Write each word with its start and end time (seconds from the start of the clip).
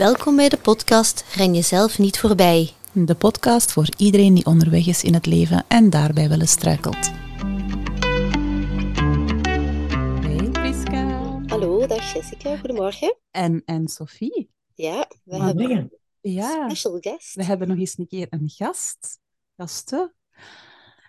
Welkom 0.00 0.36
bij 0.36 0.48
de 0.48 0.58
podcast 0.58 1.24
Ren 1.34 1.54
jezelf 1.54 1.98
niet 1.98 2.18
voorbij. 2.18 2.70
De 2.92 3.14
podcast 3.14 3.72
voor 3.72 3.88
iedereen 3.96 4.34
die 4.34 4.46
onderweg 4.46 4.86
is 4.86 5.04
in 5.04 5.14
het 5.14 5.26
leven 5.26 5.64
en 5.68 5.90
daarbij 5.90 6.28
wel 6.28 6.40
eens 6.40 6.50
struikelt. 6.50 7.10
Hey 10.20 10.50
Priska. 10.50 11.20
Hallo, 11.46 11.86
dag 11.86 12.12
Jessica, 12.12 12.56
goedemorgen. 12.56 13.16
En, 13.30 13.62
en 13.64 13.88
Sophie. 13.88 14.50
Ja, 14.74 15.08
we 15.24 15.36
hebben 15.42 15.70
een 15.70 15.92
Ja, 16.20 16.68
special 16.68 16.98
guest. 17.00 17.34
we 17.34 17.44
hebben 17.44 17.68
nog 17.68 17.78
eens 17.78 17.98
een 17.98 18.06
keer 18.06 18.26
een 18.30 18.48
gast. 18.48 19.20
Gasten. 19.56 20.14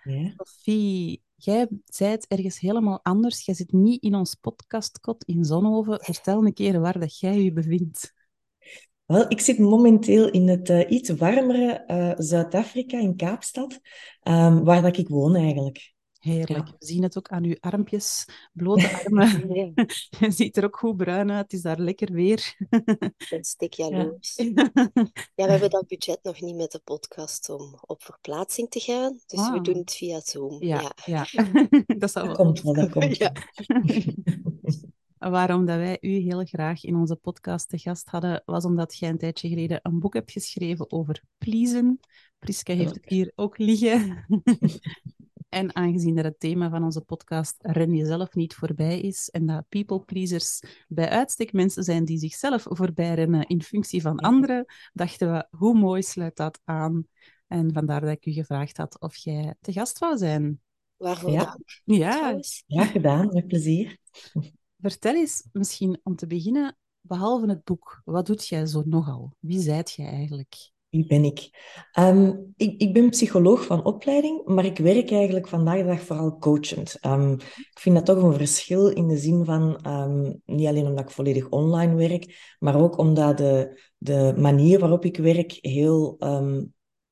Ja. 0.04 0.32
Sophie, 0.36 1.22
jij 1.34 1.68
zei 1.84 2.10
het 2.10 2.26
ergens 2.26 2.58
helemaal 2.58 3.00
anders. 3.02 3.44
Jij 3.44 3.54
zit 3.54 3.72
niet 3.72 4.02
in 4.02 4.14
ons 4.14 4.34
podcastkot 4.34 5.24
in 5.24 5.44
Zonhoven. 5.44 6.00
Vertel 6.04 6.46
een 6.46 6.54
keer 6.54 6.80
waar 6.80 6.98
dat 7.00 7.18
jij 7.18 7.42
je 7.42 7.52
bevindt. 7.52 8.20
Wel, 9.12 9.24
ik 9.28 9.40
zit 9.40 9.58
momenteel 9.58 10.30
in 10.30 10.48
het 10.48 10.68
eh, 10.70 10.90
iets 10.90 11.10
warmere 11.10 11.72
eh, 11.72 12.12
Zuid-Afrika, 12.16 12.98
in 12.98 13.16
Kaapstad, 13.16 13.80
ehm, 14.22 14.62
waar 14.62 14.82
dat 14.82 14.96
ik 14.96 15.08
woon 15.08 15.34
eigenlijk. 15.36 15.92
Heerlijk. 16.18 16.66
Ja. 16.68 16.74
We 16.78 16.86
zien 16.86 17.02
het 17.02 17.18
ook 17.18 17.28
aan 17.28 17.44
uw 17.44 17.56
armpjes, 17.60 18.24
blote 18.52 18.90
armen. 19.04 19.72
Je 20.20 20.30
ziet 20.30 20.56
er 20.56 20.64
ook 20.64 20.76
goed 20.76 20.96
bruin 20.96 21.30
uit. 21.30 21.42
Het 21.42 21.52
is 21.52 21.62
daar 21.62 21.78
lekker 21.78 22.12
weer. 22.12 22.54
ik 22.68 23.26
ben 23.30 23.44
stik 23.44 23.72
jaloers. 23.82 24.34
Ja. 24.36 24.70
Ja, 25.34 25.44
we 25.44 25.50
hebben 25.50 25.70
dat 25.70 25.86
budget 25.86 26.18
nog 26.22 26.40
niet 26.40 26.56
met 26.56 26.70
de 26.72 26.80
podcast 26.84 27.48
om 27.50 27.78
op 27.86 28.02
verplaatsing 28.02 28.70
te 28.70 28.80
gaan, 28.80 29.18
dus 29.26 29.40
we 29.48 29.54
Ah. 29.54 29.62
doen 29.62 29.76
het 29.78 29.92
via 29.94 30.20
Zoom. 30.24 30.62
Ja, 30.62 30.92
ja. 31.04 31.26
Dat 31.86 32.10
zou 32.10 32.26
Dat 32.26 32.26
wel 32.26 32.32
komt 32.32 32.60
wel, 32.62 32.74
dat 32.74 32.90
komt 32.90 33.16
Ja. 33.16 33.32
Waarom 35.30 35.66
dat 35.66 35.76
wij 35.76 35.98
u 36.00 36.08
heel 36.08 36.44
graag 36.44 36.84
in 36.84 36.96
onze 36.96 37.16
podcast 37.16 37.68
te 37.68 37.78
gast 37.78 38.08
hadden, 38.08 38.42
was 38.44 38.64
omdat 38.64 38.96
jij 38.98 39.08
een 39.08 39.18
tijdje 39.18 39.48
geleden 39.48 39.80
een 39.82 39.98
boek 39.98 40.14
hebt 40.14 40.30
geschreven 40.32 40.92
over 40.92 41.22
pleasen. 41.38 42.00
Priska 42.38 42.74
heeft 42.74 42.94
het 42.94 43.08
hier 43.08 43.32
ook 43.34 43.58
liggen. 43.58 44.24
En 45.48 45.76
aangezien 45.76 46.14
dat 46.14 46.24
het 46.24 46.40
thema 46.40 46.70
van 46.70 46.84
onze 46.84 47.00
podcast 47.00 47.54
Ren 47.58 47.94
jezelf 47.94 48.34
niet 48.34 48.54
voorbij 48.54 49.00
is 49.00 49.28
en 49.30 49.46
dat 49.46 49.68
people 49.68 50.00
pleasers 50.00 50.62
bij 50.88 51.08
uitstek 51.08 51.52
mensen 51.52 51.84
zijn 51.84 52.04
die 52.04 52.18
zichzelf 52.18 52.66
voorbij 52.68 53.14
rennen 53.14 53.46
in 53.46 53.62
functie 53.62 54.02
van 54.02 54.18
Ja. 54.20 54.28
anderen, 54.28 54.64
dachten 54.92 55.32
we, 55.32 55.46
hoe 55.50 55.74
mooi 55.74 56.02
sluit 56.02 56.36
dat 56.36 56.60
aan? 56.64 57.06
En 57.46 57.72
vandaar 57.72 58.00
dat 58.00 58.10
ik 58.10 58.26
u 58.26 58.32
gevraagd 58.32 58.76
had 58.76 59.00
of 59.00 59.16
jij 59.16 59.54
te 59.60 59.72
gast 59.72 59.98
wou 59.98 60.16
zijn. 60.16 60.60
Waarvoor 60.96 61.30
Ja. 61.30 61.44
dank 61.44 61.80
Ja. 61.84 62.38
Graag 62.66 62.92
gedaan, 62.92 63.28
met 63.32 63.46
plezier. 63.46 63.98
Vertel 64.82 65.14
eens, 65.14 65.48
misschien 65.52 66.00
om 66.02 66.16
te 66.16 66.26
beginnen, 66.26 66.76
behalve 67.00 67.46
het 67.46 67.64
boek, 67.64 68.02
wat 68.04 68.26
doet 68.26 68.48
jij 68.48 68.66
zo 68.66 68.82
nogal? 68.86 69.32
Wie 69.38 69.60
zijt 69.60 69.92
jij 69.92 70.06
eigenlijk? 70.06 70.70
Wie 70.88 71.06
ben 71.06 71.24
ik? 71.24 71.50
Ehm, 71.92 72.34
ik? 72.56 72.80
Ik 72.80 72.92
ben 72.92 73.10
psycholoog 73.10 73.64
van 73.64 73.84
opleiding, 73.84 74.44
maar 74.44 74.64
ik 74.64 74.78
werk 74.78 75.10
eigenlijk 75.10 75.48
vandaag 75.48 75.76
de 75.76 75.84
dag 75.84 76.00
vooral 76.00 76.38
coachend. 76.38 76.96
Ehm, 77.00 77.32
ik 77.32 77.78
vind 77.80 77.94
dat 77.94 78.06
toch 78.06 78.22
een 78.22 78.34
verschil 78.34 78.88
in 78.88 79.08
de 79.08 79.16
zin 79.16 79.44
van, 79.44 79.76
ehm, 79.82 80.32
niet 80.44 80.66
alleen 80.66 80.86
omdat 80.86 81.04
ik 81.04 81.10
volledig 81.10 81.48
online 81.48 81.94
werk, 81.94 82.56
maar 82.58 82.80
ook 82.80 82.98
omdat 82.98 83.38
de, 83.38 83.80
de 83.98 84.34
manier 84.36 84.78
waarop 84.78 85.04
ik 85.04 85.16
werk 85.16 85.58
heel 85.60 86.16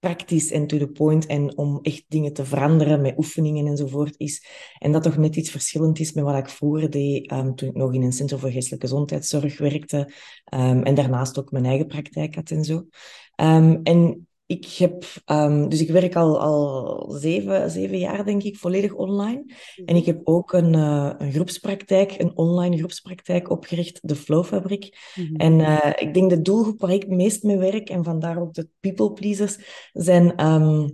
praktisch 0.01 0.51
en 0.51 0.67
to 0.67 0.79
the 0.79 0.89
point 0.89 1.27
en 1.27 1.57
om 1.59 1.79
echt 1.83 2.05
dingen 2.09 2.33
te 2.33 2.45
veranderen 2.45 3.01
met 3.01 3.17
oefeningen 3.17 3.67
enzovoort 3.67 4.15
is. 4.17 4.47
En 4.79 4.93
dat 4.93 5.03
toch 5.03 5.17
net 5.17 5.37
iets 5.37 5.51
verschillend 5.51 5.99
is 5.99 6.13
met 6.13 6.25
wat 6.25 6.37
ik 6.37 6.49
vroeger 6.49 6.91
deed 6.91 7.31
ehm, 7.31 7.55
toen 7.55 7.69
ik 7.69 7.75
nog 7.75 7.95
in 7.95 8.03
een 8.03 8.13
centrum 8.13 8.39
voor 8.39 8.51
geestelijke 8.51 8.87
gezondheidszorg 8.87 9.59
werkte 9.59 10.13
ehm, 10.45 10.83
en 10.83 10.95
daarnaast 10.95 11.39
ook 11.39 11.51
mijn 11.51 11.65
eigen 11.65 11.87
praktijk 11.87 12.35
had 12.35 12.51
en 12.51 12.65
zo. 12.65 12.87
Ehm, 13.35 13.81
en 13.83 14.29
ik 14.51 14.67
heb, 14.67 15.05
ehm, 15.25 15.69
dus 15.69 15.81
ik 15.81 15.91
werk 15.91 16.17
al, 16.17 16.41
al 16.41 17.05
zeven, 17.11 17.71
zeven 17.71 17.99
jaar, 17.99 18.25
denk 18.25 18.43
ik, 18.43 18.57
volledig 18.57 18.95
online. 18.95 19.45
En 19.85 19.97
ik 19.97 20.07
heb 20.07 20.21
ook 20.25 20.53
een, 20.53 20.75
eh, 20.75 21.11
een 21.19 21.33
groepspraktijk, 21.33 22.15
een 22.19 22.37
online 22.37 22.77
groepspraktijk 22.77 23.51
opgericht, 23.51 23.99
de 24.03 24.17
Flowfabriek. 24.17 25.13
Mhm. 25.15 25.35
En 25.37 25.61
eh, 25.61 26.07
ik 26.07 26.15
denk 26.15 26.31
de 26.31 26.43
doelgroep 26.43 26.81
waar 26.81 26.93
ik 26.93 27.03
het 27.03 27.11
meest 27.11 27.43
mee 27.43 27.59
werk, 27.59 27.91
en 27.91 28.05
vandaar 28.05 28.41
ook 28.41 28.55
de 28.55 28.69
people 28.81 29.13
pleasers, 29.13 29.59
zijn 29.93 30.37
ehm, 30.37 30.89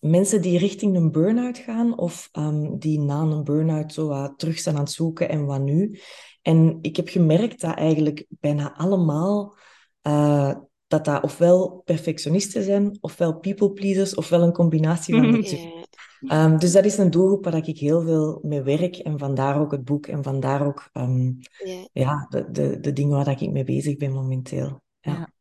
mensen 0.00 0.42
die 0.42 0.58
richting 0.58 0.96
een 0.96 1.10
burn-out 1.10 1.58
gaan 1.58 1.98
of 1.98 2.28
ehm, 2.32 2.78
die 2.78 3.00
na 3.00 3.20
een 3.20 3.44
burn-out 3.44 3.92
zo 3.92 4.34
terug 4.36 4.58
zijn 4.58 4.74
aan 4.74 4.80
het 4.80 4.90
zoeken 4.90 5.28
en 5.28 5.44
wat 5.44 5.60
nu. 5.60 5.98
En 6.42 6.78
ik 6.80 6.96
heb 6.96 7.08
gemerkt 7.08 7.60
dat 7.60 7.74
eigenlijk 7.74 8.26
bijna 8.28 8.76
allemaal 8.76 9.56
eh, 10.00 10.54
dat 10.88 11.04
dat 11.04 11.22
ofwel 11.22 11.82
perfectionisten 11.84 12.62
zijn, 12.62 12.98
ofwel 13.00 13.38
people 13.38 13.72
pleasers, 13.72 14.14
ofwel 14.14 14.42
een 14.42 14.52
combinatie 14.52 15.14
van 15.14 15.32
de 15.32 15.42
twee. 15.48 15.86
Ehm, 16.20 16.58
dus 16.58 16.72
dat 16.72 16.84
is 16.84 16.98
een 16.98 17.10
doelgroep 17.10 17.44
waar 17.44 17.68
ik 17.68 17.78
heel 17.78 18.02
veel 18.02 18.38
mee 18.42 18.62
werk 18.62 18.96
en 18.96 19.18
vandaar 19.18 19.60
ook 19.60 19.70
het 19.72 19.84
boek 19.84 20.06
en 20.06 20.22
vandaar 20.22 20.66
ook 20.66 20.88
ehm, 20.92 21.32
ja. 21.64 21.88
ja, 21.92 22.26
de, 22.30 22.50
de, 22.50 22.80
de 22.80 22.92
dingen 22.92 23.16
waar 23.16 23.40
ik 23.42 23.50
mee 23.50 23.64
bezig 23.64 23.96
ben 23.96 24.12
momenteel. 24.12 24.82
Ja. 25.00 25.32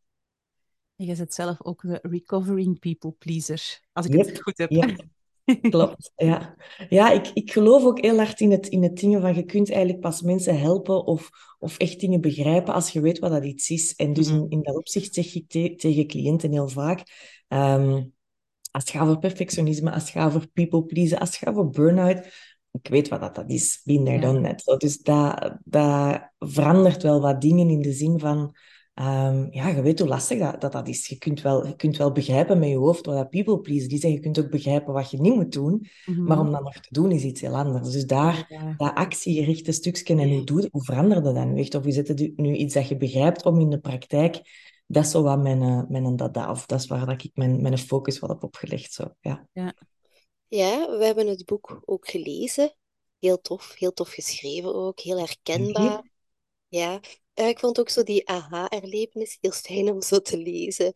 Jij 0.96 1.16
zit 1.16 1.34
zelf 1.34 1.64
ook 1.64 1.81
de 1.81 2.00
recovering 2.02 2.79
people 2.79 3.12
pleaser, 3.12 3.81
als 3.94 4.06
ik 4.06 4.14
Yep, 4.14 4.25
het 4.25 4.41
goed 4.41 4.58
heb. 4.58 4.69
yep. 4.69 5.06
Klopt, 5.69 6.12
ja. 6.16 6.56
Ja, 6.90 7.12
ik, 7.12 7.28
ik 7.34 7.52
geloof 7.52 7.84
ook 7.84 8.02
heel 8.02 8.18
hard 8.18 8.40
in 8.40 8.52
het, 8.52 8.68
in 8.68 8.84
het 8.84 8.97
dingen 9.00 9.22
van 9.22 9.35
je 9.35 9.44
kunt 9.44 9.69
eigenlijk 9.72 10.02
pas 10.02 10.22
mensen 10.22 10.59
helpen 10.59 11.06
of, 11.06 11.30
of 11.59 11.78
echt 11.78 12.00
dingen 12.00 12.22
begrijpen 12.22 12.74
als 12.74 12.90
je 12.90 13.02
weet 13.02 13.19
wat 13.19 13.31
dat 13.31 13.46
iets 13.46 13.69
is. 13.69 13.96
En 13.96 14.13
dus 14.13 14.28
Mhm. 14.30 14.38
in, 14.38 14.50
in 14.50 14.62
dat 14.63 14.75
opzicht 14.75 15.13
zeg 15.13 15.35
ik 15.35 15.47
te- 15.47 15.74
tegen 15.75 16.08
cliënten 16.08 16.52
heel 16.52 16.68
vaak, 16.68 17.03
ehm, 17.47 17.91
als 18.72 18.84
het 18.84 18.90
gaat 18.90 19.02
over 19.02 19.19
perfectionisme, 19.19 19.91
als 19.91 20.02
het 20.03 20.12
gaat 20.12 20.28
over 20.35 20.47
people 20.53 20.84
pleasen, 20.84 21.19
als 21.19 21.30
het 21.30 21.38
gaat 21.38 21.56
over 21.56 21.69
burn-out, 21.69 22.18
ik 22.72 22.88
weet 22.88 23.08
wat 23.08 23.19
dat, 23.19 23.35
dat 23.35 23.50
is, 23.50 23.81
done 23.84 24.41
that. 24.41 24.62
Zo, 24.62 24.78
Dus 24.78 24.97
dat, 24.97 25.58
dat 25.64 26.22
verandert 26.40 27.03
wel 27.03 27.22
wat 27.22 27.41
dingen 27.41 27.69
in 27.69 27.81
de 27.81 27.94
zin 27.94 28.19
van, 28.19 28.56
ehm, 28.97 29.47
ja, 29.52 29.68
je 29.68 29.81
weet 29.81 30.00
hoe 30.00 30.08
lastig 30.08 30.40
dat, 30.40 30.62
dat, 30.62 30.72
dat 30.72 30.88
is. 30.88 31.08
Je 31.08 31.18
kunt, 31.18 31.41
wel, 31.41 31.68
je 31.68 31.75
kunt 31.75 31.97
wel 31.97 32.12
begrijpen 32.12 32.59
met 32.59 32.69
je 32.69 32.75
hoofd 32.75 33.06
wat 33.06 33.16
dat 33.16 33.30
people 33.30 33.59
pleasen 33.59 33.90
is 33.90 34.03
en 34.03 34.12
je 34.12 34.19
kunt 34.19 34.40
ook 34.40 34.50
begrijpen 34.50 34.94
wat 34.94 35.12
je 35.12 35.22
niet 35.22 35.35
moet 35.35 35.52
doen, 35.52 35.88
Mhm. 36.06 36.24
maar 36.24 36.40
om 36.40 36.52
dat 36.52 36.63
nog 36.63 36.74
te 36.74 36.88
doen 36.90 37.12
is 37.12 37.24
iets 37.24 37.41
heel 37.41 37.56
anders. 37.56 37.91
Dus 37.91 38.06
daar, 38.06 38.46
Ja. 38.50 38.74
dat 38.78 38.96
actiegerichte 38.96 39.72
stukje 39.72 40.16
en 40.16 40.30
hoe, 40.30 40.44
doe, 40.44 40.68
hoe 40.72 40.84
veranderde 40.84 41.34
dat 41.34 41.46
nu 41.46 41.59
echt? 41.59 41.75
Of 41.75 41.85
is 41.85 41.97
het 41.97 42.31
nu 42.35 42.56
iets 42.56 42.74
dat 42.74 42.88
je 42.88 42.97
begrijpt 42.97 43.46
om 43.46 43.59
in 43.59 43.69
de 43.69 43.80
praktijk? 43.80 44.41
Dat 44.88 45.03
is 45.06 45.12
zo 45.12 45.24
wat 45.24 45.41
mijn, 45.41 45.62
eh, 45.62 45.81
mijn 45.88 46.16
dada, 46.16 46.52
of 46.52 46.66
dat 46.66 46.79
is 46.79 46.88
waar 46.88 47.06
dat 47.06 47.24
ik 47.24 47.31
mijn, 47.34 47.62
mijn 47.62 47.78
focus 47.78 48.19
wat 48.19 48.29
heb 48.29 48.44
opgelegd. 48.44 48.94
Zo. 48.94 49.03
Ja. 49.22 49.47
Ja, 50.47 50.97
we 50.97 51.06
hebben 51.06 51.28
het 51.28 51.46
boek 51.46 51.81
ook 51.85 52.09
gelezen. 52.09 52.75
Heel 53.19 53.41
tof, 53.41 53.75
heel 53.78 53.94
tof 53.94 54.09
geschreven 54.09 54.75
ook, 54.75 55.00
heel 55.00 55.18
herkenbaar. 55.18 56.09
Ja, 56.68 57.00
Eh, 57.37 57.47
ik 57.47 57.59
vond 57.59 57.79
ook 57.79 57.89
zo 57.89 58.03
die 58.03 58.29
aha-erlevenis 58.29 59.37
heel 59.41 59.51
fijn 59.51 59.91
om 59.91 60.01
zo 60.01 60.19
te 60.19 60.37
lezen. 60.37 60.91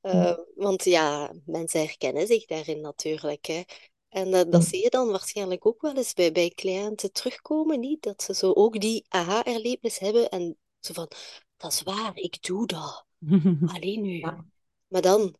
Eh, 0.00 0.38
want 0.54 0.84
ja, 0.84 1.32
mensen 1.44 1.80
herkennen 1.80 2.26
zich 2.26 2.46
daarin 2.46 2.80
natuurlijk. 2.80 3.46
Hè. 3.46 3.62
En 4.08 4.30
dat, 4.30 4.52
dat 4.52 4.64
zie 4.64 4.82
je 4.82 4.90
dan 4.90 5.10
waarschijnlijk 5.10 5.66
ook 5.66 5.80
wel 5.80 5.96
eens 5.96 6.14
bij, 6.14 6.32
bij 6.32 6.52
cliënten 6.54 7.12
terugkomen, 7.12 7.80
niet? 7.80 8.02
Dat 8.02 8.22
ze 8.22 8.34
zo 8.34 8.52
ook 8.52 8.80
die 8.80 9.04
aha-erlevenis 9.08 9.98
hebben 9.98 10.28
en 10.28 10.56
zo 10.80 10.92
van, 10.92 11.10
dat 11.56 11.72
is 11.72 11.82
waar, 11.82 12.16
ik 12.16 12.42
doe 12.42 12.66
dat. 12.66 13.04
Alleen 13.74 14.02
nu. 14.02 14.18
Ja. 14.18 14.44
Maar 14.86 15.02
dan, 15.02 15.34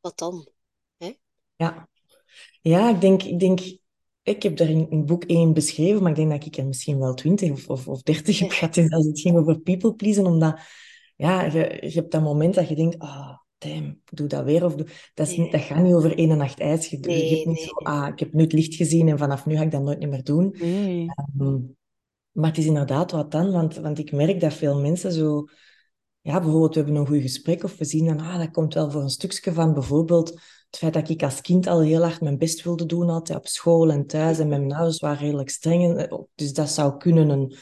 wat 0.00 0.18
dan? 0.18 0.48
Ja, 1.56 1.88
ja 2.60 2.90
ik, 2.90 3.00
denk, 3.00 3.22
ik 3.22 3.40
denk, 3.40 3.60
ik 4.24 4.42
heb 4.42 4.56
daar 4.56 4.68
in, 4.68 4.90
in 4.90 5.06
boek 5.06 5.24
1 5.24 5.52
beschreven, 5.52 6.02
maar 6.02 6.10
ik 6.10 6.16
denk 6.16 6.30
dat 6.30 6.44
ik 6.44 6.56
er 6.56 6.66
misschien 6.66 6.98
wel 6.98 7.14
20 7.14 7.50
of, 7.50 7.68
of, 7.68 7.88
of 7.88 8.02
30 8.02 8.38
heb 8.38 8.50
gehad 8.50 8.74
dus 8.74 8.90
als 8.90 9.06
het 9.06 9.20
ging 9.20 9.36
over 9.36 9.60
people 9.60 9.94
pleasen, 9.94 10.26
omdat 10.26 10.60
ja, 11.16 11.42
je, 11.44 11.78
je 11.80 11.94
hebt 11.94 12.12
dat 12.12 12.22
moment 12.22 12.54
dat 12.54 12.68
je 12.68 12.74
denkt, 12.74 12.98
ah, 12.98 13.38
damn, 13.58 14.00
doe 14.04 14.26
dat 14.26 14.44
weer. 14.44 14.64
Of 14.64 14.74
doe... 14.74 14.86
dat, 15.14 15.28
is 15.28 15.50
dat 15.50 15.60
gaat 15.60 15.82
niet 15.82 15.94
over 15.94 16.18
één 16.18 16.36
nacht 16.36 16.60
ijs. 16.60 16.86
Je, 16.86 16.96
hebt 16.96 17.06
niet 17.06 17.46
nee. 17.46 17.56
zo, 17.56 17.70
ah, 17.70 18.08
ik 18.08 18.18
heb 18.18 18.32
nu 18.32 18.42
het 18.42 18.52
licht 18.52 18.74
gezien 18.74 19.08
en 19.08 19.18
vanaf 19.18 19.46
nu 19.46 19.56
ga 19.56 19.62
ik 19.62 19.70
dat 19.70 19.82
nooit 19.82 20.08
meer 20.08 20.24
doen. 20.24 20.54
Ehm, 20.54 21.58
maar 22.32 22.48
het 22.48 22.58
is 22.58 22.66
inderdaad 22.66 23.10
wat 23.10 23.30
dan, 23.30 23.52
want, 23.52 23.76
want 23.76 23.98
ik 23.98 24.12
merk 24.12 24.40
dat 24.40 24.54
veel 24.54 24.80
mensen 24.80 25.12
zo... 25.12 25.44
Ja, 26.20 26.40
bijvoorbeeld, 26.40 26.74
we 26.74 26.80
hebben 26.80 27.00
een 27.00 27.06
goed 27.06 27.20
gesprek 27.20 27.62
of 27.64 27.78
we 27.78 27.84
zien 27.84 28.06
dan, 28.06 28.20
ah, 28.20 28.38
dat 28.38 28.50
komt 28.50 28.74
wel 28.74 28.90
voor 28.90 29.02
een 29.02 29.10
stukje 29.10 29.52
van 29.52 29.74
bijvoorbeeld 29.74 30.40
het 30.74 30.82
feit 30.82 30.94
dat 31.06 31.08
ik 31.16 31.22
als 31.22 31.40
kind 31.40 31.66
al 31.66 31.80
heel 31.80 32.02
hard 32.02 32.20
mijn 32.20 32.38
best 32.38 32.62
wilde 32.62 32.86
doen 32.86 33.10
altijd 33.10 33.38
op 33.38 33.46
school 33.46 33.90
en 33.90 34.06
thuis 34.06 34.38
en 34.38 34.48
mijn 34.48 34.72
ouders 34.72 35.00
waren 35.00 35.18
redelijk 35.18 35.50
streng. 35.50 35.98
en- 35.98 36.28
Dus 36.34 36.52
dat 36.52 36.70
zou 36.70 36.96
kunnen 36.96 37.28
een, 37.28 37.56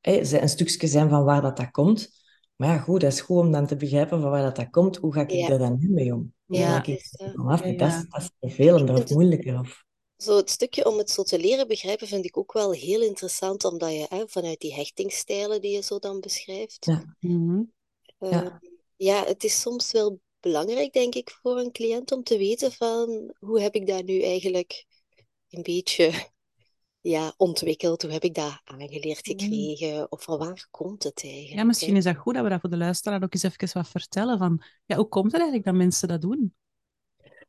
hè, 0.00 0.40
een 0.40 0.48
stukje 0.48 0.86
zijn 0.86 1.08
van 1.08 1.24
waar 1.24 1.42
dat, 1.42 1.56
dat 1.56 1.70
komt. 1.70 2.08
Maar 2.56 2.68
ja, 2.68 2.78
goed, 2.78 3.00
dat 3.00 3.12
is 3.12 3.20
goed 3.20 3.38
om 3.38 3.52
dan 3.52 3.66
te 3.66 3.76
begrijpen 3.76 4.20
van 4.20 4.30
waar 4.30 4.42
dat, 4.42 4.56
dat 4.56 4.70
komt. 4.70 4.96
Hoe 4.96 5.12
ga 5.12 5.20
ik 5.20 5.30
Ja. 5.30 5.48
er 5.48 5.58
dan 5.58 5.76
nu 5.78 5.88
mee 5.88 6.14
om? 6.14 6.32
Hoe 6.46 6.56
Ja, 6.58 6.68
ga 6.70 6.76
het 6.78 6.86
ik 6.86 6.98
is, 6.98 7.14
eh, 7.16 7.28
van 7.34 7.46
af? 7.46 7.64
Ja, 7.64 7.72
Dat, 7.72 7.88
is, 7.88 8.04
dat 8.08 8.20
is 8.22 8.30
vervelender 8.40 9.02
of 9.02 9.10
moeilijker. 9.10 9.58
Of... 9.60 9.84
Zo 10.16 10.36
het 10.36 10.50
stukje 10.50 10.86
om 10.86 10.98
het 10.98 11.10
zo 11.10 11.22
te 11.22 11.38
leren 11.38 11.68
begrijpen 11.68 12.06
vind 12.06 12.24
ik 12.24 12.36
ook 12.36 12.52
wel 12.52 12.72
heel 12.72 13.00
interessant, 13.02 13.64
omdat 13.64 13.90
je 13.92 14.06
hè, 14.08 14.22
vanuit 14.26 14.60
die 14.60 14.74
hechtingsstijlen 14.74 15.60
die 15.60 15.70
je 15.72 15.82
zo 15.82 15.98
dan 15.98 16.20
beschrijft, 16.20 16.84
Ja. 16.84 17.16
Mhm. 17.20 17.62
eh, 18.18 18.30
Ja. 18.30 18.60
ja, 18.96 19.24
het 19.24 19.44
is 19.44 19.60
soms 19.60 19.92
wel 19.92 20.20
belangrijk, 20.40 20.92
denk 20.92 21.14
ik, 21.14 21.38
voor 21.42 21.58
een 21.58 21.72
cliënt 21.72 22.12
om 22.12 22.22
te 22.22 22.38
weten 22.38 22.72
van 22.72 23.34
hoe 23.38 23.60
heb 23.60 23.74
ik 23.74 23.86
dat 23.86 24.04
nu 24.04 24.22
eigenlijk 24.22 24.86
een 25.48 25.62
beetje 25.62 26.12
ja, 27.00 27.34
ontwikkeld? 27.36 28.02
Hoe 28.02 28.12
heb 28.12 28.24
ik 28.24 28.34
dat 28.34 28.60
aangeleerd 28.64 29.26
gekregen? 29.26 30.12
Of 30.12 30.22
van 30.22 30.38
waar 30.38 30.68
komt 30.70 31.02
het 31.02 31.22
eigenlijk? 31.24 31.54
Ja, 31.54 31.64
misschien 31.64 31.92
hè? 31.92 31.98
is 31.98 32.04
dat 32.04 32.16
goed 32.16 32.34
dat 32.34 32.42
we 32.42 32.48
dat 32.48 32.60
voor 32.60 32.70
de 32.70 32.76
luisteraar 32.76 33.22
ook 33.22 33.34
eens 33.34 33.42
even 33.42 33.68
wat 33.72 33.88
vertellen 33.88 34.38
van, 34.38 34.62
ja, 34.86 34.96
hoe 34.96 35.08
komt 35.08 35.32
het 35.32 35.40
eigenlijk 35.40 35.64
dat 35.64 35.74
mensen 35.74 36.08
dat 36.08 36.20
doen? 36.20 36.54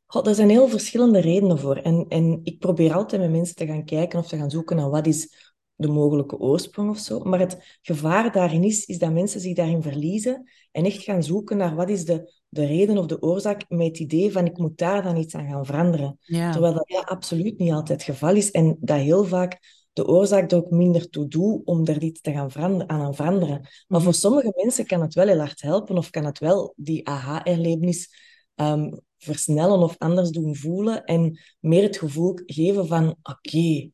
God, 0.06 0.26
er 0.26 0.34
zijn 0.34 0.48
heel 0.48 0.68
verschillende 0.68 1.20
redenen 1.20 1.58
voor. 1.58 1.76
En, 1.76 2.06
en 2.08 2.40
ik 2.42 2.58
probeer 2.58 2.94
altijd 2.94 3.20
met 3.20 3.30
mensen 3.30 3.56
te 3.56 3.66
gaan 3.66 3.84
kijken 3.84 4.18
of 4.18 4.28
te 4.28 4.36
gaan 4.36 4.50
zoeken 4.50 4.76
naar 4.76 4.90
wat 4.90 5.06
is 5.06 5.49
de 5.80 5.88
mogelijke 5.88 6.38
oorsprong 6.38 6.90
of 6.90 6.98
zo. 6.98 7.20
Maar 7.20 7.38
het 7.38 7.78
gevaar 7.82 8.32
daarin 8.32 8.64
is, 8.64 8.84
is 8.84 8.98
dat 8.98 9.12
mensen 9.12 9.40
zich 9.40 9.54
daarin 9.54 9.82
verliezen 9.82 10.50
en 10.72 10.84
echt 10.84 11.02
gaan 11.02 11.22
zoeken 11.22 11.56
naar 11.56 11.74
wat 11.74 11.88
is 11.90 12.04
de, 12.04 12.32
de 12.48 12.66
reden 12.66 12.98
of 12.98 13.06
de 13.06 13.22
oorzaak 13.22 13.64
met 13.68 13.86
het 13.86 13.98
idee 13.98 14.32
van 14.32 14.46
ik 14.46 14.58
moet 14.58 14.78
daar 14.78 15.02
dan 15.02 15.16
iets 15.16 15.34
aan 15.34 15.48
gaan 15.48 15.66
veranderen. 15.66 16.18
Ja, 16.24 16.50
Terwijl 16.52 16.74
dat, 16.74 16.88
dat 16.88 17.04
absoluut 17.04 17.58
niet 17.58 17.72
altijd 17.72 17.88
het 18.06 18.16
geval 18.16 18.34
is 18.34 18.50
en 18.50 18.76
dat 18.80 18.98
heel 18.98 19.24
vaak 19.24 19.58
de 19.92 20.06
oorzaak 20.06 20.50
er 20.50 20.56
ook 20.58 20.70
minder 20.70 21.08
toe 21.08 21.28
doet 21.28 21.60
om 21.64 21.86
er 21.86 22.02
iets 22.02 22.20
te 22.20 22.32
gaan 22.32 22.50
veranderen, 22.50 22.88
aan 22.88 23.00
gaan 23.00 23.14
veranderen. 23.14 23.60
Maar 23.88 24.00
voor 24.00 24.10
Mhm. 24.10 24.20
sommige 24.20 24.52
mensen 24.56 24.86
kan 24.86 25.00
het 25.00 25.14
wel 25.14 25.26
heel 25.26 25.38
hard 25.38 25.60
helpen 25.62 25.96
of 25.96 26.10
kan 26.10 26.24
het 26.24 26.38
wel 26.38 26.72
die 26.76 27.08
aha-erlevenis 27.08 28.28
ehm, 28.54 28.92
versnellen 29.18 29.78
of 29.78 29.94
anders 29.98 30.30
doen 30.30 30.56
voelen 30.56 31.04
en 31.04 31.38
meer 31.60 31.82
het 31.82 31.96
gevoel 31.96 32.38
geven 32.46 32.86
van 32.86 33.16
oké. 33.22 33.90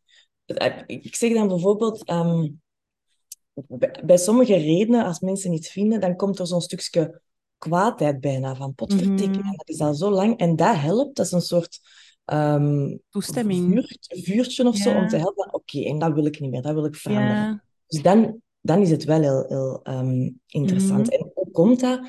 Ik 0.87 1.15
zeg 1.17 1.33
dan 1.33 1.49
bijvoorbeeld, 1.49 2.05
ehm, 2.05 2.49
bij, 4.05 4.17
sommige 4.17 4.57
redenen, 4.57 5.05
als 5.05 5.21
mensen 5.21 5.53
iets 5.53 5.71
vinden, 5.71 6.01
dan 6.01 6.17
komt 6.17 6.39
er 6.39 6.47
zo'n 6.47 6.61
stukje 6.61 7.21
kwaadheid 7.59 8.21
bijna 8.21 8.55
van 8.55 8.75
potverdikke, 8.75 9.39
Mhm. 9.39 9.57
dat 9.57 9.69
is 9.69 9.81
al 9.81 9.95
zo 9.95 10.11
lang. 10.11 10.39
En 10.39 10.57
dat 10.57 10.77
helpt, 10.77 11.17
dat 11.17 11.27
is 11.27 11.33
een 11.33 11.41
soort 11.41 11.81
ehm, 12.25 12.97
Toestemming. 13.11 13.73
vuur- 13.73 13.97
vuurtje 14.25 14.67
of 14.67 14.77
zo, 14.77 14.95
om 14.97 15.09
te 15.09 15.17
helpen. 15.17 15.55
Oké, 15.55 15.83
en 15.85 15.99
dat 15.99 16.13
wil 16.13 16.27
ik 16.27 16.41
niet 16.41 16.51
meer, 16.51 16.63
dat 16.63 16.75
wil 16.75 16.85
ik 16.85 16.95
veranderen. 16.97 17.37
Ja. 17.37 17.63
Dus 17.87 18.03
dan, 18.03 18.41
dan 18.61 18.81
is 18.81 18.91
het 18.91 19.05
wel 19.05 19.21
heel, 19.21 19.45
heel 19.49 19.81
ehm, 19.83 20.31
interessant. 20.47 21.07
Mhm. 21.07 21.11
En 21.23 21.31
hoe 21.35 21.51
komt 21.51 21.81
dat? 21.81 22.01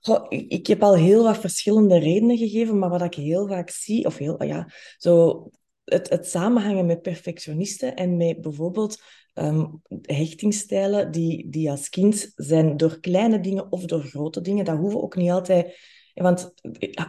Goh, 0.00 0.26
ik, 0.28 0.50
ik 0.50 0.66
heb 0.66 0.82
al 0.82 0.94
heel 0.94 1.22
wat 1.22 1.38
verschillende 1.38 1.98
redenen 1.98 2.36
gegeven, 2.36 2.78
maar 2.78 2.90
wat 2.90 3.02
ik 3.02 3.14
heel 3.14 3.48
vaak 3.48 3.70
zie, 3.70 4.06
of 4.06 4.16
heel, 4.18 4.42
ja, 4.44 4.68
zo 4.96 5.50
het, 5.92 6.08
het 6.08 6.28
samenhangen 6.28 6.86
met 6.86 7.02
perfectionisten 7.02 7.96
en 7.96 8.16
met 8.16 8.40
bijvoorbeeld 8.40 9.02
ehm, 9.34 9.66
hechtingsstijlen 10.02 11.10
die, 11.10 11.50
die 11.50 11.70
als 11.70 11.88
kind 11.88 12.32
zijn 12.34 12.76
door 12.76 13.00
kleine 13.00 13.40
dingen 13.40 13.72
of 13.72 13.84
door 13.84 14.02
grote 14.02 14.40
dingen. 14.40 14.64
Dat 14.64 14.76
hoeven 14.78 15.02
ook 15.02 15.16
niet 15.16 15.30
altijd... 15.30 15.78
Want 16.14 16.54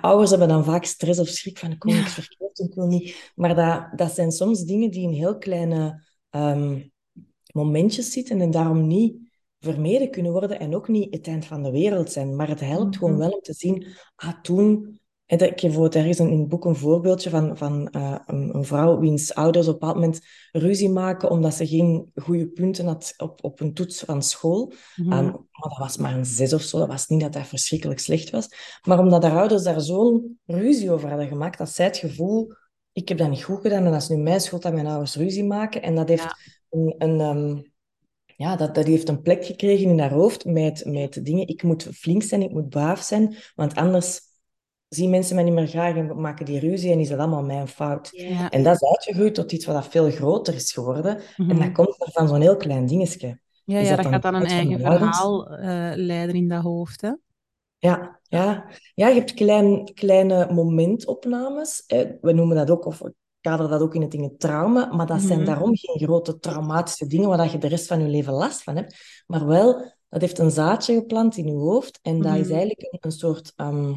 ouders 0.02 0.30
hebben 0.30 0.48
dan 0.48 0.64
vaak 0.64 0.86
stress 0.86 1.20
of 1.20 1.28
schrik 1.28 1.58
van 1.58 1.72
ik 1.72 1.90
Ja. 1.90 1.96
niks 1.96 2.14
verkeerd 2.14 2.60
ik 2.60 2.74
wil 2.74 2.88
niet... 2.88 3.32
Maar 3.36 3.56
dat, 3.56 4.00
dat 4.00 4.12
zijn 4.12 4.32
soms 4.32 4.64
dingen 4.64 4.92
die 4.92 5.04
in 5.04 5.14
heel 5.14 5.38
kleine 5.38 6.04
ehm, 6.30 6.80
momentjes 7.54 8.12
zitten 8.12 8.42
en 8.42 8.52
daarom 8.52 8.88
niet 8.88 9.16
vermeden 9.60 10.12
kunnen 10.12 10.32
worden 10.32 10.60
en 10.60 10.76
ook 10.76 10.88
niet 10.88 11.14
het 11.14 11.28
eind 11.28 11.46
van 11.46 11.64
de 11.64 11.72
wereld 11.72 12.12
zijn. 12.12 12.36
Maar 12.36 12.48
het 12.48 12.60
helpt 12.60 12.90
Mhm. 12.90 12.98
gewoon 12.98 13.18
wel 13.18 13.30
om 13.32 13.42
te 13.42 13.54
zien, 13.54 13.88
ah, 14.16 14.42
toen... 14.42 15.02
Dat- 15.38 15.50
Ik 15.50 15.60
geef 15.60 15.62
bijvoorbeeld 15.62 15.96
ergens 15.96 16.20
in 16.20 16.40
het 16.40 16.48
boek 16.48 16.66
een 16.66 16.76
voorbeeldje 16.76 17.30
van, 17.30 17.58
van 17.58 17.88
eh, 17.90 18.16
een, 18.26 18.56
een 18.56 18.66
vrouw 18.66 19.00
wiens 19.00 19.34
ouders 19.34 19.68
op 19.68 19.74
een 19.74 19.80
bepaald 19.80 19.96
moment 19.96 20.22
ruzie 20.52 20.90
maken 20.90 21.30
omdat 21.30 21.54
ze 21.54 21.68
geen 21.68 22.12
goede 22.16 22.48
punten 22.48 22.86
had 22.86 23.14
op, 23.18 23.44
op 23.44 23.60
een 23.60 23.74
toets 23.74 24.00
van 24.00 24.22
school. 24.24 24.74
Mhm. 24.96 25.12
Ehm, 25.12 25.24
maar 25.26 25.70
dat 25.70 25.78
was 25.78 25.98
maar 25.98 26.16
een 26.18 26.26
zes 26.26 26.54
of 26.54 26.62
zo. 26.62 26.80
Dat 26.80 26.88
was 26.88 27.08
niet 27.08 27.22
dat 27.22 27.34
dat 27.34 27.48
verschrikkelijk 27.48 28.00
slecht 28.00 28.30
was. 28.30 28.48
Maar 28.82 29.00
omdat 29.00 29.24
haar 29.24 29.38
ouders 29.38 29.64
daar 29.64 29.82
zo'n 29.82 30.40
ruzie 30.46 30.92
over 30.92 31.10
hadden 31.10 31.28
gemaakt, 31.28 31.58
dat 31.58 31.70
zij 31.70 31.86
het 31.86 31.98
gevoel... 31.98 32.54
Ik 32.92 33.08
heb 33.10 33.18
dat 33.18 33.30
niet 33.30 33.44
goed 33.44 33.62
gedaan 33.62 33.86
en 33.86 33.92
dat 33.92 34.02
is 34.02 34.08
nu 34.08 34.18
mijn 34.18 34.42
schuld 34.42 34.62
dat 34.62 34.74
mijn 34.74 34.88
ouders 34.88 35.16
ruzie 35.16 35.44
maken. 35.44 35.82
En 35.82 35.96
dat 35.96 36.10
heeft 36.10 36.24
Ja. 36.24 36.38
een... 36.70 36.96
een 36.98 37.20
ehm, 37.20 37.62
ja, 38.36 38.56
dat, 38.56 38.76
dat 38.76 38.86
heeft 38.86 39.10
een 39.10 39.22
plek 39.22 39.46
gekregen 39.46 39.90
in 39.90 40.00
haar 40.00 40.12
hoofd 40.14 40.46
met, 40.46 40.86
met 40.86 41.26
dingen. 41.26 41.48
Ik 41.48 41.64
moet 41.64 41.88
flink 41.94 42.24
zijn, 42.24 42.42
ik 42.42 42.52
moet 42.52 42.70
braaf 42.70 43.02
zijn, 43.02 43.36
want 43.56 43.76
anders 43.76 44.20
zien 44.94 45.10
mensen 45.10 45.36
mij 45.36 45.44
niet 45.44 45.54
meer 45.54 45.68
graag 45.68 45.96
en 45.96 46.22
maken 46.22 46.46
die 46.46 46.60
ruzie 46.60 46.92
en 46.92 47.00
is 47.00 47.10
dat 47.10 47.20
allemaal 47.20 47.44
mijn 47.44 47.68
fout. 47.68 48.10
Ja. 48.12 48.50
En 48.50 48.64
dat 48.64 48.76
is 48.76 48.84
uitgegroeid 48.90 49.36
tot 49.36 49.52
iets 49.52 49.66
wat 49.66 49.88
veel 49.88 50.12
groter 50.12 50.54
is 50.54 50.72
geworden. 50.74 51.18
En 51.18 51.46
Mhm. 51.46 51.60
dat 51.60 51.72
komt 51.72 51.96
er 52.02 52.12
van 52.12 52.28
zo'n 52.28 52.42
heel 52.42 52.56
klein 52.58 52.86
dingetje. 52.86 53.40
Ja, 53.66 53.80
Is 53.80 53.88
ja, 53.88 53.96
dat 53.96 54.04
dat 54.04 54.12
dan 54.12 54.14
gaat 54.14 54.34
dan 54.34 54.42
een 54.42 54.48
eigen 54.48 54.80
verhaal 54.80 55.48
eh, 55.50 55.92
leiden 55.96 56.36
in 56.36 56.48
dat 56.48 56.64
hoofd, 56.64 57.02
hè? 57.02 57.12
Ja, 57.78 58.20
ja. 58.24 58.66
ja, 58.94 59.08
je 59.08 59.14
hebt 59.16 59.34
klein, 59.34 59.94
kleine 59.94 60.48
momentopnames. 60.54 61.84
We 62.22 62.32
noemen 62.34 62.56
dat 62.56 62.70
ook, 62.70 62.86
of 62.86 63.00
we 63.00 63.14
kaderen 63.42 63.72
dat 63.72 63.82
ook 63.82 63.96
in 63.96 64.02
het 64.02 64.12
ding 64.12 64.34
trauma, 64.38 64.86
maar 64.94 65.06
dat 65.06 65.22
zijn 65.22 65.38
Mhm. 65.40 65.48
daarom 65.48 65.76
geen 65.78 66.00
grote 66.08 66.40
traumatische 66.40 67.08
dingen 67.08 67.30
waar 67.30 67.52
je 67.52 67.58
de 67.58 67.68
rest 67.68 67.88
van 67.88 68.02
je 68.02 68.08
leven 68.08 68.34
last 68.34 68.64
van 68.64 68.76
hebt. 68.76 69.24
Maar 69.28 69.46
wel, 69.46 69.92
dat 70.10 70.22
heeft 70.22 70.40
een 70.40 70.52
zaadje 70.52 70.94
geplant 70.96 71.38
in 71.38 71.46
je 71.46 71.54
hoofd 71.54 72.00
en 72.02 72.22
dat 72.22 72.34
is 72.36 72.40
Mhm. 72.48 72.50
eigenlijk 72.52 72.82
een, 72.82 72.98
een 73.02 73.12
soort 73.12 73.54
ehm, 73.56 73.94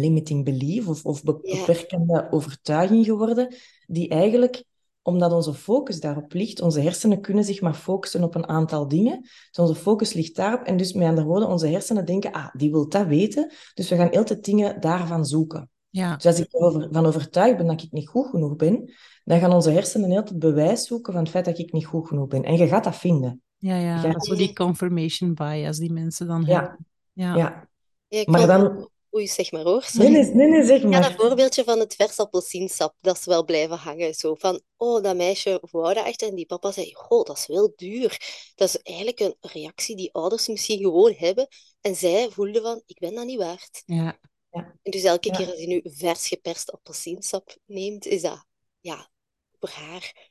limiting 0.00 0.44
belief 0.44 0.88
of, 0.88 1.04
of 1.04 1.22
Ja. 1.24 1.32
beperkende 1.32 2.26
overtuiging 2.30 3.04
geworden, 3.04 3.54
die 3.86 4.08
eigenlijk, 4.08 4.64
omdat 5.02 5.32
onze 5.32 5.54
focus 5.54 6.00
daarop 6.00 6.32
ligt, 6.32 6.60
onze 6.60 6.80
hersenen 6.80 7.20
kunnen 7.20 7.44
zich 7.44 7.60
maar 7.60 7.74
focussen 7.74 8.22
op 8.22 8.34
een 8.34 8.48
aantal 8.48 8.88
dingen. 8.88 9.20
Dus 9.20 9.58
onze 9.58 9.74
focus 9.74 10.12
ligt 10.12 10.36
daarop 10.36 10.62
en 10.66 10.76
dus 10.76 10.92
met 10.92 11.08
andere 11.08 11.26
woorden, 11.26 11.48
onze 11.48 11.66
hersenen 11.66 12.04
denken, 12.04 12.32
ah, 12.32 12.48
die 12.52 12.70
wil 12.70 12.88
dat 12.88 13.06
weten, 13.06 13.52
dus 13.74 13.88
we 13.88 13.96
gaan 13.96 14.08
heel 14.10 14.24
de 14.24 14.40
dingen 14.40 14.80
daarvan 14.80 15.26
zoeken. 15.26 15.68
Ja. 15.90 16.14
Dus 16.16 16.26
als 16.26 16.38
ik 16.40 16.52
ervan 16.52 17.06
overtuigd 17.06 17.56
ben 17.56 17.66
dat 17.66 17.82
ik 17.82 17.92
niet 17.92 18.08
goed 18.08 18.26
genoeg 18.26 18.56
ben, 18.56 18.92
dan 19.24 19.38
gaan 19.40 19.52
onze 19.52 19.70
hersenen 19.70 20.10
heel 20.10 20.22
het 20.22 20.38
bewijs 20.38 20.86
zoeken 20.86 21.12
van 21.12 21.22
het 21.22 21.30
feit 21.30 21.44
dat 21.44 21.58
ik 21.58 21.72
niet 21.72 21.86
goed 21.86 22.08
genoeg 22.08 22.28
ben. 22.28 22.42
En 22.42 22.56
je 22.56 22.66
gaat 22.68 22.84
dat 22.84 22.96
vinden. 22.96 23.42
Ja, 23.56 23.76
ja, 23.76 24.14
is 24.14 24.26
zo 24.28 24.34
die 24.34 24.52
confirmation 24.52 25.34
bias 25.34 25.78
die 25.78 25.92
mensen 25.92 26.26
dan 26.26 26.42
Ja. 26.46 26.60
hebben. 26.60 26.86
Ja. 27.12 27.36
Ja. 27.36 27.68
Ja, 28.08 28.22
Maar 28.26 28.46
dan... 28.46 28.88
Oei, 29.14 29.26
zeg 29.28 29.52
maar 29.52 29.62
hoor. 29.62 29.80
Nee, 29.80 29.88
Sorry. 29.90 30.10
nee, 30.10 30.24
nee, 30.34 30.46
nee, 30.48 30.64
zeg 30.64 30.82
Ja, 30.82 30.88
maar. 30.88 31.02
dat 31.02 31.12
voorbeeldje 31.12 31.64
van 31.64 31.78
het 31.78 31.94
vers 31.94 32.18
appelsiensap, 32.18 32.94
dat 33.00 33.16
is 33.18 33.24
wel 33.24 33.44
blijven 33.44 33.76
hangen. 33.76 34.14
Zo 34.14 34.34
van, 34.34 34.60
oh, 34.76 35.02
dat 35.02 35.16
meisje 35.16 35.58
wou 35.70 35.94
dat 35.94 36.06
echt. 36.06 36.22
En 36.22 36.34
die 36.34 36.46
papa 36.46 36.72
zei, 36.72 36.94
goh, 36.94 37.24
dat 37.24 37.36
is 37.38 37.46
wel 37.46 37.72
duur. 37.76 38.20
Dat 38.54 38.68
is 38.68 38.76
eigenlijk 38.82 39.20
een 39.20 39.36
reactie 39.40 39.96
die 39.96 40.12
ouders 40.14 40.48
misschien 40.48 40.78
gewoon 40.78 41.12
hebben. 41.16 41.48
En 41.80 41.94
zij 41.94 42.30
voelde 42.30 42.60
van, 42.60 42.82
ik 42.86 42.98
ben 42.98 43.14
dat 43.14 43.24
niet 43.26 43.38
waard. 43.38 43.82
Ja. 43.86 44.18
En 44.50 44.78
dus 44.82 45.02
elke 45.04 45.28
Ja. 45.28 45.36
keer 45.36 45.50
als 45.50 45.60
je 45.60 45.66
nu 45.66 45.80
vers 45.84 46.28
geperst 46.28 46.72
appelsiensap 46.72 47.56
neemt, 47.66 48.06
is 48.06 48.22
dat, 48.22 48.44
ja, 48.80 49.10
voor 49.60 49.68
haar, 49.68 50.30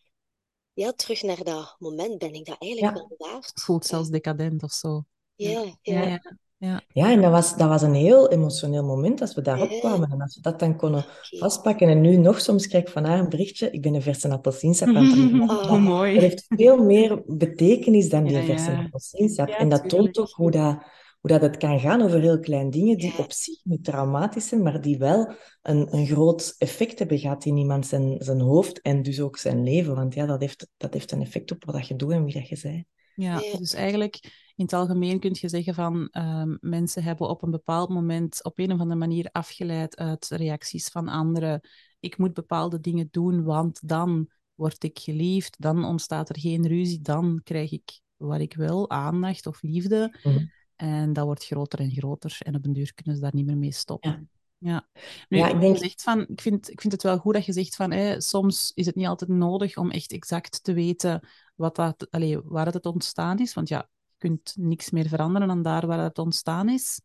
ja, 0.74 0.92
terug 0.94 1.22
naar 1.22 1.44
dat 1.44 1.76
moment 1.80 2.18
ben 2.18 2.34
ik 2.34 2.46
dat 2.46 2.56
eigenlijk 2.60 2.96
Ja. 2.98 3.06
wel 3.18 3.30
waard. 3.30 3.46
Het 3.48 3.62
voelt 3.62 3.86
zelfs 3.86 4.10
decadent 4.10 4.64
of 4.64 4.72
zo. 4.72 5.04
Ja, 5.36 5.78
Ja, 5.82 6.02
ja. 6.02 6.38
Ja, 6.68 6.82
ja. 6.94 7.12
En 7.12 7.22
dat 7.22 7.32
was, 7.32 7.58
dat 7.58 7.68
was 7.70 7.82
een 7.82 7.94
heel 7.94 8.30
emotioneel 8.32 8.84
moment 8.84 9.22
als 9.22 9.34
we 9.36 9.42
daarop 9.42 9.70
kwamen. 9.80 10.10
En 10.12 10.22
als 10.22 10.36
we 10.36 10.42
dat 10.42 10.60
dan 10.60 10.78
konden 10.78 11.06
vastpakken. 11.30 11.88
En 11.90 12.02
nu 12.02 12.16
nog 12.18 12.42
soms 12.42 12.68
krijg 12.68 12.84
ik 12.84 12.90
van 12.90 13.04
haar 13.06 13.20
een 13.20 13.30
berichtje. 13.30 13.72
Ik 13.72 13.82
ben 13.82 13.94
een 13.94 14.02
verse 14.02 14.30
appelsiensap 14.30 14.88
aan 14.88 15.06
het 15.06 15.32
Dat, 15.48 15.50
Oh. 15.62 15.68
dat 15.70 15.80
mooi. 15.80 16.20
heeft 16.20 16.46
veel 16.48 16.84
meer 16.84 17.22
betekenis 17.26 18.10
dan 18.10 18.24
die 18.24 18.38
Ja, 18.38 18.44
verse 18.44 18.72
ja. 18.72 18.84
appelsiensap. 18.84 19.48
Ja, 19.48 19.58
en 19.58 19.70
dat 19.70 19.90
tuurlijk. 19.90 20.14
toont 20.14 20.28
ook 20.30 20.36
hoe 20.36 20.52
dat, 20.52 20.78
hoe 21.20 21.30
dat 21.32 21.42
het 21.42 21.58
kan 21.58 21.80
gaan 21.80 22.02
over 22.02 22.20
heel 22.22 22.40
kleine 22.40 22.70
dingen 22.72 22.98
die 22.98 23.12
Ja. 23.18 23.24
op 23.24 23.32
zich 23.32 23.60
niet 23.64 23.84
traumatisch 23.84 24.48
zijn, 24.48 24.62
maar 24.64 24.82
die 24.82 24.98
wel 24.98 25.34
een, 25.62 25.88
een 25.96 26.06
groot 26.06 26.56
effect 26.58 27.00
hebben 27.00 27.20
gehad 27.20 27.46
in 27.46 27.58
iemand 27.58 27.86
zijn, 27.88 28.16
zijn 28.20 28.40
hoofd 28.42 28.82
en 28.82 29.02
dus 29.04 29.20
ook 29.22 29.38
zijn 29.38 29.64
leven. 29.64 29.96
Want 29.96 30.14
ja, 30.14 30.26
dat 30.26 30.40
heeft, 30.42 30.68
dat 30.78 30.94
heeft 30.94 31.12
een 31.12 31.22
effect 31.22 31.52
op 31.52 31.64
wat 31.66 31.88
je 31.88 31.96
doet 31.96 32.12
en 32.12 32.24
wie 32.24 32.34
dat 32.34 32.48
je 32.50 32.60
bent. 32.62 32.86
Ja, 33.16 33.40
Ja. 33.52 33.58
dus 33.58 33.74
eigenlijk 33.74 34.42
in 34.56 34.64
het 34.66 34.74
algemeen 34.74 35.20
kun 35.20 35.36
je 35.40 35.50
zeggen 35.50 35.74
van 35.74 36.08
ehm, 36.12 36.56
mensen 36.60 37.04
hebben 37.04 37.30
op 37.30 37.44
een 37.44 37.52
bepaald 37.52 37.90
moment 37.90 38.44
op 38.44 38.60
een 38.60 38.72
of 38.72 38.80
andere 38.80 39.00
manier 39.00 39.30
afgeleid 39.32 39.98
uit 39.98 40.28
reacties 40.28 40.88
van 40.88 41.08
anderen. 41.08 41.62
Ik 42.00 42.18
moet 42.18 42.34
bepaalde 42.34 42.80
dingen 42.80 43.08
doen, 43.12 43.44
want 43.44 43.88
dan 43.88 44.30
word 44.54 44.84
ik 44.84 45.00
geliefd, 45.00 45.62
dan 45.62 45.86
ontstaat 45.86 46.30
er 46.30 46.40
geen 46.40 46.68
ruzie, 46.68 47.02
dan 47.02 47.42
krijg 47.44 47.72
ik 47.72 48.00
wat 48.16 48.40
ik 48.40 48.54
wil, 48.54 48.90
aandacht 48.90 49.46
of 49.46 49.62
liefde. 49.62 50.18
Mhm. 50.24 50.46
En 50.76 51.14
dat 51.14 51.26
wordt 51.26 51.46
groter 51.46 51.80
en 51.80 51.92
groter 51.92 52.38
en 52.40 52.56
op 52.56 52.66
een 52.66 52.74
duur 52.74 52.94
kunnen 52.94 53.16
ze 53.16 53.22
daar 53.22 53.36
niet 53.36 53.46
meer 53.46 53.58
mee 53.58 53.72
stoppen. 53.72 54.12
Ja. 54.12 54.72
Ja. 54.72 54.88
Nu, 55.30 55.38
Ja, 55.38 55.48
ik 55.48 55.60
denk- 55.60 55.74
je 55.78 55.84
zegt 55.84 56.04
van, 56.04 56.28
ik, 56.28 56.42
vind, 56.42 56.72
ik 56.72 56.82
vind 56.82 56.94
het 56.94 57.04
wel 57.04 57.18
goed 57.18 57.34
dat 57.34 57.46
je 57.46 57.54
zegt 57.54 57.76
van, 57.76 58.22
soms 58.22 58.72
is 58.76 58.86
het 58.86 58.96
niet 58.96 59.08
altijd 59.08 59.30
nodig 59.30 59.78
om 59.78 59.92
echt 59.92 60.12
exact 60.12 60.64
te 60.64 60.74
weten 60.74 61.28
wat 61.56 61.76
dat, 61.76 62.08
allee, 62.10 62.42
waar 62.42 62.66
het 62.66 62.86
ontstaan 62.86 63.40
is. 63.40 63.54
Want 63.54 63.68
ja, 63.68 63.90
kunt 64.24 64.54
niks 64.58 64.90
meer 64.90 65.08
veranderen 65.08 65.48
dan 65.48 65.62
daar 65.62 65.88
waar 65.88 66.04
het 66.04 66.20
ontstaan 66.20 66.70
is. 66.70 67.02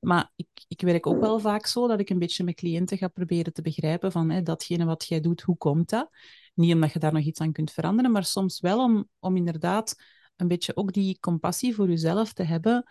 Maar 0.00 0.32
ik, 0.36 0.48
ik 0.68 0.80
werk 0.80 1.06
ook 1.06 1.20
wel 1.20 1.38
vaak 1.38 1.66
zo 1.66 1.88
dat 1.88 2.00
ik 2.00 2.10
een 2.10 2.18
beetje 2.18 2.44
met 2.44 2.54
cliënten 2.54 2.98
ga 2.98 3.08
proberen 3.08 3.52
te 3.52 3.62
begrijpen 3.62 4.12
van 4.12 4.30
hè, 4.30 4.42
datgene 4.42 4.84
wat 4.84 5.06
jij 5.06 5.20
doet, 5.20 5.40
hoe 5.40 5.56
komt 5.56 5.88
dat? 5.90 6.08
Niet 6.54 6.74
omdat 6.74 6.92
je 6.92 6.98
daar 6.98 7.12
nog 7.12 7.22
iets 7.22 7.40
aan 7.40 7.52
kunt 7.52 7.70
veranderen, 7.72 8.10
maar 8.12 8.24
soms 8.24 8.60
wel 8.60 8.82
om, 8.82 9.08
om 9.18 9.36
inderdaad 9.36 9.94
een 10.36 10.48
beetje 10.48 10.76
ook 10.76 10.92
die 10.92 11.18
compassie 11.20 11.74
voor 11.74 11.88
jezelf 11.88 12.32
te 12.32 12.42
hebben 12.42 12.84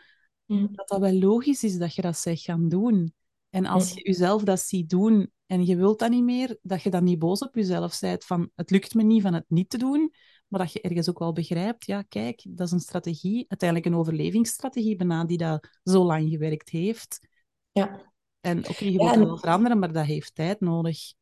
Mhm. 0.46 0.68
dat 0.72 0.88
dat 0.88 1.00
wel 1.00 1.14
logisch 1.14 1.64
is 1.64 1.78
dat 1.78 1.96
je 1.96 2.02
dat 2.02 2.18
zegt 2.18 2.44
gaan 2.44 2.70
doen. 2.70 3.14
En 3.50 3.66
als 3.66 3.92
je 3.94 4.02
jezelf 4.02 4.44
dat 4.44 4.60
ziet 4.60 4.90
doen 4.90 5.32
en 5.46 5.66
je 5.66 5.76
wilt 5.76 6.00
dat 6.00 6.10
niet 6.10 6.24
meer, 6.24 6.58
dat 6.62 6.82
je 6.82 6.90
dan 6.90 7.04
niet 7.04 7.20
boos 7.20 7.40
op 7.40 7.56
jezelf 7.56 8.00
bent 8.00 8.26
van 8.26 8.50
het 8.56 8.70
lukt 8.70 8.94
me 8.94 9.04
niet 9.04 9.22
van 9.22 9.34
het 9.34 9.46
niet 9.48 9.70
te 9.70 9.78
doen, 9.78 10.14
maar 10.56 10.66
dat 10.66 10.74
je 10.74 10.82
ergens 10.82 11.10
ook 11.10 11.20
wel 11.20 11.34
begrijpt, 11.34 11.86
ja 11.86 12.02
kijk, 12.02 12.46
dat 12.50 12.68
is 12.68 12.74
een 12.74 12.80
strategie, 12.80 13.46
uiteindelijk 13.48 13.90
een 13.90 14.00
overlevingsstrategie 14.00 14.96
bijna, 14.96 15.26
die 15.26 15.38
dat 15.38 15.68
zo 15.84 16.04
lang 16.04 16.30
gewerkt 16.30 16.70
heeft. 16.70 17.28
Ja, 17.72 18.14
En 18.42 18.58
oké, 18.70 18.84
je 18.86 18.92
Ja, 18.92 18.98
wilt 18.98 19.12
en- 19.12 19.20
dat 19.20 19.28
wel 19.28 19.38
veranderen, 19.38 19.80
maar 19.80 19.92
dat 19.94 20.06
heeft 20.06 20.36
tijd 20.36 20.60
nodig. 20.60 21.14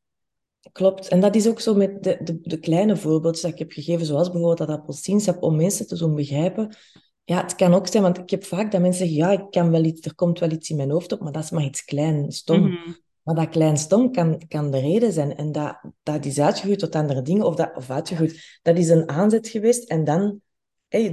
klopt. 0.71 1.07
En 1.07 1.19
dat 1.19 1.35
is 1.35 1.47
ook 1.47 1.59
zo 1.59 1.75
met 1.75 2.03
de, 2.03 2.19
de, 2.23 2.39
de 2.41 2.59
kleine 2.59 2.97
voorbeeldjes 2.97 3.41
dat 3.43 3.51
ik 3.51 3.59
heb 3.59 3.71
gegeven, 3.71 4.05
zoals 4.05 4.29
bijvoorbeeld 4.31 4.57
dat 4.69 4.77
appelsiensap, 4.79 5.43
om 5.43 5.55
mensen 5.55 5.87
te 5.87 5.97
doen 5.97 6.15
begrijpen. 6.15 6.75
Ja, 7.23 7.41
het 7.41 7.55
kan 7.55 7.73
ook 7.73 7.87
zijn, 7.87 8.03
want 8.03 8.17
ik 8.17 8.29
heb 8.29 8.43
vaak 8.43 8.71
dat 8.71 8.81
mensen 8.81 9.07
zeggen, 9.07 9.25
ja, 9.25 9.31
ik 9.43 9.51
kan 9.51 9.71
wel 9.71 9.83
iets, 9.83 10.05
er 10.05 10.15
komt 10.15 10.39
wel 10.39 10.51
iets 10.51 10.69
in 10.69 10.75
mijn 10.75 10.91
hoofd 10.91 11.11
op, 11.11 11.19
maar 11.19 11.31
dat 11.31 11.43
is 11.43 11.49
maar 11.51 11.63
iets 11.63 11.83
klein, 11.83 12.31
stom. 12.31 12.59
Mhm. 12.67 12.91
Maar 13.23 13.35
dat 13.35 13.49
klein 13.49 13.77
stom 13.77 14.11
kan, 14.11 14.41
kan 14.47 14.71
de 14.71 14.79
reden 14.79 15.13
zijn. 15.13 15.35
En 15.35 15.51
dat, 15.51 15.79
dat 16.03 16.25
is 16.25 16.39
uitgegroeid 16.39 16.79
tot 16.79 16.95
andere 16.95 17.21
dingen, 17.21 17.45
of, 17.45 17.55
dat, 17.55 17.71
of 17.75 17.89
uitgegroeid. 17.89 18.59
Dat 18.61 18.77
is 18.77 18.89
een 18.89 19.09
aanzet 19.09 19.47
geweest. 19.47 19.89
En 19.89 20.03
dan, 20.03 20.41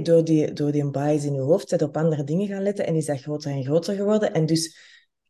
door, 0.01 0.23
die, 0.23 0.53
door 0.53 0.71
die 0.71 0.91
bias 0.91 1.23
in 1.23 1.33
je 1.33 1.39
hoofd, 1.41 1.69
zit 1.69 1.81
op 1.81 1.97
andere 1.97 2.23
dingen 2.23 2.47
gaan 2.47 2.63
letten. 2.63 2.85
En 2.85 2.95
is 2.95 3.05
dat 3.05 3.21
groter 3.21 3.51
en 3.51 3.63
groter 3.63 3.95
geworden. 3.95 4.33
En 4.33 4.45
dus 4.45 4.77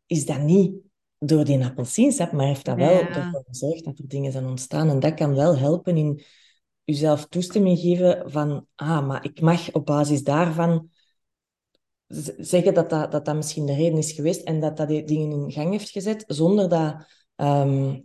is 0.06 0.26
dat 0.26 0.40
niet 0.40 0.74
door 1.18 1.44
die 1.44 1.64
appelsiensap, 1.64 2.32
maar 2.32 2.46
heeft 2.46 2.64
dat 2.64 2.76
wel 2.76 2.90
Ja. 2.92 3.08
ervoor 3.08 3.44
gezorgd 3.46 3.84
dat 3.84 3.98
er 3.98 4.08
dingen 4.08 4.32
zijn 4.32 4.46
ontstaan. 4.46 4.88
En 4.88 5.00
dat 5.00 5.14
kan 5.14 5.34
wel 5.34 5.56
helpen 5.56 5.96
in 5.96 6.22
jezelf 6.84 7.26
toestemming 7.26 7.78
geven 7.78 8.30
van, 8.30 8.66
ah, 8.74 9.06
maar 9.06 9.24
ik 9.24 9.40
mag 9.40 9.72
op 9.72 9.86
basis 9.86 10.22
daarvan 10.22 10.88
zeggen 12.38 12.74
dat 12.74 12.90
dat, 12.90 13.12
dat 13.12 13.24
dat 13.24 13.34
misschien 13.36 13.66
de 13.66 13.74
reden 13.74 13.98
is 13.98 14.12
geweest 14.12 14.42
en 14.42 14.60
dat 14.60 14.76
dat 14.76 14.88
die 14.88 15.04
dingen 15.04 15.30
in 15.30 15.52
gang 15.52 15.70
heeft 15.70 15.90
gezet, 15.90 16.24
zonder 16.26 16.68
dat, 16.68 16.94
ehm, 17.36 18.00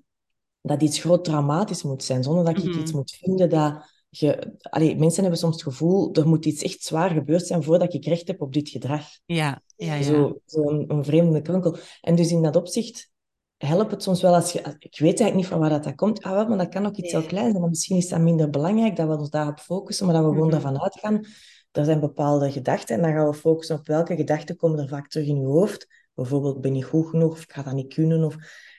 dat 0.61 0.81
iets 0.81 0.99
groot 0.99 1.23
traumatisch 1.23 1.83
moet 1.83 2.03
zijn, 2.03 2.23
zonder 2.23 2.45
dat 2.45 2.57
ik 2.63 2.69
Mhm. 2.69 2.79
iets 2.79 2.91
moet 2.91 3.11
vinden 3.11 3.49
dat 3.49 3.95
je... 4.09 4.55
Allee, 4.61 4.97
mensen 4.97 5.21
hebben 5.21 5.39
soms 5.39 5.53
het 5.53 5.63
gevoel, 5.63 6.13
er 6.13 6.27
moet 6.27 6.45
iets 6.45 6.61
echt 6.63 6.83
zwaar 6.83 7.09
gebeurd 7.09 7.47
zijn 7.47 7.63
voordat 7.63 7.93
ik 7.93 8.05
recht 8.05 8.27
heb 8.27 8.41
op 8.41 8.53
dit 8.53 8.69
gedrag. 8.69 9.03
Ja, 9.25 9.61
ja, 9.75 9.93
ja. 9.95 10.03
Zo, 10.03 10.39
zo'n 10.45 10.85
een 10.87 11.03
vreemde 11.05 11.41
kronkel. 11.41 11.75
En 12.01 12.15
dus 12.15 12.31
in 12.31 12.41
dat 12.41 12.55
opzicht 12.55 13.09
helpt 13.57 13.91
het 13.91 14.03
soms 14.03 14.21
wel 14.21 14.33
als 14.35 14.51
je... 14.51 14.59
Ik 14.79 14.99
weet 14.99 15.19
eigenlijk 15.19 15.35
niet 15.35 15.45
van 15.47 15.59
waar 15.59 15.69
dat, 15.69 15.83
dat 15.83 15.95
komt. 15.95 16.21
Ah, 16.23 16.31
wel, 16.31 16.47
maar 16.47 16.57
dat 16.57 16.69
kan 16.69 16.85
ook 16.85 16.95
iets 16.95 17.11
heel 17.11 17.25
kleins 17.25 17.51
zijn. 17.51 17.63
En 17.63 17.69
misschien 17.69 17.97
is 17.97 18.07
dat 18.09 18.19
minder 18.19 18.49
belangrijk 18.49 18.95
dat 18.95 19.07
we 19.07 19.17
ons 19.17 19.29
daarop 19.29 19.59
focussen, 19.59 20.05
maar 20.05 20.15
dat 20.15 20.23
we 20.23 20.29
gewoon 20.31 20.47
Mhm. 20.47 20.55
ervan 20.55 20.81
uitgaan. 20.81 21.25
Er 21.71 21.85
zijn 21.85 21.99
bepaalde 21.99 22.51
gedachten 22.51 22.95
en 22.95 23.01
dan 23.01 23.11
gaan 23.11 23.27
we 23.27 23.33
focussen 23.33 23.75
op 23.75 23.87
welke 23.87 24.15
gedachten 24.15 24.55
komen 24.55 24.79
er 24.79 24.87
vaak 24.87 25.07
terug 25.07 25.27
in 25.27 25.39
je 25.39 25.45
hoofd. 25.45 25.87
Bijvoorbeeld, 26.13 26.61
ben 26.61 26.75
ik 26.75 26.85
goed 26.85 27.09
genoeg 27.09 27.31
of 27.31 27.41
ik 27.41 27.51
ga 27.51 27.63
dat 27.63 27.73
niet 27.73 27.93
kunnen? 27.93 28.23
Of... 28.23 28.35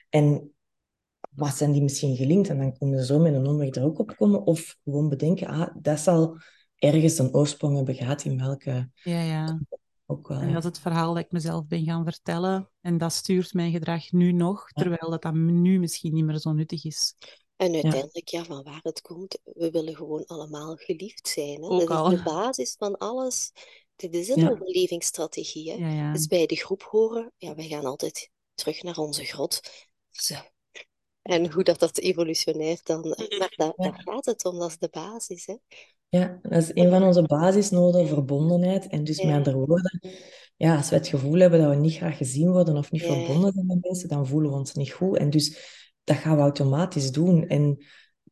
En 0.09 0.53
wat 1.29 1.55
zijn 1.55 1.71
die 1.71 1.81
misschien 1.81 2.15
gelinkt? 2.15 2.49
En 2.49 2.57
dan 2.57 2.77
kunnen 2.77 2.99
ze 2.99 3.05
zo 3.05 3.19
met 3.19 3.33
een 3.33 3.47
omweg 3.47 3.75
er 3.75 3.83
ook 3.83 3.99
op 3.99 4.15
komen. 4.15 4.43
Of 4.43 4.77
gewoon 4.83 5.09
bedenken, 5.09 5.47
ah, 5.47 5.75
dat 5.81 5.99
zal 5.99 6.37
ergens 6.75 7.17
een 7.17 7.33
oorsprong 7.33 7.75
hebben 7.75 7.95
gehad 7.95 8.23
in 8.23 8.37
welke... 8.37 8.89
ja, 9.03 9.21
ja. 9.21 9.59
Ook 10.11 10.27
wel, 10.27 10.39
En 10.39 10.47
dat 10.47 10.57
is 10.57 10.63
het 10.63 10.79
verhaal 10.79 11.13
dat 11.13 11.23
ik 11.23 11.31
mezelf 11.31 11.67
ben 11.67 11.83
gaan 11.83 12.03
vertellen. 12.03 12.69
En 12.81 12.97
dat 12.97 13.13
stuurt 13.13 13.53
mijn 13.53 13.71
gedrag 13.71 14.11
nu 14.11 14.31
nog, 14.31 14.69
terwijl 14.71 15.09
dat, 15.09 15.21
dat 15.21 15.33
nu 15.33 15.79
misschien 15.79 16.13
niet 16.13 16.25
meer 16.25 16.37
zo 16.37 16.53
nuttig 16.53 16.85
is. 16.85 17.15
En 17.59 17.73
uiteindelijk, 17.73 18.27
ja, 18.27 18.43
van 18.43 18.63
waar 18.63 18.79
het 18.83 19.01
komt, 19.01 19.37
we 19.43 19.71
willen 19.71 19.95
gewoon 19.95 20.25
allemaal 20.25 20.75
geliefd 20.75 21.27
zijn. 21.27 21.61
Hè? 21.61 21.67
Ook 21.69 21.79
Dat 21.79 21.89
al. 21.89 22.11
is 22.11 22.17
de 22.17 22.23
basis 22.23 22.75
van 22.77 22.97
alles. 22.97 23.51
Dit 23.95 24.13
is 24.15 24.29
een 24.29 24.41
Ja. 24.41 24.49
overlevingsstrategie. 24.49 25.71
Hè? 25.71 25.93
Ja. 25.93 26.13
Dus 26.13 26.27
bij 26.27 26.45
de 26.45 26.55
groep 26.55 26.81
horen, 26.83 27.31
ja, 27.37 27.55
wij 27.55 27.67
gaan 27.67 27.85
altijd 27.85 28.29
terug 28.53 28.83
naar 28.83 28.97
onze 28.97 29.23
grot. 29.23 29.61
Zo. 30.09 30.35
En 31.21 31.51
hoe 31.51 31.63
dat, 31.63 31.79
dat 31.79 31.97
evolutionair 31.97 32.79
dan... 32.83 33.15
Maar 33.39 33.53
daar, 33.55 33.73
gaat 34.05 34.25
het 34.25 34.45
om, 34.45 34.59
dat 34.59 34.69
is 34.69 34.77
de 34.77 34.89
basis. 34.91 35.45
Hè? 35.45 35.55
Ja, 36.09 36.39
dat 36.41 36.61
is 36.61 36.71
een 36.73 36.89
van 36.89 37.03
onze 37.03 37.21
basisnoden, 37.21 38.07
verbondenheid. 38.07 38.87
En 38.87 39.03
dus 39.03 39.21
met 39.21 39.35
andere 39.35 39.57
woorden, 39.57 39.99
ja, 40.57 40.75
als 40.77 40.89
we 40.89 40.95
het 40.95 41.07
gevoel 41.07 41.39
hebben 41.39 41.59
dat 41.61 41.69
we 41.69 41.75
niet 41.75 41.95
graag 41.95 42.17
gezien 42.17 42.51
worden 42.51 42.77
of 42.77 42.91
niet 42.91 43.01
verbonden 43.03 43.51
zijn 43.53 43.65
met 43.65 43.77
mensen, 43.81 44.09
dan 44.09 44.27
voelen 44.27 44.51
we 44.51 44.57
ons 44.57 44.73
niet 44.73 44.91
goed. 44.91 45.17
En 45.17 45.29
dus 45.29 45.77
dat 46.09 46.17
gaan 46.17 46.35
we 46.35 46.41
automatisch 46.41 47.11
doen. 47.11 47.47
En 47.47 47.77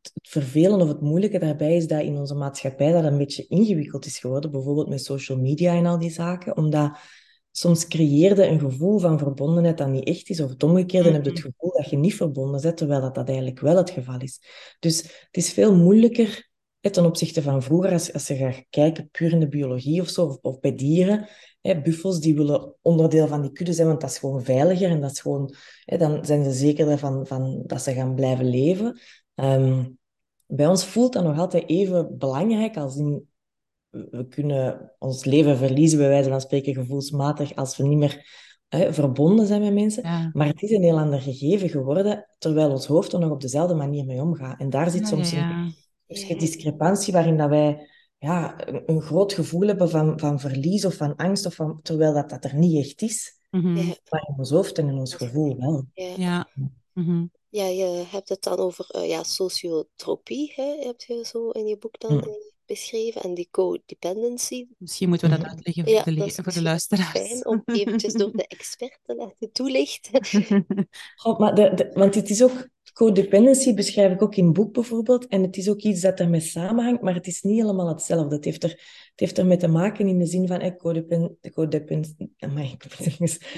het 0.02 0.28
vervelende 0.28 0.84
of 0.84 0.90
het 0.90 1.00
moeilijke 1.00 1.38
daarbij 1.38 1.76
is 1.76 1.86
dat 1.86 2.02
in 2.02 2.16
onze 2.16 2.34
maatschappij 2.34 2.92
dat 2.92 3.04
een 3.04 3.18
beetje 3.18 3.46
ingewikkeld 3.46 4.06
is 4.06 4.18
geworden, 4.18 4.50
bijvoorbeeld 4.50 4.88
met 4.88 5.04
social 5.04 5.38
media 5.38 5.74
en 5.74 5.86
al 5.86 5.98
die 5.98 6.10
zaken, 6.10 6.56
omdat 6.56 6.98
soms 7.50 7.86
creëerde 7.86 8.46
een 8.46 8.60
gevoel 8.60 8.98
van 8.98 9.18
verbondenheid 9.18 9.78
dat 9.78 9.88
niet 9.88 10.06
echt 10.06 10.28
is, 10.28 10.40
of 10.40 10.50
het 10.50 10.62
omgekeerde, 10.62 11.08
en 11.08 11.14
heb 11.14 11.24
je 11.24 11.30
het 11.30 11.40
gevoel 11.40 11.72
dat 11.72 11.90
je 11.90 11.96
niet 11.96 12.14
verbonden 12.14 12.60
bent, 12.60 12.76
terwijl 12.76 13.00
dat, 13.00 13.14
dat 13.14 13.28
eigenlijk 13.28 13.60
wel 13.60 13.76
het 13.76 13.90
geval 13.90 14.20
is. 14.20 14.40
Dus 14.78 15.02
het 15.02 15.36
is 15.36 15.52
veel 15.52 15.74
moeilijker 15.76 16.48
ten 16.80 17.04
opzichte 17.04 17.42
van 17.42 17.62
vroeger, 17.62 17.92
als, 17.92 18.12
als 18.12 18.26
je 18.26 18.36
gaat 18.36 18.64
kijken 18.70 19.08
puur 19.10 19.32
in 19.32 19.40
de 19.40 19.48
biologie 19.48 20.00
of 20.00 20.08
zo, 20.08 20.24
of, 20.24 20.38
of 20.42 20.60
bij 20.60 20.74
dieren. 20.74 21.28
Hè, 21.60 21.80
buffels 21.80 22.20
die 22.20 22.34
willen 22.34 22.74
onderdeel 22.82 23.26
van 23.26 23.42
die 23.42 23.52
kudde 23.52 23.72
zijn, 23.72 23.88
want 23.88 24.00
dat 24.00 24.10
is 24.10 24.18
gewoon 24.18 24.42
veiliger 24.42 24.90
en 24.90 25.00
dat 25.00 25.10
is 25.10 25.20
gewoon, 25.20 25.54
hè, 25.84 25.96
dan 25.96 26.24
zijn 26.24 26.44
ze 26.44 26.52
zeker 26.52 26.98
van, 26.98 27.26
van 27.26 27.62
dat 27.66 27.82
ze 27.82 27.92
gaan 27.92 28.14
blijven 28.14 28.48
leven. 28.48 29.00
Ehm, 29.34 29.84
bij 30.46 30.66
ons 30.66 30.84
voelt 30.84 31.12
dat 31.12 31.24
nog 31.24 31.38
altijd 31.38 31.68
even 31.68 32.18
belangrijk 32.18 32.76
als 32.76 32.96
in 32.96 33.28
we 33.90 34.26
kunnen 34.28 34.92
ons 34.98 35.24
leven 35.24 35.56
verliezen, 35.56 35.98
bij 35.98 36.08
wijze 36.08 36.28
van 36.28 36.40
spreken, 36.40 36.74
gevoelsmatig, 36.74 37.54
als 37.54 37.76
we 37.76 37.86
niet 37.86 37.98
meer 37.98 38.26
hè, 38.68 38.92
verbonden 38.92 39.46
zijn 39.46 39.60
met 39.60 39.74
mensen. 39.74 40.02
Ja. 40.02 40.30
Maar 40.32 40.46
het 40.46 40.62
is 40.62 40.70
een 40.70 40.82
heel 40.82 40.98
ander 40.98 41.20
gegeven 41.20 41.68
geworden, 41.68 42.28
terwijl 42.38 42.70
ons 42.70 42.86
hoofd 42.86 43.12
er 43.12 43.18
nog 43.18 43.30
op 43.30 43.40
dezelfde 43.40 43.74
manier 43.74 44.04
mee 44.04 44.20
omgaat. 44.20 44.60
En 44.60 44.70
daar 44.70 44.90
zit 44.90 45.08
soms 45.08 45.30
ja, 45.30 45.50
een 45.50 45.64
ja. 45.64 45.72
dus 46.06 46.28
een 46.28 46.38
discrepantie 46.38 47.12
waarin 47.12 47.36
dat 47.36 47.48
wij 47.48 47.88
ja, 48.18 48.68
een, 48.68 48.82
een 48.86 49.02
groot 49.02 49.32
gevoel 49.32 49.66
hebben 49.66 49.90
van, 49.90 50.18
van 50.18 50.40
verlies 50.40 50.84
of 50.84 50.94
van 50.94 51.16
angst, 51.16 51.46
of 51.46 51.54
van, 51.54 51.80
terwijl 51.82 52.12
dat, 52.14 52.30
dat 52.30 52.44
er 52.44 52.54
niet 52.54 52.84
echt 52.84 53.02
is. 53.02 53.36
Mhm. 53.50 53.76
Ja, 53.76 53.84
Maar 54.10 54.24
in 54.28 54.34
ons 54.38 54.50
hoofd 54.50 54.78
en 54.78 54.88
in 54.88 54.98
ons 54.98 55.14
gevoel 55.14 55.56
wel. 55.58 55.84
ja. 55.94 56.14
Ja. 56.16 56.48
Mhm. 56.92 57.26
Ja, 57.50 57.64
je 57.64 58.04
hebt 58.10 58.28
het 58.28 58.42
dan 58.42 58.56
over 58.58 58.86
eh, 58.90 59.08
ja, 59.08 59.22
sociotropie, 59.22 60.52
hè, 60.56 60.76
heb 60.86 61.00
je 61.00 61.24
zo 61.26 61.50
in 61.50 61.66
je 61.66 61.78
boek 61.78 62.00
dan 62.00 62.10
Hm. 62.12 62.28
eh, 62.28 62.34
beschreven. 62.66 63.22
En 63.22 63.34
die 63.34 63.48
codependency. 63.50 64.66
Misschien 64.78 65.08
moeten 65.08 65.28
we 65.30 65.34
dat 65.36 65.44
Mhm. 65.44 65.54
uitleggen 65.54 65.84
voor 65.84 65.92
Ja, 65.92 66.02
de, 66.02 66.10
le- 66.12 66.18
dat 66.18 66.26
is 66.28 66.34
voor 66.34 66.52
de 66.52 66.62
luisteraars. 66.62 67.10
fijn 67.10 67.46
om 67.46 67.62
eventjes 67.64 68.12
door 68.12 68.32
de 68.32 68.46
expert 68.56 68.98
te 69.02 69.14
laten 69.14 69.52
toelichten. 69.52 70.20
Maar 71.38 71.54
de, 71.54 71.74
de- 71.74 71.90
want 71.94 72.14
het 72.14 72.30
is 72.30 72.42
ook, 72.42 72.68
codependency 72.98 73.74
beschrijf 73.74 74.12
ik 74.12 74.22
ook 74.22 74.34
in 74.34 74.44
het 74.44 74.52
boek 74.52 74.72
bijvoorbeeld, 74.72 75.26
en 75.26 75.42
het 75.42 75.56
is 75.56 75.68
ook 75.68 75.80
iets 75.80 76.00
dat 76.00 76.20
ermee 76.20 76.40
samenhangt, 76.40 77.02
maar 77.02 77.14
het 77.14 77.26
is 77.26 77.42
niet 77.42 77.60
helemaal 77.60 77.88
hetzelfde. 77.88 78.34
Het 78.34 78.44
heeft 78.44 78.62
er, 78.62 78.70
het 78.70 79.20
heeft 79.20 79.38
ermee 79.38 79.56
te 79.56 79.68
maken 79.68 80.08
in 80.08 80.18
de 80.18 80.26
zin 80.26 80.46
van, 80.46 80.60
eh, 80.60 80.76
codepen, 80.76 81.36
ik 81.40 81.54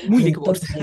Moeilijk 0.08 0.36
woord. 0.44 0.76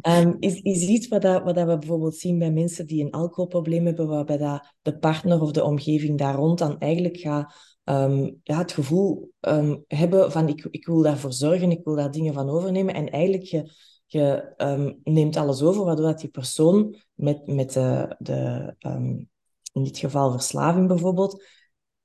Ehm, 0.00 0.34
is, 0.38 0.60
is 0.60 0.86
iets 0.86 1.08
wat, 1.08 1.22
dat, 1.22 1.42
wat 1.42 1.54
dat 1.54 1.66
we 1.66 1.78
bijvoorbeeld 1.78 2.16
zien 2.16 2.38
bij 2.38 2.52
mensen 2.52 2.86
die 2.86 3.04
een 3.04 3.10
alcoholprobleem 3.10 3.86
hebben, 3.86 4.08
waarbij 4.08 4.38
dat 4.38 4.72
de 4.82 4.98
partner 4.98 5.40
of 5.40 5.52
de 5.52 5.64
omgeving 5.64 6.18
daar 6.18 6.34
rond 6.34 6.58
dan 6.58 6.78
eigenlijk 6.78 7.16
gaat 7.16 7.54
ehm, 7.84 8.30
ja, 8.42 8.58
het 8.58 8.72
gevoel 8.72 9.30
ehm, 9.40 9.76
hebben 9.86 10.32
van 10.32 10.48
ik, 10.48 10.66
ik 10.70 10.86
wil 10.86 11.02
daarvoor 11.02 11.32
zorgen, 11.32 11.70
ik 11.70 11.84
wil 11.84 11.96
daar 11.96 12.10
dingen 12.10 12.34
van 12.34 12.50
overnemen. 12.50 12.94
En 12.94 13.10
eigenlijk 13.10 13.44
je, 13.44 13.70
je 14.12 14.52
ehm, 14.56 14.92
neemt 15.04 15.36
alles 15.36 15.62
over, 15.62 15.84
waardoor 15.84 16.06
dat 16.06 16.20
die 16.20 16.30
persoon 16.30 16.96
met, 17.14 17.46
met 17.46 17.72
de, 17.72 18.16
de 18.18 18.74
ehm, 18.78 19.16
in 19.72 19.84
dit 19.84 19.98
geval 19.98 20.30
verslaving 20.32 20.88
bijvoorbeeld, 20.88 21.44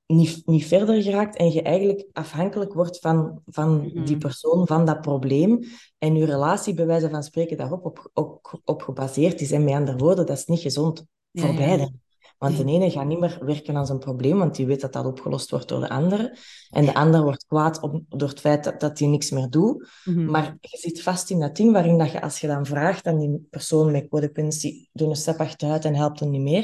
niet, 0.06 0.42
niet 0.46 0.66
verder 0.66 1.02
geraakt 1.02 1.36
en 1.36 1.52
je 1.52 1.62
eigenlijk 1.62 2.08
afhankelijk 2.12 2.72
wordt 2.72 2.98
van, 2.98 3.42
van 3.46 3.90
Mhm. 3.94 4.04
die 4.04 4.18
persoon, 4.18 4.66
van 4.66 4.84
dat 4.84 5.00
probleem. 5.00 5.64
En 5.98 6.16
je 6.16 6.24
relatie, 6.24 6.74
bij 6.74 6.86
wijze 6.86 7.10
van 7.10 7.22
spreken, 7.22 7.56
daarop 7.56 7.84
op, 7.84 8.10
op, 8.14 8.60
op 8.64 8.82
gebaseerd 8.82 9.40
is. 9.40 9.50
En 9.52 9.64
met 9.64 9.74
andere 9.74 9.96
woorden, 9.96 10.26
dat 10.26 10.36
is 10.38 10.46
niet 10.46 10.60
gezond 10.60 11.04
Ja, 11.30 11.42
voor 11.42 11.50
ja. 11.52 11.56
beiden. 11.56 12.02
Want 12.38 12.56
de 12.56 12.64
ene 12.64 12.90
gaat 12.90 13.06
niet 13.06 13.18
meer 13.18 13.38
werken 13.44 13.76
aan 13.76 13.86
zijn 13.86 13.98
probleem, 13.98 14.38
want 14.38 14.54
die 14.54 14.66
weet 14.66 14.80
dat 14.80 14.92
dat 14.92 15.06
opgelost 15.06 15.50
wordt 15.50 15.68
door 15.68 15.80
de 15.80 15.88
andere. 15.88 16.36
En 16.70 16.84
de 16.84 16.94
ander 16.94 17.22
wordt 17.22 17.46
kwaad 17.46 17.80
op, 17.80 18.02
door 18.08 18.28
het 18.28 18.40
feit 18.40 18.64
dat, 18.64 18.80
dat 18.80 18.98
hij 18.98 19.08
niks 19.08 19.30
meer 19.30 19.48
doet. 19.48 19.88
Mhm. 20.04 20.30
Maar 20.30 20.56
je 20.60 20.78
zit 20.78 21.02
vast 21.02 21.30
in 21.30 21.40
dat 21.40 21.56
ding 21.56 21.72
waarin 21.72 21.98
dat 21.98 22.10
je, 22.10 22.20
als 22.20 22.40
je 22.40 22.46
dan 22.46 22.66
vraagt 22.66 23.06
aan 23.06 23.18
die 23.18 23.46
persoon 23.50 23.90
met 23.90 24.08
codependentie, 24.08 24.88
doe 24.92 25.08
een 25.08 25.16
stap 25.16 25.38
achteruit 25.38 25.84
en 25.84 25.94
helpt 25.94 26.20
hem 26.20 26.30
niet 26.30 26.40
meer, 26.40 26.62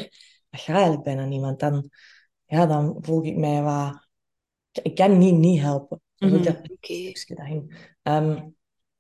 dat 0.51 0.61
gaat 0.61 0.75
eigenlijk 0.75 1.05
bijna 1.05 1.25
niet. 1.25 1.41
Want 1.41 1.61
dan, 1.61 1.91
ja, 2.47 2.67
dan 2.67 2.97
voel 3.01 3.25
ik 3.25 3.37
mij 3.37 3.63
wat... 3.63 4.09
Ik 4.83 4.95
kan 4.95 5.19
niet 5.19 5.35
niet 5.35 5.61
helpen. 5.61 6.01
Zit 6.15 6.45
dat. 6.45 6.61
Ehm, 8.03 8.49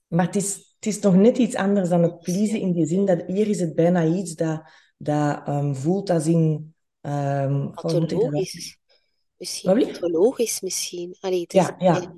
maar 0.06 0.26
het 0.26 0.36
is, 0.36 0.54
het 0.74 0.86
is 0.86 1.00
nog 1.00 1.14
net 1.14 1.38
iets 1.38 1.54
anders 1.54 1.88
dan 1.88 2.02
het 2.02 2.20
pleasen 2.20 2.60
in 2.60 2.72
die 2.72 2.86
zin 2.86 3.04
dat 3.04 3.22
hier 3.26 3.48
is 3.48 3.60
het 3.60 3.74
bijna 3.74 4.04
iets 4.04 4.34
dat, 4.34 4.62
dat 4.96 5.42
ehm, 5.46 5.74
voelt 5.74 6.10
als 6.10 6.26
in... 6.26 6.74
dat 7.00 7.74
Pathologisch. 7.74 8.78
Misschien 9.36 9.86
pathologisch 9.92 10.60
misschien. 10.60 11.16
Allee, 11.20 11.40
het 11.40 11.54
is 11.54 11.60
Ja, 11.60 11.74
ja. 11.78 12.14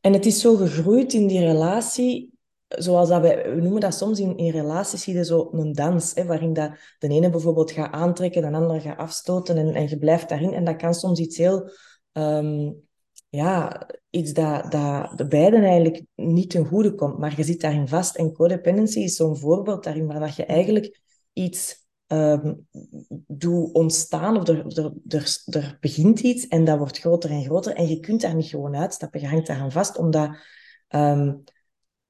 En 0.00 0.12
het 0.12 0.26
is 0.26 0.40
zo 0.40 0.56
gegroeid 0.56 1.12
in 1.12 1.26
die 1.26 1.40
relatie, 1.40 2.32
zoals 2.68 3.08
dat 3.08 3.20
wij, 3.20 3.54
we 3.54 3.60
noemen 3.60 3.80
dat 3.80 3.94
soms 3.94 4.20
in, 4.20 4.36
in 4.36 4.50
relaties, 4.50 5.02
zie 5.02 5.14
je 5.14 5.24
zo 5.24 5.48
een 5.52 5.72
dans, 5.72 6.14
hè, 6.14 6.24
waarin 6.24 6.52
dat 6.52 6.70
de 6.98 7.08
ene 7.08 7.30
bijvoorbeeld 7.30 7.70
gaat 7.70 7.92
aantrekken, 7.92 8.42
de 8.42 8.56
andere 8.56 8.80
gaat 8.80 8.98
afstoten 8.98 9.56
en, 9.56 9.74
en 9.74 9.88
je 9.88 9.98
blijft 9.98 10.28
daarin. 10.28 10.52
En 10.52 10.64
dat 10.64 10.76
kan 10.76 10.94
soms 10.94 11.18
iets 11.18 11.36
heel, 11.36 11.70
ehm, 12.12 12.72
ja, 13.28 13.86
iets 14.10 14.32
dat, 14.32 14.72
dat 14.72 15.18
de 15.18 15.26
beiden 15.26 15.62
eigenlijk 15.62 16.04
niet 16.14 16.50
ten 16.50 16.66
goede 16.66 16.94
komt, 16.94 17.18
maar 17.18 17.36
je 17.36 17.44
zit 17.44 17.60
daarin 17.60 17.88
vast. 17.88 18.16
En 18.16 18.32
codependency 18.32 18.98
is 18.98 19.16
zo'n 19.16 19.36
voorbeeld 19.36 19.84
daarin, 19.84 20.06
waar 20.06 20.20
dat 20.20 20.36
je 20.36 20.44
eigenlijk 20.44 21.00
iets 21.32 21.86
um, 22.08 22.66
doe 23.26 23.72
ontstaan, 23.72 24.36
of 24.36 24.48
er, 24.48 24.66
er, 24.66 24.92
er, 25.08 25.42
er 25.46 25.76
begint 25.80 26.20
iets 26.20 26.48
en 26.48 26.64
dat 26.64 26.78
wordt 26.78 26.98
groter 26.98 27.30
en 27.30 27.44
groter 27.44 27.74
en 27.74 27.88
je 27.88 28.00
kunt 28.00 28.20
daar 28.20 28.34
niet 28.34 28.48
gewoon 28.48 28.76
uitstappen. 28.76 29.20
Je 29.20 29.26
hangt 29.26 29.46
daaraan 29.46 29.72
vast, 29.72 29.96
omdat 29.96 30.36
um, 30.88 31.44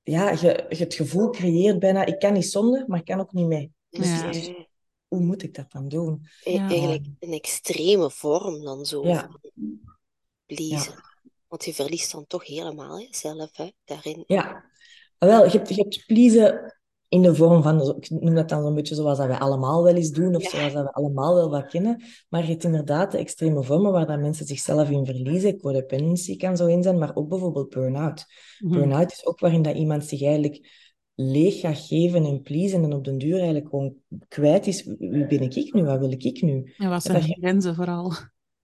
ja, 0.02 0.30
je, 0.30 0.66
je 0.68 0.76
het 0.76 0.94
gevoel 0.94 1.30
creëert 1.30 1.78
bijna, 1.78 2.04
ik 2.04 2.18
kan 2.18 2.32
niet 2.32 2.50
zonder, 2.50 2.84
maar 2.86 2.98
ik 2.98 3.04
kan 3.04 3.20
ook 3.20 3.32
niet 3.32 3.46
mee. 3.46 3.72
Dus, 3.90 4.06
Ja. 4.20 4.30
dus 4.30 4.50
hoe 5.08 5.20
moet 5.20 5.42
ik 5.42 5.54
dat 5.54 5.72
dan 5.72 5.88
doen? 5.88 6.26
E- 6.42 6.52
Ja. 6.52 6.68
Eigenlijk 6.68 7.06
een 7.18 7.32
extreme 7.32 8.10
vorm 8.10 8.64
dan 8.64 8.84
zo 8.84 9.06
Ja. 9.06 9.20
van 9.20 9.40
pleasen. 10.46 10.94
Want 11.46 11.64
je 11.64 11.74
verliest 11.74 12.12
dan 12.12 12.26
toch 12.26 12.46
helemaal 12.46 12.98
hè, 12.98 13.06
zelf 13.10 13.56
hè, 13.56 13.70
daarin. 13.84 14.24
Ja, 14.26 14.64
wel, 15.18 15.44
je 15.44 15.50
hebt, 15.50 15.68
je 15.68 15.74
hebt 15.74 16.04
pleasen 16.06 16.77
in 17.08 17.22
de 17.22 17.34
vorm 17.34 17.62
van, 17.62 17.96
ik 18.00 18.10
noem 18.10 18.34
dat 18.34 18.48
dan 18.48 18.62
zo'n 18.62 18.74
beetje 18.74 18.94
zoals 18.94 19.18
dat 19.18 19.26
wij 19.26 19.38
allemaal 19.38 19.82
wel 19.84 19.94
eens 19.94 20.10
doen, 20.10 20.34
of 20.36 20.42
Ja. 20.42 20.48
zoals 20.48 20.72
dat 20.72 20.84
we 20.84 20.92
allemaal 20.92 21.34
wel 21.34 21.50
wat 21.50 21.66
kennen. 21.66 22.02
Maar 22.28 22.42
je 22.42 22.48
hebt 22.50 22.64
inderdaad 22.64 23.12
de 23.12 23.18
extreme 23.18 23.62
vormen 23.62 23.92
waar 23.92 24.06
dat 24.06 24.20
mensen 24.20 24.46
zichzelf 24.46 24.90
in 24.90 25.06
verliezen. 25.06 25.58
Codependency 25.60 26.36
kan 26.36 26.56
zo 26.56 26.66
in 26.66 26.82
zijn, 26.82 26.98
maar 26.98 27.14
ook 27.14 27.28
bijvoorbeeld 27.28 27.68
burn-out. 27.70 28.24
Mhm. 28.58 28.72
Burn-out 28.72 29.12
is 29.12 29.26
ook 29.26 29.40
waarin 29.40 29.62
dat 29.62 29.76
iemand 29.76 30.04
zich 30.04 30.22
eigenlijk 30.22 30.86
leeg 31.14 31.60
gaat 31.60 31.78
geven 31.78 32.24
en 32.24 32.42
pleasen 32.42 32.82
en 32.84 32.92
op 32.92 33.04
den 33.04 33.18
duur 33.18 33.36
eigenlijk 33.36 33.68
gewoon 33.68 33.94
kwijt 34.28 34.66
is. 34.66 34.84
Wie 34.98 35.26
ben 35.26 35.40
ik 35.40 35.72
nu? 35.74 35.84
Wat 35.84 35.98
wil 35.98 36.10
ik 36.12 36.42
nu? 36.42 36.72
En 36.76 36.88
wat 36.88 37.02
Dat 37.02 37.02
zijn 37.02 37.20
je- 37.26 37.34
de 37.34 37.40
grenzen 37.40 37.74
vooral? 37.74 38.12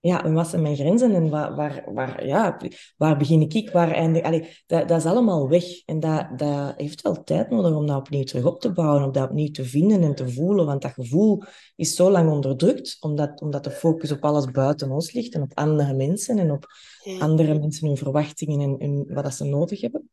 Ja, 0.05 0.23
en 0.23 0.33
wat 0.33 0.47
zijn 0.47 0.61
mijn 0.61 0.75
grenzen 0.75 1.15
en 1.15 1.29
waar, 1.29 1.55
waar, 1.55 1.93
waar, 1.93 2.25
ja, 2.25 2.57
waar 2.97 3.17
begin 3.17 3.41
ik? 3.41 3.69
Waar 3.71 3.91
eindig 3.91 4.23
Allee, 4.23 4.49
dat, 4.65 4.87
dat 4.87 4.97
is 4.97 5.05
allemaal 5.05 5.49
weg. 5.49 5.63
En 5.85 5.99
dat, 5.99 6.39
dat 6.39 6.73
heeft 6.77 7.01
wel 7.01 7.23
tijd 7.23 7.49
nodig 7.49 7.75
om 7.75 7.85
dat 7.87 7.97
opnieuw 7.97 8.23
terug 8.23 8.45
op 8.45 8.59
te 8.59 8.71
bouwen, 8.71 9.03
om 9.03 9.11
dat 9.11 9.29
opnieuw 9.29 9.51
te 9.51 9.65
vinden 9.65 10.03
en 10.03 10.15
te 10.15 10.29
voelen. 10.29 10.65
Want 10.65 10.81
dat 10.81 10.91
gevoel 10.91 11.43
is 11.75 11.95
zo 11.95 12.11
lang 12.11 12.29
onderdrukt, 12.31 12.97
omdat, 12.99 13.41
omdat 13.41 13.63
de 13.63 13.71
focus 13.71 14.11
op 14.11 14.23
alles 14.23 14.51
buiten 14.51 14.91
ons 14.91 15.11
ligt 15.11 15.33
en 15.33 15.41
op 15.41 15.51
andere 15.53 15.93
mensen 15.93 16.39
en 16.39 16.51
op 16.51 16.65
Ja. 17.03 17.19
andere 17.19 17.59
mensen 17.59 17.87
hun 17.87 17.97
verwachtingen 17.97 18.59
en, 18.59 18.77
en 18.77 19.13
wat 19.13 19.23
dat 19.23 19.33
ze 19.33 19.43
nodig 19.43 19.81
hebben. 19.81 20.09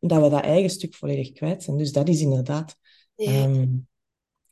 Dat 0.00 0.22
we 0.22 0.28
dat 0.28 0.42
eigen 0.42 0.70
stuk 0.70 0.94
volledig 0.94 1.32
kwijt 1.32 1.62
zijn. 1.62 1.76
Dus 1.76 1.92
dat 1.92 2.08
is 2.08 2.20
inderdaad 2.20 2.76
Ja. 3.14 3.32
ehm, 3.32 3.68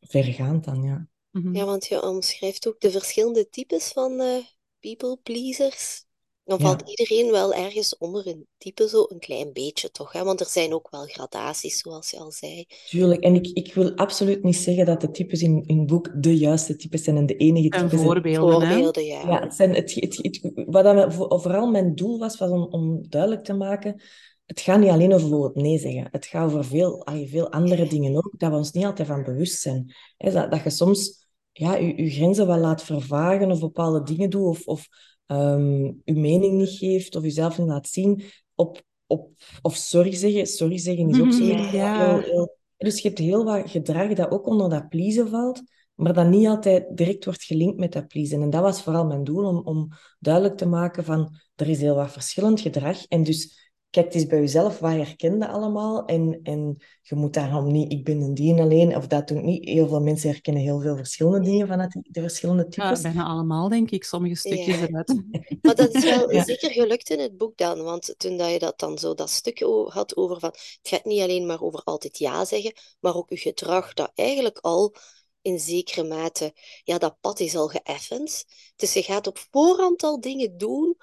vergaand 0.01 0.65
dan, 0.65 0.83
ja. 0.83 1.09
Mhm. 1.31 1.57
Ja, 1.57 1.65
want 1.65 1.87
je 1.87 2.03
omschrijft 2.03 2.69
ook 2.69 2.81
de 2.81 2.91
verschillende 2.91 3.49
types 3.49 3.93
van 3.93 4.21
eh, 4.21 4.37
people 4.81 5.19
pleasers. 5.23 6.05
Dan 6.45 6.59
Ja. 6.59 6.65
valt 6.67 6.83
iedereen 6.89 7.31
wel 7.33 7.55
ergens 7.55 7.97
onder 7.99 8.27
een 8.27 8.47
type, 8.59 8.89
zo 8.89 9.05
een 9.09 9.19
klein 9.19 9.53
beetje 9.53 9.91
toch? 9.91 10.13
Hè? 10.13 10.25
Want 10.25 10.41
er 10.41 10.47
zijn 10.47 10.75
ook 10.75 10.91
wel 10.91 11.05
gradaties, 11.07 11.79
zoals 11.79 12.11
je 12.11 12.19
al 12.19 12.33
zei. 12.33 12.67
Tuurlijk, 12.89 13.21
en 13.23 13.35
ik, 13.35 13.47
ik 13.47 13.75
wil 13.75 13.95
absoluut 13.95 14.43
niet 14.43 14.57
zeggen 14.57 14.87
dat 14.87 15.01
de 15.01 15.11
types 15.11 15.41
in, 15.43 15.65
het 15.67 15.87
boek 15.87 16.11
de 16.23 16.37
juiste 16.39 16.77
types 16.77 17.05
zijn 17.05 17.17
en 17.17 17.27
de 17.27 17.37
enige 17.37 17.71
En 17.71 17.81
types 17.81 17.91
zijn. 17.91 18.03
voorbeelden, 18.03 18.69
hè? 18.69 18.75
Voorbeelden, 18.75 19.05
ja. 19.05 19.21
Ja, 19.29 19.41
het 19.41 19.55
zijn 19.55 19.75
het, 19.75 19.95
het, 19.95 20.17
het- 20.17 20.53
wat 20.67 20.85
dat 20.85 21.15
vooral 21.15 21.71
mijn 21.71 21.95
doel 21.95 22.19
was, 22.19 22.39
was 22.39 22.51
om, 22.51 22.63
om 22.63 23.09
duidelijk 23.09 23.45
te 23.45 23.53
maken, 23.55 24.03
het 24.47 24.61
gaat 24.61 24.81
niet 24.81 24.91
alleen 24.91 25.13
over 25.15 25.29
bijvoorbeeld 25.29 25.65
nee 25.65 25.79
zeggen. 25.79 26.09
Het 26.11 26.27
gaat 26.27 26.45
over 26.47 26.65
veel, 26.65 27.07
veel 27.25 27.51
andere 27.53 27.87
dingen 27.89 28.17
ook, 28.17 28.35
dat 28.39 28.51
we 28.51 28.57
ons 28.57 28.73
niet 28.73 28.85
altijd 28.85 29.09
van 29.09 29.23
bewust 29.25 29.61
zijn. 29.61 29.95
Hè, 30.17 30.33
dat, 30.33 30.51
dat 30.51 30.63
je 30.63 30.71
soms 30.71 31.26
ja, 31.59 31.77
je, 31.77 32.03
je 32.03 32.11
grenzen 32.11 32.47
wel 32.47 32.59
laat 32.59 32.83
vervagen 32.83 33.51
of 33.51 33.61
bepaalde 33.61 34.03
dingen 34.03 34.31
doet 34.31 34.47
of, 34.47 34.67
of 34.67 34.89
ehm, 35.27 35.85
je 35.85 36.15
mening 36.15 36.59
niet 36.59 36.79
geeft 36.79 37.17
of 37.17 37.23
jezelf 37.23 37.59
niet 37.59 37.69
laat 37.69 37.89
zien 37.89 38.23
op, 38.55 38.83
op, 39.07 39.31
of 39.63 39.75
sorry 39.75 40.15
zeggen. 40.15 40.47
Sorry 40.47 40.79
zeggen 40.79 41.09
is 41.09 41.21
ook 41.21 41.33
zoiets 41.33 41.71
Ja. 41.73 42.11
heel, 42.11 42.21
heel... 42.21 42.57
Dus 42.77 43.01
je 43.01 43.09
hebt 43.09 43.21
heel 43.21 43.45
wat 43.45 43.71
gedrag 43.71 44.13
dat 44.13 44.31
ook 44.31 44.47
onder 44.47 44.71
dat 44.71 44.89
pleasen 44.89 45.29
valt, 45.29 45.63
maar 45.95 46.13
dat 46.13 46.29
niet 46.29 46.47
altijd 46.47 46.97
direct 46.97 47.25
wordt 47.25 47.45
gelinkt 47.45 47.79
met 47.79 47.93
dat 47.93 48.07
pleasen. 48.07 48.43
En 48.43 48.51
dat 48.51 48.63
was 48.63 48.83
vooral 48.83 49.07
mijn 49.07 49.25
doel, 49.25 49.45
om, 49.45 49.61
om 49.65 49.89
duidelijk 50.19 50.57
te 50.57 50.67
maken 50.67 51.05
van, 51.05 51.37
er 51.55 51.69
is 51.69 51.81
heel 51.81 51.95
wat 51.95 52.13
verschillend 52.13 52.61
gedrag. 52.61 53.07
En 53.07 53.23
dus, 53.23 53.66
kijk 54.03 54.15
eens 54.15 54.27
bij 54.27 54.39
jezelf, 54.41 54.79
wat 54.79 54.91
herken 54.93 55.39
je 55.39 55.49
allemaal? 55.49 56.05
En, 56.05 56.41
en 56.43 56.77
je 57.03 57.15
moet 57.15 57.33
daarom 57.35 57.73
niet, 57.73 57.93
ik 57.93 58.05
ben 58.05 58.21
een 58.21 58.35
dien 58.35 58.61
alleen, 58.61 58.97
of 58.97 59.07
dat 59.07 59.29
doe 59.29 59.39
ik 59.39 59.45
niet. 59.45 59.65
Heel 59.69 59.89
veel 59.89 60.01
mensen 60.01 60.31
herkennen 60.31 60.63
heel 60.63 60.81
veel 60.81 60.97
verschillende 60.97 61.41
dingen 61.41 61.67
vanuit 61.67 61.93
die- 61.93 62.09
de 62.11 62.21
verschillende 62.21 62.63
Ja, 62.63 62.69
types. 62.69 63.01
bijna 63.01 63.25
allemaal, 63.25 63.69
denk 63.69 63.91
ik. 63.91 64.05
Sommige 64.05 64.35
stukjes 64.35 64.79
Ja. 64.81 64.87
eruit. 64.87 65.23
Maar 65.63 65.75
dat 65.75 65.95
is 65.95 66.05
wel 66.05 66.33
Ja. 66.33 66.45
zeker 66.45 66.71
gelukt 66.71 67.11
in 67.11 67.19
het 67.21 67.37
boek 67.37 67.57
dan, 67.57 67.83
want 67.83 68.15
toen 68.17 68.37
dat 68.37 68.51
je 68.51 68.59
dat 68.59 68.79
dan 68.79 68.99
zo 68.99 69.15
dat 69.15 69.31
stuk 69.31 69.63
o- 69.65 69.89
had 69.91 70.17
over 70.17 70.41
van, 70.41 70.49
het 70.51 70.79
gaat 70.83 71.05
niet 71.05 71.21
alleen 71.21 71.47
maar 71.47 71.63
over 71.63 71.81
altijd 71.85 72.19
ja 72.19 72.45
zeggen, 72.45 72.73
maar 73.01 73.15
ook 73.15 73.31
je 73.31 73.37
gedrag 73.37 73.93
dat 73.95 74.11
eigenlijk 74.15 74.59
al 74.59 74.95
in 75.43 75.59
zekere 75.61 76.09
mate, 76.09 76.53
ja, 76.85 76.99
dat 76.99 77.17
pad 77.21 77.41
is 77.41 77.57
al 77.57 77.69
geëffend. 77.69 78.45
Dus 78.77 78.93
je 78.93 79.03
gaat 79.03 79.27
op 79.27 79.39
voorhand 79.51 80.03
al 80.03 80.21
dingen 80.21 80.59
doen 80.59 80.97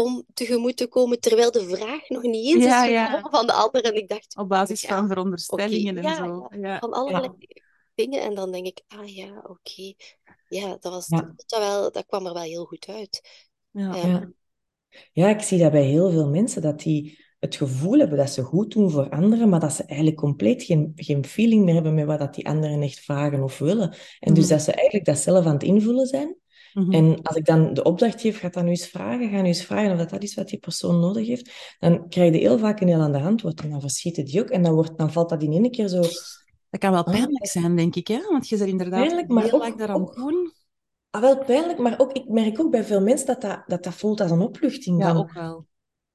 om 0.00 0.24
tegemoet 0.34 0.76
te 0.76 0.86
komen, 0.88 1.20
terwijl 1.20 1.50
de 1.50 1.68
vraag 1.68 2.08
nog 2.08 2.22
niet 2.22 2.54
eens 2.54 2.64
Ja, 2.64 2.84
is 2.84 2.90
ja. 2.90 3.04
gekomen 3.06 3.30
van 3.30 3.46
de 3.46 3.52
ander. 3.52 3.82
En 3.84 3.94
ik 3.94 4.08
dacht, 4.08 4.36
Op 4.36 4.48
basis 4.48 4.80
Ja, 4.80 4.88
van 4.96 5.08
veronderstellingen 5.08 5.96
en 5.96 6.02
ja, 6.02 6.14
zo. 6.16 6.48
Ja. 6.60 6.78
van 6.78 6.92
allerlei 6.92 7.30
dingen. 7.94 8.22
En 8.22 8.34
dan 8.34 8.52
denk 8.52 8.66
ik, 8.66 8.82
ah 8.88 9.14
ja, 9.14 9.42
oké. 9.46 9.92
Ja, 10.48 10.68
dat 10.80 10.92
was, 10.92 11.06
Ja. 11.08 11.32
dat, 11.46 11.58
wel, 11.58 11.92
dat 11.92 12.06
kwam 12.06 12.26
er 12.26 12.32
wel 12.32 12.42
heel 12.42 12.64
goed 12.64 12.86
uit. 12.88 13.20
Ja. 13.70 13.94
Ja. 13.96 14.06
Ja. 14.06 14.30
ja, 15.12 15.28
ik 15.28 15.40
zie 15.40 15.58
dat 15.58 15.70
bij 15.72 15.84
heel 15.84 16.10
veel 16.10 16.28
mensen, 16.28 16.62
dat 16.62 16.80
die 16.80 17.28
het 17.38 17.56
gevoel 17.56 17.98
hebben 17.98 18.18
dat 18.18 18.30
ze 18.30 18.42
goed 18.42 18.72
doen 18.72 18.90
voor 18.90 19.08
anderen, 19.10 19.48
maar 19.48 19.60
dat 19.60 19.72
ze 19.72 19.84
eigenlijk 19.84 20.18
compleet 20.18 20.62
geen, 20.62 20.92
geen 20.96 21.24
feeling 21.24 21.64
meer 21.64 21.74
hebben 21.74 21.94
met 21.94 22.06
wat 22.06 22.18
dat 22.18 22.34
die 22.34 22.48
anderen 22.48 22.82
echt 22.82 23.00
vragen 23.00 23.42
of 23.42 23.58
willen. 23.58 23.94
En 24.20 24.34
dus 24.34 24.44
Mhm. 24.44 24.52
dat 24.52 24.62
ze 24.62 24.72
eigenlijk 24.72 25.04
dat 25.06 25.18
zelf 25.18 25.44
aan 25.46 25.52
het 25.52 25.62
invullen 25.62 26.06
zijn. 26.06 26.36
Mhm. 26.74 26.92
En 26.92 27.22
als 27.22 27.36
ik 27.36 27.44
dan 27.44 27.74
de 27.74 27.82
opdracht 27.82 28.20
geef, 28.20 28.38
ga 28.38 28.48
dan 28.48 28.64
nu 28.64 28.70
eens 28.70 28.86
vragen, 28.86 29.28
ga 29.30 29.40
nu 29.40 29.46
eens 29.46 29.64
vragen 29.64 29.92
of 29.92 29.98
dat, 29.98 30.10
dat 30.10 30.22
is 30.22 30.34
wat 30.34 30.48
die 30.48 30.58
persoon 30.58 31.00
nodig 31.00 31.26
heeft, 31.26 31.76
dan 31.78 32.08
krijg 32.08 32.32
je 32.32 32.38
heel 32.38 32.58
vaak 32.58 32.80
een 32.80 32.88
heel 32.88 33.00
ander 33.00 33.22
antwoord. 33.22 33.60
En 33.60 33.70
dan 33.70 33.80
verschieten 33.80 34.24
die 34.24 34.40
ook. 34.40 34.48
En 34.48 34.62
dan, 34.62 34.74
wordt, 34.74 34.98
dan 34.98 35.12
valt 35.12 35.28
dat 35.28 35.42
in 35.42 35.52
één 35.52 35.70
keer 35.70 35.88
zo... 35.88 36.00
Dat 36.70 36.80
kan 36.80 36.90
wel 36.92 37.04
Ah. 37.04 37.12
pijnlijk 37.12 37.46
zijn, 37.46 37.76
denk 37.76 37.96
ik, 37.96 38.08
hè? 38.08 38.18
Want 38.30 38.48
je 38.48 38.56
bent 38.56 38.68
inderdaad 38.68 39.00
Pijnlijk, 39.04 39.28
maar 39.28 39.42
heel 39.42 39.52
ook- 39.52 39.60
lang 39.60 39.76
daaraan 39.78 40.04
doen. 40.14 40.52
Ah, 41.10 41.20
wel 41.20 41.44
pijnlijk, 41.44 41.78
maar 41.78 41.98
ook, 41.98 42.12
ik 42.12 42.28
merk 42.28 42.60
ook 42.60 42.70
bij 42.70 42.84
veel 42.84 43.00
mensen 43.00 43.26
dat 43.26 43.40
dat, 43.40 43.62
dat, 43.66 43.84
dat 43.84 43.94
voelt 43.94 44.20
als 44.20 44.30
een 44.30 44.40
opluchting. 44.40 45.02
Ja, 45.02 45.14
ook 45.14 45.32
wel. 45.32 45.66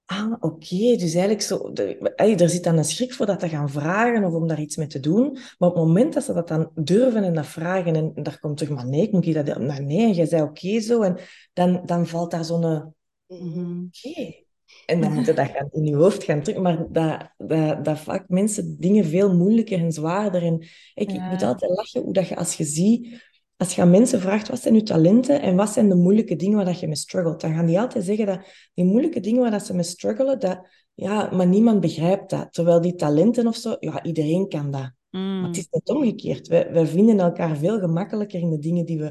Ah, 0.05 0.33
oké. 0.39 0.75
Dus 0.75 1.13
eigenlijk 1.13 1.41
zo... 1.41 1.73
De, 1.73 2.13
er 2.15 2.49
zit 2.49 2.63
dan 2.63 2.77
een 2.77 2.83
schrik 2.83 3.13
voor 3.13 3.25
dat 3.25 3.39
te 3.39 3.49
gaan 3.49 3.69
vragen 3.69 4.23
of 4.23 4.33
om 4.33 4.47
daar 4.47 4.59
iets 4.59 4.75
mee 4.75 4.87
te 4.87 4.99
doen. 4.99 5.31
Maar 5.31 5.69
op 5.69 5.75
het 5.75 5.83
moment 5.85 6.13
dat 6.13 6.23
ze 6.23 6.33
dat 6.33 6.47
dan 6.47 6.71
durven 6.75 7.23
en 7.23 7.33
dat 7.33 7.45
vragen 7.47 7.95
en, 7.95 8.11
daar 8.23 8.39
komt 8.39 8.57
terug, 8.57 8.73
maar 8.75 8.87
nee, 8.87 9.01
ik 9.01 9.11
moet 9.11 9.25
je 9.25 9.43
dat... 9.43 9.59
Maar 9.59 9.83
nee, 9.83 10.01
en 10.03 10.13
jij 10.13 10.25
zei 10.25 10.41
oké 10.41 10.79
zo. 10.79 11.01
En 11.01 11.17
dan, 11.53 11.81
dan 11.85 12.07
valt 12.07 12.31
daar 12.31 12.45
zo'n... 12.45 12.63
eh, 12.63 12.81
Mhm. 13.27 13.83
Oké. 13.85 14.43
En 14.85 15.01
dan 15.01 15.13
moet 15.13 15.25
je 15.25 15.33
dat 15.33 15.49
gaan, 15.49 15.67
in 15.71 15.83
je 15.83 15.95
hoofd 15.95 16.23
gaan 16.23 16.41
drukken. 16.41 16.63
Maar 16.63 16.85
dat, 16.91 17.29
dat, 17.37 17.85
dat 17.85 17.99
vaak 17.99 18.29
mensen 18.29 18.79
dingen 18.79 19.05
veel 19.05 19.35
moeilijker 19.35 19.79
en 19.79 19.91
zwaarder. 19.91 20.43
En 20.43 20.67
ik, 20.93 21.09
moet 21.09 21.43
altijd 21.43 21.71
lachen 21.71 22.01
hoe 22.01 22.13
dat 22.13 22.27
je 22.27 22.35
als 22.35 22.55
je 22.55 22.63
ziet... 22.63 23.33
Als 23.57 23.75
je 23.75 23.81
aan 23.81 23.89
mensen 23.89 24.21
vraagt, 24.21 24.49
wat 24.49 24.59
zijn 24.61 24.73
je 24.75 24.83
talenten 24.83 25.41
en 25.41 25.55
wat 25.55 25.69
zijn 25.69 25.89
de 25.89 25.95
moeilijke 25.95 26.35
dingen 26.35 26.55
waar 26.55 26.65
dat 26.65 26.79
je 26.79 26.87
mee 26.87 26.95
struggelt, 26.95 27.41
dan 27.41 27.53
gaan 27.53 27.65
die 27.65 27.79
altijd 27.79 28.05
zeggen 28.05 28.25
dat 28.25 28.39
die 28.73 28.85
moeilijke 28.85 29.19
dingen 29.19 29.41
waar 29.41 29.51
dat 29.51 29.65
ze 29.65 29.73
mee 29.73 29.83
struggelen, 29.83 30.39
dat, 30.39 30.67
ja, 30.93 31.29
maar 31.33 31.47
niemand 31.47 31.79
begrijpt 31.81 32.29
dat. 32.29 32.53
Terwijl 32.53 32.81
die 32.81 32.95
talenten 32.95 33.47
of 33.47 33.55
zo, 33.55 33.75
ja, 33.79 34.03
iedereen 34.03 34.47
kan 34.47 34.71
dat. 34.71 34.91
Mm. 35.09 35.39
Maar 35.39 35.47
het 35.47 35.57
is 35.57 35.67
net 35.69 35.89
omgekeerd. 35.89 36.47
Wij, 36.47 36.71
wij 36.71 36.85
vinden 36.85 37.19
elkaar 37.19 37.57
veel 37.57 37.79
gemakkelijker 37.79 38.39
in 38.39 38.49
de 38.49 38.59
dingen 38.59 38.85
die 38.85 38.97
we, 38.99 39.03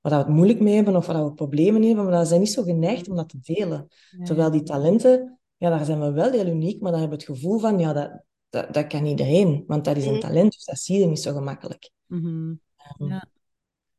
waar 0.00 0.12
dat 0.12 0.20
we 0.20 0.26
het 0.26 0.34
moeilijk 0.36 0.60
mee 0.60 0.74
hebben 0.74 0.96
of 0.96 1.06
waar 1.06 1.24
we 1.24 1.32
problemen 1.32 1.80
mee 1.80 1.88
hebben, 1.88 2.10
maar 2.10 2.20
we 2.20 2.26
zijn 2.26 2.40
niet 2.40 2.50
zo 2.50 2.62
geneigd 2.62 3.08
om 3.08 3.16
dat 3.16 3.28
te 3.28 3.38
delen. 3.42 3.88
Terwijl 4.22 4.50
die 4.50 4.62
talenten, 4.62 5.38
ja, 5.56 5.70
daar 5.70 5.84
zijn 5.84 6.00
we 6.00 6.10
wel 6.12 6.30
heel 6.30 6.46
uniek, 6.46 6.80
maar 6.80 6.90
dan 6.90 7.00
hebben 7.00 7.18
we 7.18 7.24
het 7.24 7.36
gevoel 7.36 7.58
van, 7.58 7.78
ja, 7.78 7.92
dat, 7.92 8.22
dat, 8.48 8.74
dat 8.74 8.86
kan 8.86 9.06
iedereen, 9.06 9.64
want 9.66 9.84
dat 9.84 9.96
is 9.96 10.04
een 10.06 10.12
Mhm. 10.12 10.20
talent, 10.20 10.52
dus 10.52 10.64
dat 10.64 10.78
zie 10.78 10.98
je 11.00 11.06
niet 11.06 11.20
zo 11.20 11.32
gemakkelijk. 11.32 11.90
Mhm. 12.06 12.54
Ehm, 12.76 13.08
Ja. 13.08 13.26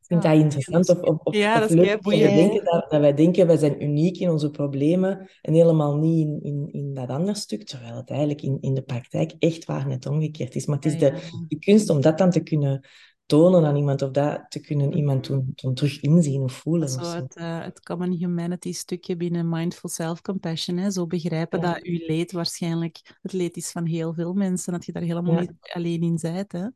Ik 0.07 0.13
vind 0.13 0.23
Ja, 0.23 0.33
dat 0.33 0.41
interessant 0.41 0.89
of, 0.89 0.99
of, 1.01 1.19
of, 1.23 1.35
Ja, 1.35 1.53
of 1.53 1.59
dat 1.59 1.69
is 1.69 1.75
leuk 1.75 2.03
we 2.03 2.17
denken 2.17 2.63
dat, 2.65 2.89
dat 2.89 2.99
wij 3.01 3.13
denken 3.13 3.47
wij 3.47 3.57
zijn 3.57 3.83
uniek 3.83 4.17
in 4.17 4.29
onze 4.29 4.51
problemen 4.51 5.29
en 5.41 5.53
helemaal 5.53 5.97
niet 5.97 6.27
in, 6.27 6.39
in, 6.41 6.69
in 6.71 6.93
dat 6.93 7.09
andere 7.09 7.37
stuk, 7.37 7.63
terwijl 7.63 7.95
het 7.95 8.09
eigenlijk 8.09 8.41
in, 8.41 8.57
in 8.61 8.73
de 8.73 8.81
praktijk 8.81 9.33
echt 9.39 9.65
waar 9.65 9.87
net 9.87 10.05
omgekeerd 10.05 10.55
is. 10.55 10.65
Maar 10.65 10.75
het 10.75 10.85
is 10.85 10.93
Ja, 10.93 10.99
de, 10.99 11.45
de 11.47 11.59
kunst 11.59 11.89
om 11.89 12.01
dat 12.01 12.17
dan 12.17 12.31
te 12.31 12.39
kunnen 12.39 12.87
tonen 13.25 13.65
aan 13.65 13.75
iemand 13.75 14.01
of 14.01 14.11
dat 14.11 14.45
te 14.49 14.59
kunnen 14.59 14.93
iemand 14.93 15.23
toen, 15.23 15.51
toen 15.55 15.73
terug 15.73 16.01
inzien 16.01 16.41
of 16.41 16.53
voelen. 16.53 16.89
Zo 16.89 16.99
of 16.99 17.05
zo. 17.05 17.15
het, 17.15 17.35
uh, 17.37 17.63
het 17.63 17.79
common 17.79 18.11
humanity 18.11 18.71
stukje 18.71 19.17
binnen 19.17 19.49
mindful 19.49 19.89
self-compassion. 19.89 20.91
Zo 20.91 21.07
begrijpen 21.07 21.61
Ja. 21.61 21.73
dat 21.73 21.83
uw 21.83 21.99
leed 22.07 22.31
waarschijnlijk 22.31 23.17
het 23.21 23.33
leed 23.33 23.57
is 23.57 23.71
van 23.71 23.85
heel 23.85 24.13
veel 24.13 24.33
mensen. 24.33 24.73
Dat 24.73 24.85
je 24.85 24.91
daar 24.91 25.03
helemaal 25.03 25.33
Ja. 25.33 25.39
niet 25.39 25.51
alleen 25.73 26.01
in 26.01 26.17
bent. 26.21 26.51
Hè? 26.51 26.59
Ja. 26.59 26.71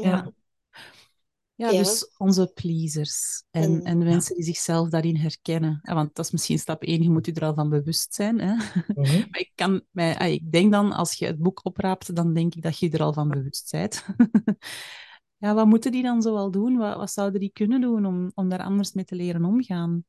Ja. 0.00 0.32
Ja, 1.62 1.70
Ja. 1.70 1.78
dus 1.78 2.14
onze 2.16 2.50
pleasers 2.54 3.44
en, 3.50 3.62
En- 3.62 3.82
en 3.84 3.98
mensen 3.98 4.34
die 4.34 4.44
zichzelf 4.44 4.88
daarin 4.88 5.16
herkennen. 5.16 5.80
Want 5.82 6.14
dat 6.14 6.24
is 6.24 6.30
misschien 6.30 6.58
stap 6.58 6.82
één, 6.82 7.02
je 7.02 7.10
moet 7.10 7.26
je 7.26 7.32
er 7.32 7.44
al 7.44 7.54
van 7.54 7.68
bewust 7.68 8.14
zijn. 8.14 8.40
Hè? 8.40 8.54
Mhm. 8.54 8.64
Maar 9.30 9.40
ik, 9.40 9.50
kan 9.54 9.82
mij, 9.90 10.18
ah, 10.18 10.28
ik 10.32 10.52
denk 10.52 10.72
dan, 10.72 10.92
als 10.92 11.12
je 11.14 11.26
het 11.26 11.38
boek 11.38 11.60
opraapt, 11.64 12.14
dan 12.16 12.34
denk 12.34 12.54
ik 12.54 12.62
dat 12.62 12.78
je 12.78 12.86
je 12.86 12.92
er 12.92 13.02
al 13.02 13.12
van 13.12 13.28
bewust 13.28 13.70
bent. 13.70 14.04
ja, 15.42 15.54
wat 15.54 15.66
moeten 15.66 15.92
die 15.92 16.02
dan 16.02 16.22
zoal 16.22 16.50
doen? 16.50 16.76
Wat, 16.76 16.96
wat 16.96 17.10
zouden 17.10 17.40
die 17.40 17.50
kunnen 17.52 17.80
doen 17.80 18.06
om, 18.06 18.30
om 18.34 18.48
daar 18.48 18.62
anders 18.62 18.92
mee 18.92 19.04
te 19.04 19.14
leren 19.14 19.44
omgaan? 19.44 20.04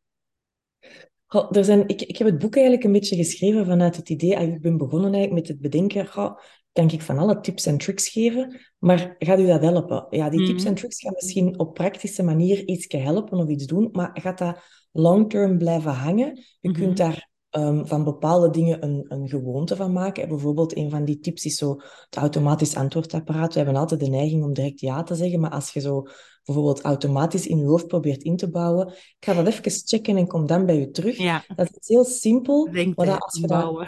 Goh, 1.25 1.55
er 1.57 1.65
zijn, 1.65 1.87
ik, 1.87 2.01
ik 2.01 2.17
heb 2.17 2.27
het 2.27 2.37
boek 2.39 2.53
eigenlijk 2.55 2.85
een 2.85 2.91
beetje 2.91 3.15
geschreven 3.15 3.65
vanuit 3.65 3.95
het 3.95 4.09
idee, 4.09 4.37
ah, 4.37 4.43
ik 4.43 4.61
ben 4.61 4.77
begonnen 4.77 5.13
eigenlijk 5.13 5.33
met 5.33 5.47
het 5.47 5.61
bedenken, 5.61 6.07
goh, 6.07 6.37
kan 6.73 6.89
ik 6.89 7.01
van 7.01 7.17
alle 7.17 7.39
tips 7.39 7.65
en 7.65 7.77
tricks 7.77 8.09
geven, 8.09 8.59
maar 8.79 9.15
gaat 9.19 9.39
u 9.39 9.45
dat 9.45 9.61
helpen? 9.61 10.05
Ja, 10.09 10.29
die 10.29 10.45
tips 10.45 10.59
Mhm. 10.63 10.67
en 10.71 10.75
tricks 10.75 11.01
gaan 11.01 11.13
misschien 11.13 11.59
op 11.59 11.73
praktische 11.73 12.23
manier 12.23 12.67
iets 12.67 12.85
helpen 12.89 13.37
of 13.37 13.47
iets 13.47 13.65
doen, 13.65 13.89
maar 13.91 14.09
gaat 14.13 14.37
dat 14.37 14.57
long-term 14.91 15.57
blijven 15.57 15.91
hangen? 15.91 16.39
Je 16.59 16.69
Mhm. 16.69 16.79
kunt 16.79 16.97
daar 16.97 17.31
ehm, 17.53 17.85
van 17.85 18.03
bepaalde 18.03 18.49
dingen 18.49 18.83
een, 18.83 19.05
een 19.07 19.29
gewoonte 19.29 19.75
van 19.75 19.91
maken. 19.93 20.27
Bijvoorbeeld, 20.27 20.77
een 20.77 20.89
van 20.89 21.05
die 21.05 21.19
tips 21.19 21.45
is 21.45 21.55
zo 21.55 21.75
het 22.05 22.15
automatisch 22.15 22.75
antwoordapparaat. 22.75 23.53
We 23.53 23.59
hebben 23.59 23.75
altijd 23.79 23.99
de 23.99 24.07
neiging 24.09 24.43
om 24.43 24.53
direct 24.53 24.79
ja 24.79 25.03
te 25.03 25.15
zeggen, 25.15 25.39
maar 25.39 25.51
als 25.51 25.69
je 25.73 25.79
zo 25.79 26.03
bijvoorbeeld 26.43 26.81
automatisch 26.81 27.47
in 27.47 27.57
je 27.57 27.65
hoofd 27.65 27.87
probeert 27.87 28.23
in 28.23 28.35
te 28.37 28.49
bouwen, 28.49 28.87
ik 28.87 29.15
ga 29.19 29.33
dat 29.33 29.47
even 29.47 29.71
checken 29.85 30.17
en 30.17 30.27
kom 30.27 30.45
dan 30.45 30.65
bij 30.65 30.79
je 30.79 30.91
terug. 30.91 31.17
Ja, 31.17 31.43
Dat 31.55 31.69
is 31.79 31.87
heel 31.87 32.05
simpel. 32.05 32.65
Maar 32.65 32.73
denktijd 32.73 33.07
dat 33.07 33.21
als 33.21 33.35
je 33.35 33.47
dat, 33.47 33.61
bouwen. 33.61 33.87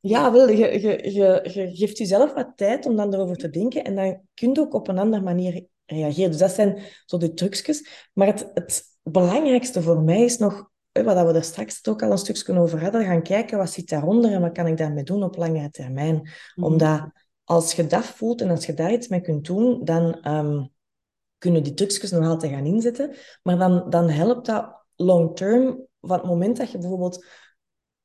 Ja, 0.00 0.32
wel, 0.32 0.48
je, 0.48 0.80
je, 0.80 1.10
je, 1.12 1.50
je 1.52 1.76
geeft 1.76 1.98
jezelf 1.98 2.32
wat 2.32 2.52
tijd 2.56 2.86
om 2.86 2.96
dan 2.96 3.14
erover 3.14 3.36
te 3.36 3.50
denken 3.50 3.84
en 3.84 3.94
dan 3.94 4.20
kun 4.34 4.52
je 4.52 4.60
ook 4.60 4.74
op 4.74 4.88
een 4.88 4.98
andere 4.98 5.22
manier 5.22 5.66
reageren. 5.86 6.30
Dus 6.30 6.40
dat 6.40 6.50
zijn 6.50 6.82
zo 7.04 7.18
de 7.18 7.34
trucjes. 7.34 8.08
Maar 8.12 8.26
het, 8.26 8.50
het 8.54 8.84
belangrijkste 9.02 9.82
voor 9.82 10.02
mij 10.02 10.22
is 10.22 10.38
nog, 10.38 10.70
wat 10.92 11.26
we 11.26 11.32
er 11.32 11.44
straks 11.44 11.86
ook 11.86 12.02
al 12.02 12.10
een 12.10 12.18
stukje 12.18 12.58
over 12.58 12.82
hadden, 12.82 13.04
gaan 13.04 13.22
kijken 13.22 13.58
wat 13.58 13.70
zit 13.70 13.88
daaronder 13.88 14.32
en 14.32 14.40
wat 14.40 14.52
kan 14.52 14.66
ik 14.66 14.76
daarmee 14.76 15.04
doen 15.04 15.22
op 15.22 15.36
langere 15.36 15.70
termijn. 15.70 16.14
Mhm. 16.14 16.66
Omdat 16.66 17.10
als 17.44 17.72
je 17.72 17.86
dat 17.86 18.04
voelt 18.04 18.40
en 18.40 18.50
als 18.50 18.66
je 18.66 18.74
daar 18.74 18.92
iets 18.92 19.08
mee 19.08 19.20
kunt 19.20 19.46
doen, 19.46 19.84
dan 19.84 20.20
ehm, 20.20 20.64
kunnen 21.38 21.62
die 21.62 21.74
trucjes 21.74 22.10
nog 22.10 22.26
altijd 22.26 22.52
gaan 22.52 22.66
inzetten. 22.66 23.14
Maar 23.42 23.58
dan, 23.58 23.90
dan 23.90 24.08
helpt 24.08 24.46
dat 24.46 24.84
long 24.96 25.36
term. 25.36 25.86
Van 26.00 26.18
het 26.18 26.26
moment 26.26 26.56
dat 26.56 26.70
je 26.70 26.78
bijvoorbeeld 26.78 27.26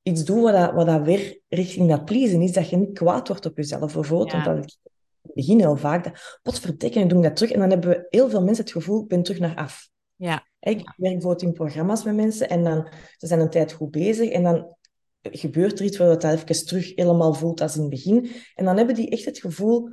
iets 0.02 0.24
doet 0.24 0.42
wat, 0.42 0.54
dat, 0.54 0.74
wat 0.74 0.86
dat 0.86 1.02
weer 1.02 1.40
richting 1.48 1.90
dat 1.90 2.06
pleasen 2.06 2.42
is, 2.42 2.52
dat 2.52 2.70
je 2.70 2.78
niet 2.78 2.94
kwaad 2.94 3.28
wordt 3.28 3.46
op 3.46 3.58
jezelf 3.58 3.94
bijvoorbeeld. 3.94 4.32
Ja. 4.32 4.44
Want 4.44 4.46
dat 4.46 4.66
ik 4.66 4.78
in 4.84 4.90
het 5.22 5.34
begin 5.34 5.60
heel 5.60 5.78
vaak, 5.78 6.04
dat, 6.04 6.40
potverdikke, 6.42 7.00
en 7.00 7.08
doe 7.08 7.18
ik 7.18 7.24
dat 7.24 7.36
terug. 7.36 7.52
En 7.52 7.60
dan 7.60 7.70
hebben 7.70 8.06
heel 8.10 8.30
veel 8.30 8.44
mensen 8.44 8.64
het 8.64 8.74
gevoel, 8.74 9.02
ik 9.02 9.08
ben 9.08 9.24
terug 9.24 9.40
naar 9.40 9.56
af. 9.56 9.90
Ja, 10.16 10.48
Ik 10.60 10.78
werk 10.78 11.14
bijvoorbeeld 11.14 11.42
in 11.42 11.54
programma's 11.54 12.04
met 12.04 12.16
mensen 12.16 12.50
en 12.50 12.64
dan, 12.64 12.88
ze 13.18 13.28
zijn 13.28 13.40
een 13.40 13.50
tijd 13.50 13.72
goed 13.72 13.92
bezig 13.92 14.30
en 14.30 14.44
dan 14.44 14.76
gebeurt 15.22 15.80
er 15.80 15.86
iets 15.86 15.98
waar 15.98 16.18
dat 16.18 16.24
even 16.24 16.66
terug 16.66 16.96
helemaal 16.96 17.34
voelt 17.34 17.62
als 17.62 17.76
in 17.76 17.82
het 17.82 17.90
begin. 17.90 18.32
En 18.56 18.66
dan 18.66 18.78
hebben 18.78 18.96
die 18.96 19.10
echt 19.10 19.26
het 19.26 19.40
gevoel, 19.40 19.90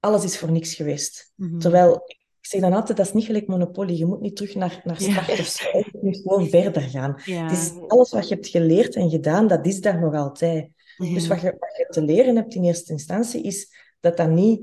alles 0.00 0.24
is 0.24 0.38
voor 0.38 0.52
niks 0.52 0.74
geweest. 0.74 1.32
Mhm. 1.34 1.58
Terwijl, 1.58 2.02
ik 2.06 2.19
zeg 2.50 2.60
dan 2.60 2.72
altijd, 2.72 2.98
dat 2.98 3.06
is 3.06 3.12
niet 3.12 3.24
gelijk 3.24 3.46
Monopoly. 3.46 3.92
Je 3.98 4.06
moet 4.06 4.20
niet 4.20 4.36
terug 4.36 4.54
naar, 4.54 4.80
naar 4.84 5.02
Ja. 5.02 5.22
start 5.22 5.40
of 5.40 5.46
zo. 5.46 5.78
Je 5.78 5.98
moet 6.02 6.16
gewoon 6.16 6.48
verder 6.48 6.82
gaan. 6.82 7.20
ja. 7.24 7.42
Het 7.42 7.52
is 7.52 7.72
alles 7.86 8.10
wat 8.10 8.28
je 8.28 8.34
hebt 8.34 8.48
geleerd 8.48 8.94
en 8.94 9.10
gedaan, 9.10 9.46
dat 9.46 9.66
is 9.66 9.80
daar 9.80 10.00
nog 10.00 10.14
altijd. 10.14 10.68
Dus 10.96 11.26
wat 11.26 11.40
je, 11.40 11.56
wat 11.58 11.76
je 11.76 11.86
te 11.88 12.02
leren 12.02 12.36
hebt 12.36 12.54
in 12.54 12.64
eerste 12.64 12.92
instantie, 12.92 13.42
is 13.42 13.68
dat 14.00 14.16
dat 14.16 14.28
niet 14.30 14.60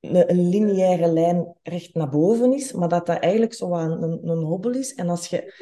een, 0.00 0.30
een 0.30 0.48
lineaire 0.48 1.12
lijn 1.12 1.54
recht 1.62 1.94
naar 1.94 2.08
boven 2.08 2.52
is, 2.52 2.72
maar 2.72 2.88
dat 2.88 3.06
dat 3.06 3.18
eigenlijk 3.18 3.54
zo 3.54 3.68
wat 3.68 3.80
een, 4.02 4.28
een 4.28 4.42
hobbel 4.42 4.74
is. 4.74 4.94
En 4.94 5.08
als 5.08 5.26
je 5.26 5.54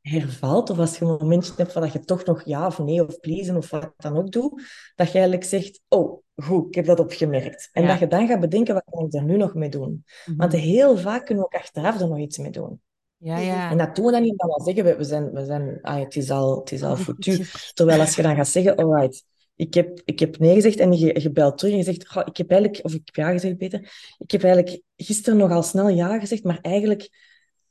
hervalt, 0.00 0.70
of 0.70 0.78
als 0.78 0.98
je 0.98 1.04
een 1.04 1.16
momentje 1.20 1.52
hebt 1.56 1.72
waar 1.72 1.92
je 1.92 2.00
toch 2.00 2.24
nog 2.24 2.42
ja 2.44 2.66
of 2.66 2.78
nee 2.78 3.06
of 3.06 3.20
pleasen 3.20 3.56
of 3.56 3.70
wat 3.70 3.92
dan 3.96 4.16
ook 4.16 4.30
doet, 4.32 4.62
dat 4.94 5.06
je 5.06 5.12
eigenlijk 5.18 5.44
zegt, 5.44 5.80
oh, 5.88 6.22
goed, 6.42 6.66
ik 6.66 6.74
heb 6.74 6.84
dat 6.86 7.00
opgemerkt. 7.00 7.68
En 7.72 7.82
Ja. 7.82 7.88
dat 7.88 7.98
je 7.98 8.06
dan 8.06 8.26
gaat 8.26 8.40
bedenken, 8.40 8.74
wat 8.74 8.84
kan 8.90 9.06
ik 9.06 9.14
er 9.14 9.24
nu 9.24 9.36
nog 9.36 9.54
mee 9.54 9.68
doen? 9.68 10.04
Mhm. 10.26 10.36
Want 10.36 10.52
heel 10.52 10.96
vaak 10.96 11.26
kunnen 11.26 11.44
we 11.44 11.50
ook 11.54 11.60
achteraf 11.60 12.00
er 12.00 12.08
nog 12.08 12.18
iets 12.18 12.38
mee 12.38 12.50
doen. 12.50 12.80
Ja, 13.16 13.38
ja. 13.38 13.70
En 13.70 13.78
dat 13.78 13.96
doen 13.96 14.04
we 14.04 14.12
dan 14.12 14.22
niet 14.22 14.40
omdat 14.42 14.56
we 14.58 14.64
zeggen, 14.64 14.84
we, 14.84 14.96
we 14.96 15.04
zijn, 15.04 15.30
we 15.32 15.44
zijn, 15.44 15.78
ah, 15.82 16.00
het 16.00 16.16
is 16.16 16.30
al, 16.30 16.58
het 16.58 16.72
is 16.72 16.82
al 16.82 16.96
foutu. 17.06 17.44
Terwijl 17.74 18.00
als 18.00 18.16
je 18.16 18.22
dan 18.22 18.36
gaat 18.36 18.48
zeggen, 18.48 18.76
alright, 18.76 19.24
ik 19.56 19.74
heb, 19.74 20.00
ik 20.04 20.18
heb 20.18 20.38
nee 20.38 20.54
gezegd 20.54 20.78
en 20.78 20.92
je, 20.92 21.20
je 21.20 21.30
belt 21.30 21.58
terug 21.58 21.72
en 21.72 21.78
je 21.78 21.84
zegt, 21.84 22.08
"Goh, 22.08 22.22
ik 22.26 22.36
heb 22.36 22.50
eigenlijk, 22.50 22.84
of 22.84 22.92
ik 22.94 23.00
heb 23.04 23.14
ja 23.14 23.30
gezegd 23.32 23.56
beter, 23.56 23.80
ik 24.18 24.30
heb 24.30 24.42
eigenlijk 24.42 24.82
gisteren 24.96 25.38
nogal 25.38 25.62
snel 25.62 25.88
ja 25.88 26.18
gezegd, 26.18 26.44
maar 26.44 26.58
eigenlijk 26.62 27.08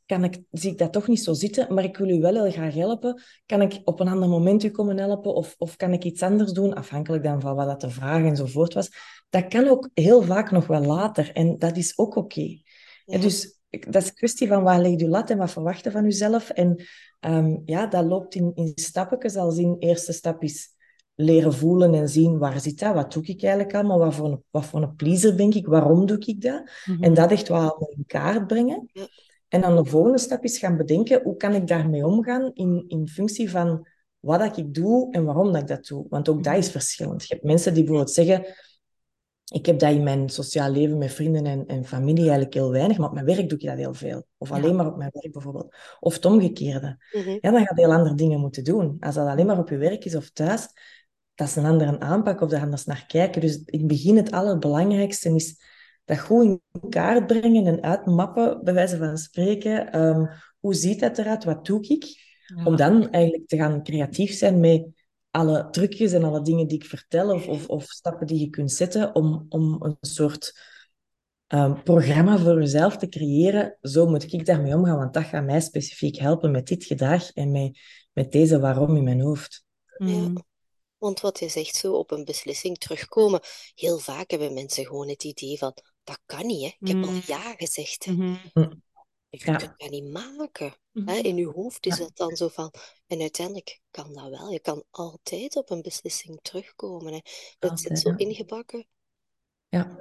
kan 0.09 0.23
ik, 0.23 0.41
zie 0.51 0.71
ik 0.71 0.77
dat 0.77 0.93
toch 0.93 1.07
niet 1.07 1.23
zo 1.23 1.33
zitten, 1.33 1.73
maar 1.73 1.83
ik 1.83 1.97
wil 1.97 2.09
u 2.09 2.19
wel 2.19 2.33
heel 2.33 2.51
graag 2.51 2.73
helpen. 2.73 3.21
Kan 3.45 3.61
ik 3.61 3.81
op 3.83 3.99
een 3.99 4.07
ander 4.07 4.29
moment 4.29 4.63
u 4.63 4.69
komen 4.69 4.97
helpen 4.97 5.33
of, 5.33 5.55
of 5.57 5.75
kan 5.75 5.93
ik 5.93 6.03
iets 6.03 6.21
anders 6.21 6.51
doen, 6.51 6.73
afhankelijk 6.73 7.23
dan 7.23 7.41
van 7.41 7.55
wat 7.55 7.67
dat 7.67 7.81
de 7.81 7.89
vraag 7.89 8.23
enzovoort 8.23 8.73
was. 8.73 8.89
Dat 9.29 9.47
kan 9.47 9.67
ook 9.67 9.89
heel 9.93 10.21
vaak 10.21 10.51
nog 10.51 10.67
wel 10.67 10.81
later 10.81 11.31
en 11.33 11.57
dat 11.57 11.77
is 11.77 11.97
ook 11.97 12.15
oké. 12.15 12.41
Ja. 12.41 12.61
En 13.05 13.21
dus 13.21 13.59
dat 13.69 14.01
is 14.01 14.07
een 14.07 14.13
kwestie 14.13 14.47
van 14.47 14.63
waar 14.63 14.81
leg 14.81 14.99
je 14.99 15.07
lat 15.07 15.29
en 15.29 15.37
wat 15.37 15.51
verwachten 15.51 15.91
van 15.91 16.03
jezelf. 16.03 16.49
En 16.49 16.83
ehm, 17.19 17.57
ja, 17.65 17.87
dat 17.87 18.05
loopt 18.05 18.35
in, 18.35 18.51
in 18.55 18.71
stappetjes. 18.75 19.35
Als 19.35 19.57
in 19.57 19.75
eerste 19.79 20.13
stap 20.13 20.43
is 20.43 20.67
leren 21.15 21.53
voelen 21.53 21.93
en 21.93 22.09
zien 22.09 22.37
waar 22.37 22.59
zit 22.59 22.79
dat, 22.79 22.93
wat 22.93 23.13
doe 23.13 23.23
ik 23.23 23.43
eigenlijk 23.43 23.73
allemaal, 23.73 23.99
wat 23.99 24.15
voor 24.15 24.25
een, 24.25 24.43
wat 24.49 24.65
voor 24.65 24.81
een 24.81 24.95
pleaser 24.95 25.35
ben 25.35 25.51
ik, 25.51 25.67
waarom 25.67 26.05
doe 26.05 26.19
ik 26.25 26.41
dat. 26.41 26.69
Mhm. 26.85 27.03
En 27.03 27.13
dat 27.13 27.31
echt 27.31 27.47
wel 27.47 27.93
in 27.95 28.03
kaart 28.05 28.47
brengen. 28.47 28.89
En 29.49 29.61
dan 29.61 29.75
de 29.75 29.85
volgende 29.85 30.17
stap 30.17 30.43
is 30.43 30.57
gaan 30.57 30.77
bedenken, 30.77 31.21
hoe 31.23 31.35
kan 31.37 31.53
ik 31.53 31.67
daarmee 31.67 32.05
omgaan 32.05 32.51
in, 32.53 32.83
in 32.87 33.07
functie 33.07 33.49
van 33.49 33.87
wat 34.19 34.39
dat 34.39 34.57
ik 34.57 34.73
doe 34.73 35.11
en 35.11 35.23
waarom 35.25 35.51
dat 35.51 35.61
ik 35.61 35.67
dat 35.67 35.85
doe. 35.85 36.05
Want 36.09 36.29
ook 36.29 36.43
dat 36.43 36.57
is 36.57 36.71
verschillend. 36.71 37.27
Je 37.27 37.33
hebt 37.33 37.45
mensen 37.45 37.73
die 37.73 37.83
bijvoorbeeld 37.83 38.15
zeggen, 38.15 38.45
ik 39.51 39.65
heb 39.65 39.79
dat 39.79 39.91
in 39.91 40.03
mijn 40.03 40.29
sociaal 40.29 40.71
leven 40.71 40.97
met 40.97 41.13
vrienden 41.13 41.45
en, 41.45 41.65
en 41.65 41.85
familie 41.85 42.21
eigenlijk 42.23 42.53
heel 42.53 42.71
weinig, 42.71 42.97
maar 42.97 43.07
op 43.07 43.13
mijn 43.13 43.25
werk 43.25 43.49
doe 43.49 43.57
ik 43.59 43.67
dat 43.67 43.77
heel 43.77 43.93
veel. 43.93 44.25
Of 44.37 44.49
Ja. 44.49 44.55
alleen 44.55 44.75
maar 44.75 44.87
op 44.87 44.97
mijn 44.97 45.09
werk 45.13 45.31
bijvoorbeeld. 45.31 45.75
Of 45.99 46.13
het 46.13 46.25
omgekeerde. 46.25 46.97
Mhm. 47.11 47.29
Ja, 47.29 47.51
dan 47.51 47.65
ga 47.65 47.73
je 47.75 47.81
heel 47.81 47.93
andere 47.93 48.15
dingen 48.15 48.39
moeten 48.39 48.63
doen. 48.63 48.97
Als 48.99 49.15
dat 49.15 49.27
alleen 49.27 49.45
maar 49.45 49.57
op 49.57 49.69
je 49.69 49.77
werk 49.77 50.05
is 50.05 50.15
of 50.15 50.29
thuis, 50.29 50.67
dat 51.35 51.47
is 51.47 51.55
een 51.55 51.65
andere 51.65 51.99
aanpak 51.99 52.41
of 52.41 52.49
daar 52.49 52.61
anders 52.61 52.85
naar 52.85 53.05
kijken. 53.07 53.41
Dus 53.41 53.61
in 53.65 53.79
het 53.79 53.87
begin 53.87 54.17
het 54.17 54.31
allerbelangrijkste 54.31 55.35
is 55.35 55.61
dat 56.09 56.19
goed 56.19 56.43
in 56.43 56.61
kaart 56.89 57.27
brengen 57.27 57.65
en 57.65 57.81
uitmappen, 57.81 58.63
bij 58.63 58.73
wijze 58.73 58.97
van 58.97 59.17
spreken. 59.17 59.91
Ehm, 59.91 60.25
hoe 60.59 60.73
ziet 60.73 60.99
dat 60.99 61.17
eruit? 61.17 61.43
Wat 61.43 61.65
doe 61.65 61.81
ik? 61.87 62.05
Ja. 62.45 62.63
Om 62.63 62.75
dan 62.75 63.09
eigenlijk 63.09 63.47
te 63.47 63.57
gaan 63.57 63.83
creatief 63.83 64.33
zijn 64.33 64.59
met 64.59 64.87
alle 65.31 65.69
trucjes 65.69 66.11
en 66.11 66.23
alle 66.23 66.41
dingen 66.41 66.67
die 66.67 66.77
ik 66.77 66.85
vertel 66.85 67.33
of, 67.33 67.47
of, 67.47 67.67
of 67.67 67.83
stappen 67.83 68.27
die 68.27 68.39
je 68.39 68.49
kunt 68.49 68.71
zetten 68.71 69.15
om, 69.15 69.45
om 69.49 69.83
een 69.83 69.97
soort 70.01 70.59
ehm, 71.47 71.83
programma 71.83 72.37
voor 72.37 72.59
jezelf 72.59 72.97
te 72.97 73.09
creëren. 73.09 73.77
Zo 73.81 74.07
moet 74.07 74.33
ik 74.33 74.45
daarmee 74.45 74.75
omgaan, 74.75 74.97
want 74.97 75.13
dat 75.13 75.23
gaat 75.23 75.45
mij 75.45 75.61
specifiek 75.61 76.17
helpen 76.17 76.51
met 76.51 76.67
dit 76.67 76.83
gedrag 76.83 77.31
en 77.31 77.51
met, 77.51 77.79
met 78.13 78.31
deze 78.31 78.59
waarom 78.59 78.95
in 78.95 79.03
mijn 79.03 79.21
hoofd. 79.21 79.63
Mhm. 79.97 80.35
Want 80.97 81.19
wat 81.19 81.39
je 81.39 81.49
zegt, 81.49 81.75
zo 81.75 81.93
op 81.93 82.11
een 82.11 82.25
beslissing 82.25 82.77
terugkomen. 82.77 83.39
Heel 83.75 83.97
vaak 83.97 84.31
hebben 84.31 84.53
mensen 84.53 84.85
gewoon 84.85 85.09
het 85.09 85.23
idee 85.23 85.57
van, 85.57 85.73
dat 86.09 86.21
kan 86.25 86.45
niet, 86.45 86.61
hè. 86.61 86.67
Ik 86.79 86.87
heb 86.93 87.03
al 87.03 87.11
Mm. 87.11 87.21
ja 87.25 87.53
gezegd. 87.57 88.05
hè. 88.05 88.11
Mhm. 88.11 88.35
Je 89.29 89.37
Ja. 89.45 89.55
kunt 89.55 89.73
dat 89.77 89.89
niet 89.89 90.11
maken. 90.11 90.73
Hè? 91.05 91.15
In 91.15 91.35
je 91.35 91.47
hoofd 91.47 91.85
is 91.85 91.97
Ja. 91.97 92.03
dat 92.03 92.17
dan 92.17 92.35
zo 92.35 92.47
van... 92.47 92.73
En 93.07 93.21
uiteindelijk 93.21 93.81
kan 93.91 94.13
dat 94.13 94.29
wel. 94.29 94.51
Je 94.51 94.59
kan 94.59 94.83
altijd 94.89 95.55
op 95.55 95.69
een 95.69 95.81
beslissing 95.81 96.39
terugkomen. 96.41 97.13
Hè. 97.13 97.19
Dat 97.59 97.79
zit 97.79 97.99
zo 97.99 98.09
ja. 98.09 98.17
ingebakken. 98.17 98.87
Ja. 99.67 99.97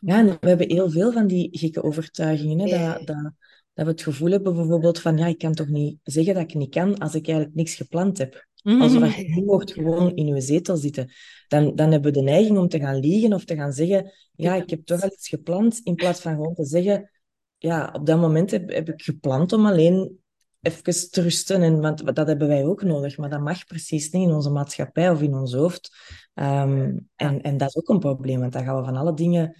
Ja, 0.00 0.18
en 0.18 0.26
we 0.40 0.48
hebben 0.48 0.70
heel 0.70 0.90
veel 0.90 1.12
van 1.12 1.26
die 1.26 1.58
gekke 1.58 1.82
overtuigingen. 1.82 2.58
Hè? 2.58 2.76
Ja. 2.76 2.92
Dat, 2.94 3.06
dat, 3.06 3.32
dat 3.74 3.84
we 3.84 3.90
het 3.90 4.02
gevoel 4.02 4.30
hebben 4.30 4.54
bijvoorbeeld 4.54 5.00
van, 5.00 5.16
ja, 5.18 5.26
ik 5.26 5.38
kan 5.38 5.54
toch 5.54 5.68
niet 5.68 5.98
zeggen 6.02 6.34
dat 6.34 6.42
ik 6.42 6.54
niet 6.54 6.70
kan 6.70 6.98
als 6.98 7.14
ik 7.14 7.26
eigenlijk 7.26 7.56
niks 7.56 7.74
gepland 7.74 8.18
heb. 8.18 8.48
Alsof 8.62 9.00
Mhm. 9.00 9.20
je 9.20 9.34
niet 9.34 9.44
mocht 9.46 9.72
gewoon 9.72 10.14
in 10.14 10.26
je 10.26 10.40
zetel 10.40 10.76
zitten. 10.76 11.12
Dan, 11.48 11.74
dan 11.74 11.90
hebben 11.90 12.12
we 12.12 12.18
de 12.18 12.24
neiging 12.24 12.58
om 12.58 12.68
te 12.68 12.78
gaan 12.78 12.96
liegen 12.96 13.32
of 13.32 13.44
te 13.44 13.54
gaan 13.56 13.72
zeggen, 13.72 14.12
ja, 14.34 14.54
ik 14.54 14.70
heb 14.70 14.84
toch 14.84 15.02
al 15.02 15.10
iets 15.12 15.28
gepland, 15.28 15.80
in 15.82 15.94
plaats 15.94 16.20
van 16.20 16.34
gewoon 16.34 16.54
te 16.54 16.64
zeggen, 16.64 17.10
ja, 17.58 17.90
op 17.92 18.06
dat 18.06 18.20
moment 18.20 18.50
heb, 18.50 18.70
heb 18.70 18.88
ik 18.88 19.02
gepland 19.02 19.52
om 19.52 19.66
alleen 19.66 20.18
even 20.60 21.10
te 21.10 21.22
rusten. 21.22 21.62
En, 21.62 21.80
want 21.80 22.14
dat 22.14 22.26
hebben 22.26 22.48
wij 22.48 22.64
ook 22.64 22.82
nodig, 22.82 23.16
maar 23.16 23.30
dat 23.30 23.40
mag 23.40 23.64
precies 23.64 24.10
niet 24.10 24.28
in 24.28 24.34
onze 24.34 24.50
maatschappij 24.50 25.10
of 25.10 25.22
in 25.22 25.34
ons 25.34 25.54
hoofd. 25.54 25.90
Ehm, 26.34 26.96
en, 27.16 27.40
en 27.42 27.56
dat 27.56 27.68
is 27.68 27.76
ook 27.76 27.88
een 27.88 27.98
probleem, 27.98 28.40
want 28.40 28.52
dan 28.52 28.64
gaan 28.64 28.76
we 28.76 28.84
van 28.84 28.96
alle 28.96 29.14
dingen 29.14 29.56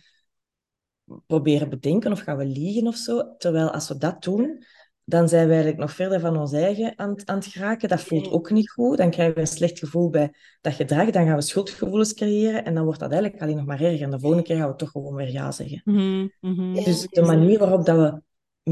proberen 1.26 1.68
bedenken 1.68 2.12
of 2.12 2.20
gaan 2.20 2.36
we 2.36 2.44
liegen 2.44 2.86
of 2.86 2.96
zo. 2.96 3.34
Terwijl 3.36 3.70
als 3.70 3.88
we 3.88 3.96
dat 3.96 4.22
doen, 4.22 4.64
dan 5.10 5.28
zijn 5.28 5.46
we 5.46 5.52
eigenlijk 5.52 5.80
nog 5.80 5.92
verder 5.92 6.20
van 6.20 6.36
ons 6.36 6.52
eigen 6.52 6.98
aan, 6.98 7.14
aan 7.24 7.36
het 7.36 7.46
geraken. 7.46 7.88
Dat 7.88 8.00
voelt 8.00 8.30
ook 8.30 8.50
niet 8.50 8.70
goed. 8.70 8.96
Dan 8.96 9.10
krijgen 9.10 9.34
we 9.34 9.40
een 9.40 9.46
slecht 9.46 9.78
gevoel 9.78 10.10
bij 10.10 10.34
dat 10.60 10.72
gedrag. 10.72 11.10
Dan 11.10 11.26
gaan 11.26 11.36
we 11.36 11.42
schuldgevoelens 11.42 12.14
creëren. 12.14 12.64
En 12.64 12.74
dan 12.74 12.84
wordt 12.84 13.00
dat 13.00 13.12
eigenlijk 13.12 13.42
alleen 13.42 13.56
nog 13.56 13.66
maar 13.66 13.80
erger. 13.80 14.02
En 14.02 14.10
de 14.10 14.20
volgende 14.20 14.44
keer 14.44 14.56
gaan 14.56 14.68
we 14.68 14.76
toch 14.76 14.90
gewoon 14.90 15.14
weer 15.14 15.30
ja 15.30 15.52
zeggen. 15.52 15.80
Mhm, 15.84 16.28
mhm. 16.40 16.74
Dus 16.74 17.06
de 17.06 17.22
manier 17.22 17.58
waarop 17.58 17.86
dat 17.86 17.96
we 17.96 18.20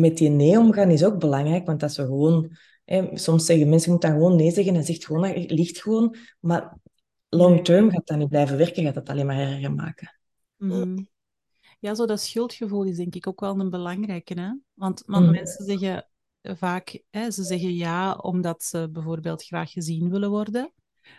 met 0.01 0.17
die 0.17 0.31
nee 0.31 0.59
omgaan 0.59 0.91
is 0.91 1.05
ook 1.05 1.19
belangrijk. 1.19 1.67
Want 1.67 1.83
als 1.83 1.97
we 1.97 2.03
gewoon... 2.03 2.57
Hè, 2.85 3.09
soms 3.13 3.45
zeggen 3.45 3.69
mensen, 3.69 3.87
je 3.87 3.93
moet 3.93 4.03
dan 4.03 4.13
gewoon 4.13 4.37
nee 4.37 4.51
zeggen. 4.51 4.75
En 4.75 4.85
zegt 4.85 5.07
gewoon, 5.07 5.23
dat 5.23 5.51
ligt 5.51 5.81
gewoon. 5.81 6.17
Maar 6.41 6.77
long 7.29 7.65
term 7.65 7.91
gaat 7.91 8.07
dat 8.07 8.19
niet 8.19 8.29
blijven 8.29 8.57
werken. 8.57 8.85
Gaat 8.85 8.95
dat 8.95 9.09
alleen 9.09 9.27
maar 9.27 9.39
erger 9.39 9.73
maken. 9.73 10.19
Mhm. 10.57 10.99
Ja, 11.81 11.95
zo 11.95 12.07
dat 12.07 12.21
schuldgevoel 12.21 12.85
is 12.85 12.97
denk 12.97 13.15
ik 13.15 13.27
ook 13.27 13.41
wel 13.41 13.61
een 13.61 13.71
belangrijke. 13.71 14.41
Hè? 14.41 14.53
Want, 14.75 15.03
want 15.07 15.25
Mhm. 15.25 15.35
mensen 15.35 15.65
zeggen 15.65 16.09
vaak, 16.57 17.03
hè, 17.11 17.31
ze 17.31 17.43
zeggen 17.43 17.75
ja 17.75 18.15
omdat 18.15 18.63
ze 18.63 18.89
bijvoorbeeld 18.93 19.45
graag 19.45 19.71
gezien 19.73 20.11
willen 20.11 20.31
worden. 20.31 20.73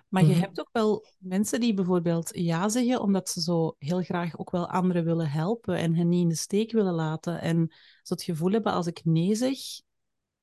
Maar 0.10 0.24
je 0.26 0.32
Mhm. 0.34 0.40
hebt 0.40 0.60
ook 0.60 0.70
wel 0.72 1.06
mensen 1.18 1.60
die 1.60 1.74
bijvoorbeeld 1.74 2.30
ja 2.34 2.70
zeggen 2.70 3.02
omdat 3.02 3.30
ze 3.30 3.42
zo 3.42 3.76
heel 3.78 4.02
graag 4.02 4.38
ook 4.40 4.52
wel 4.52 4.70
anderen 4.70 5.04
willen 5.06 5.30
helpen 5.30 5.76
en 5.78 5.96
hen 5.96 6.10
niet 6.10 6.22
in 6.22 6.30
de 6.30 6.36
steek 6.36 6.72
willen 6.72 6.94
laten. 6.94 7.42
En 7.42 7.68
zo 8.04 8.14
het 8.14 8.24
gevoel 8.24 8.52
hebben 8.52 8.72
als 8.74 8.88
ik 8.88 9.02
nee 9.06 9.36
zeg, 9.36 9.58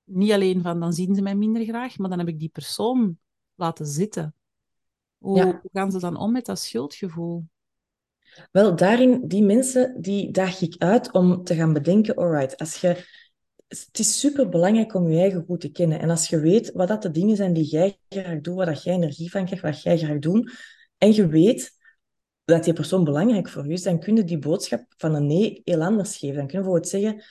niet 0.04 0.32
alleen 0.32 0.62
van 0.62 0.80
dan 0.80 0.92
zien 0.92 1.14
ze 1.14 1.22
mij 1.22 1.34
minder 1.34 1.64
graag, 1.64 1.98
maar 1.98 2.08
dan 2.10 2.18
heb 2.18 2.28
ik 2.28 2.38
die 2.38 2.48
persoon 2.48 3.18
laten 3.54 3.86
zitten. 3.86 4.34
Hoe, 5.18 5.36
Ja. 5.36 5.44
hoe 5.44 5.70
gaan 5.72 5.90
ze 5.90 5.98
dan 5.98 6.16
om 6.16 6.32
met 6.32 6.46
dat 6.46 6.58
schuldgevoel? 6.58 7.44
Wel, 8.52 8.76
daarin, 8.76 9.28
die 9.28 9.42
mensen, 9.42 10.00
die 10.00 10.30
daag 10.30 10.60
ik 10.60 10.74
uit 10.78 11.12
om 11.12 11.44
te 11.44 11.54
gaan 11.54 11.72
bedenken, 11.72 12.14
alright, 12.14 12.56
als 12.56 12.76
je... 12.80 13.04
Het 13.68 13.98
is 13.98 14.20
super 14.20 14.48
belangrijk 14.48 14.94
om 14.94 15.10
je 15.10 15.20
eigen 15.20 15.44
goed 15.46 15.60
te 15.60 15.70
kennen. 15.70 16.00
En 16.00 16.10
als 16.10 16.28
je 16.28 16.40
weet 16.40 16.72
wat 16.72 16.88
dat 16.88 17.02
de 17.02 17.10
dingen 17.10 17.36
zijn 17.36 17.52
die 17.52 17.64
jij 17.64 17.98
graag 18.08 18.40
doet, 18.40 18.54
waar 18.54 18.66
dat 18.66 18.82
jij 18.82 18.94
energie 18.94 19.30
van 19.30 19.44
krijgt, 19.44 19.64
wat 19.64 19.82
jij 19.82 19.98
graag 19.98 20.18
doet, 20.18 20.52
en 20.98 21.14
je 21.14 21.26
weet 21.26 21.70
dat 22.44 22.64
die 22.64 22.72
persoon 22.72 23.04
belangrijk 23.04 23.48
voor 23.48 23.66
je 23.66 23.72
is, 23.72 23.82
dan 23.82 24.00
kun 24.00 24.16
je 24.16 24.24
die 24.24 24.38
boodschap 24.38 24.84
van 24.96 25.14
een 25.14 25.26
nee 25.26 25.60
heel 25.64 25.82
anders 25.82 26.16
geven. 26.16 26.36
Dan 26.36 26.46
kun 26.46 26.58
je 26.58 26.64
bijvoorbeeld 26.64 26.88
zeggen, 26.88 27.22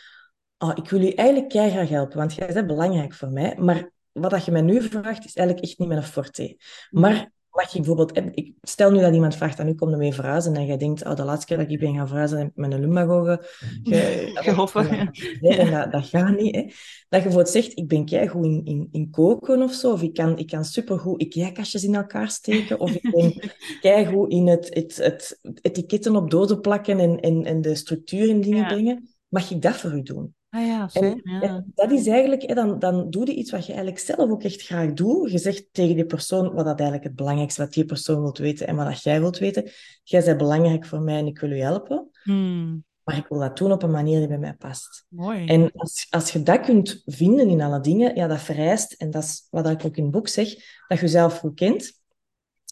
ah, 0.58 0.78
ik 0.78 0.90
wil 0.90 1.02
je 1.02 1.16
eigenlijk 1.16 1.52
graag 1.52 1.90
helpen, 1.90 2.18
want 2.18 2.34
jij 2.34 2.54
bent 2.54 2.68
belangrijk 2.68 3.14
voor 3.14 3.30
mij, 3.30 3.56
maar 3.58 3.92
wat 4.12 4.32
dat 4.32 4.46
je 4.46 4.52
mij 4.52 4.62
nu 4.62 4.82
vraagt, 4.82 5.26
is 5.26 5.36
eigenlijk 5.36 5.68
echt 5.68 5.80
niet 5.80 5.88
mijn 5.88 6.04
forte. 6.04 6.58
Maar 6.90 7.32
mag 7.56 7.72
je 7.72 7.78
bijvoorbeeld... 7.78 8.18
Ik 8.38 8.54
stel 8.62 8.92
nu 8.92 9.00
dat 9.00 9.14
iemand 9.14 9.36
vraagt 9.36 9.60
aan 9.60 9.68
u, 9.68 9.74
kom 9.74 9.92
ermee 9.92 10.14
verhuizen, 10.14 10.56
en 10.56 10.66
jij 10.66 10.78
denkt, 10.78 11.06
oh, 11.06 11.16
de 11.16 11.24
laatste 11.24 11.46
keer 11.46 11.58
dat 11.58 11.72
ik 11.72 11.80
ben 11.80 11.96
gaan 11.96 12.08
verhuizen, 12.08 12.38
heb 12.38 12.48
ik 12.48 12.54
ge, 12.84 13.40
ge, 13.84 14.32
Gehoffen, 14.34 15.12
ja. 15.42 15.58
en 15.58 15.72
dat, 15.72 15.92
dat 15.92 16.06
gaat 16.06 16.38
niet. 16.40 16.56
Hè. 16.56 16.62
Dat 16.62 16.72
je 17.10 17.30
bijvoorbeeld 17.30 17.50
zegt, 17.50 17.78
ik 17.78 17.88
ben 17.88 18.06
keigoed 18.06 18.46
in, 18.46 18.62
in, 18.66 18.88
in 18.92 19.10
koken 19.10 19.62
of 19.62 19.74
zo, 19.74 19.92
of 19.92 20.02
ik 20.02 20.14
kan, 20.14 20.38
ik 20.38 20.48
kan 20.48 20.66
supergoed 20.66 21.22
IKEA-kastjes 21.22 21.84
in 21.84 21.96
elkaar 21.96 22.30
steken, 22.30 22.80
of 22.80 22.92
ik 22.92 23.12
ben 23.12 24.30
in 24.30 24.48
het, 24.48 24.74
het, 24.74 24.96
het, 24.96 25.40
etiketten 25.62 26.16
op 26.16 26.30
dozen 26.30 26.62
plakken 26.62 27.00
en, 27.00 27.20
en, 27.20 27.44
en 27.44 27.62
de 27.62 27.76
structuur 27.76 28.30
in 28.30 28.42
dingen 28.42 28.60
Ja. 28.60 28.68
brengen. 28.68 29.10
Mag 29.28 29.52
ik 29.52 29.62
dat 29.62 29.76
voor 29.76 29.92
u 29.92 30.02
doen? 30.02 30.34
Ah 30.56 30.66
ja, 30.66 30.90
En. 30.94 31.22
Ja. 31.24 31.42
en 31.42 31.72
dat 31.76 31.92
is 31.92 32.08
eigenlijk, 32.08 32.56
dan, 32.56 32.80
dan 32.80 33.10
doe 33.10 33.26
je 33.26 33.34
iets 33.34 33.52
wat 33.52 33.66
je 33.66 33.74
eigenlijk 33.74 34.02
zelf 34.02 34.30
ook 34.30 34.44
echt 34.44 34.62
graag 34.62 34.94
doet. 34.94 35.32
Je 35.32 35.38
zegt 35.38 35.68
tegen 35.72 35.96
die 35.96 36.06
persoon 36.06 36.54
wat 36.54 36.66
dat 36.66 36.80
eigenlijk 36.80 37.04
het 37.04 37.16
belangrijkste 37.16 37.62
wat 37.62 37.74
die 37.74 37.86
persoon 37.86 38.22
wilt 38.22 38.38
weten 38.38 38.68
en 38.68 38.76
wat 38.76 38.86
dat 38.86 39.04
jij 39.04 39.20
wilt 39.20 39.38
weten. 39.38 39.70
Jij 40.04 40.24
bent 40.24 40.38
belangrijk 40.38 40.86
voor 40.86 41.02
mij 41.02 41.18
en 41.18 41.28
ik 41.28 41.40
wil 41.40 41.52
u 41.52 41.60
helpen, 41.60 42.10
Hmm, 42.24 42.84
maar 43.04 43.18
ik 43.18 43.28
wil 43.28 43.40
dat 43.40 43.58
doen 43.58 43.72
op 43.72 43.84
een 43.84 43.92
manier 43.92 44.20
die 44.20 44.28
bij 44.28 44.38
mij 44.38 44.54
past. 44.54 45.06
mooi. 45.10 45.46
En 45.46 45.72
als, 45.72 46.08
als 46.10 46.32
je 46.32 46.44
dat 46.44 46.60
kunt 46.60 47.02
vinden 47.06 47.50
in 47.50 47.62
alle 47.62 47.80
dingen, 47.80 48.16
ja, 48.16 48.28
dat 48.28 48.42
vereist, 48.42 48.94
en 48.94 49.12
dat 49.12 49.24
is 49.24 49.48
wat 49.50 49.70
ik 49.70 49.86
ook 49.86 49.98
in 49.98 50.04
het 50.04 50.12
boek 50.12 50.28
zeg, 50.28 50.50
dat 50.88 51.00
je 51.00 51.06
jezelf 51.06 51.40
goed 51.40 51.56
kent. 51.56 52.04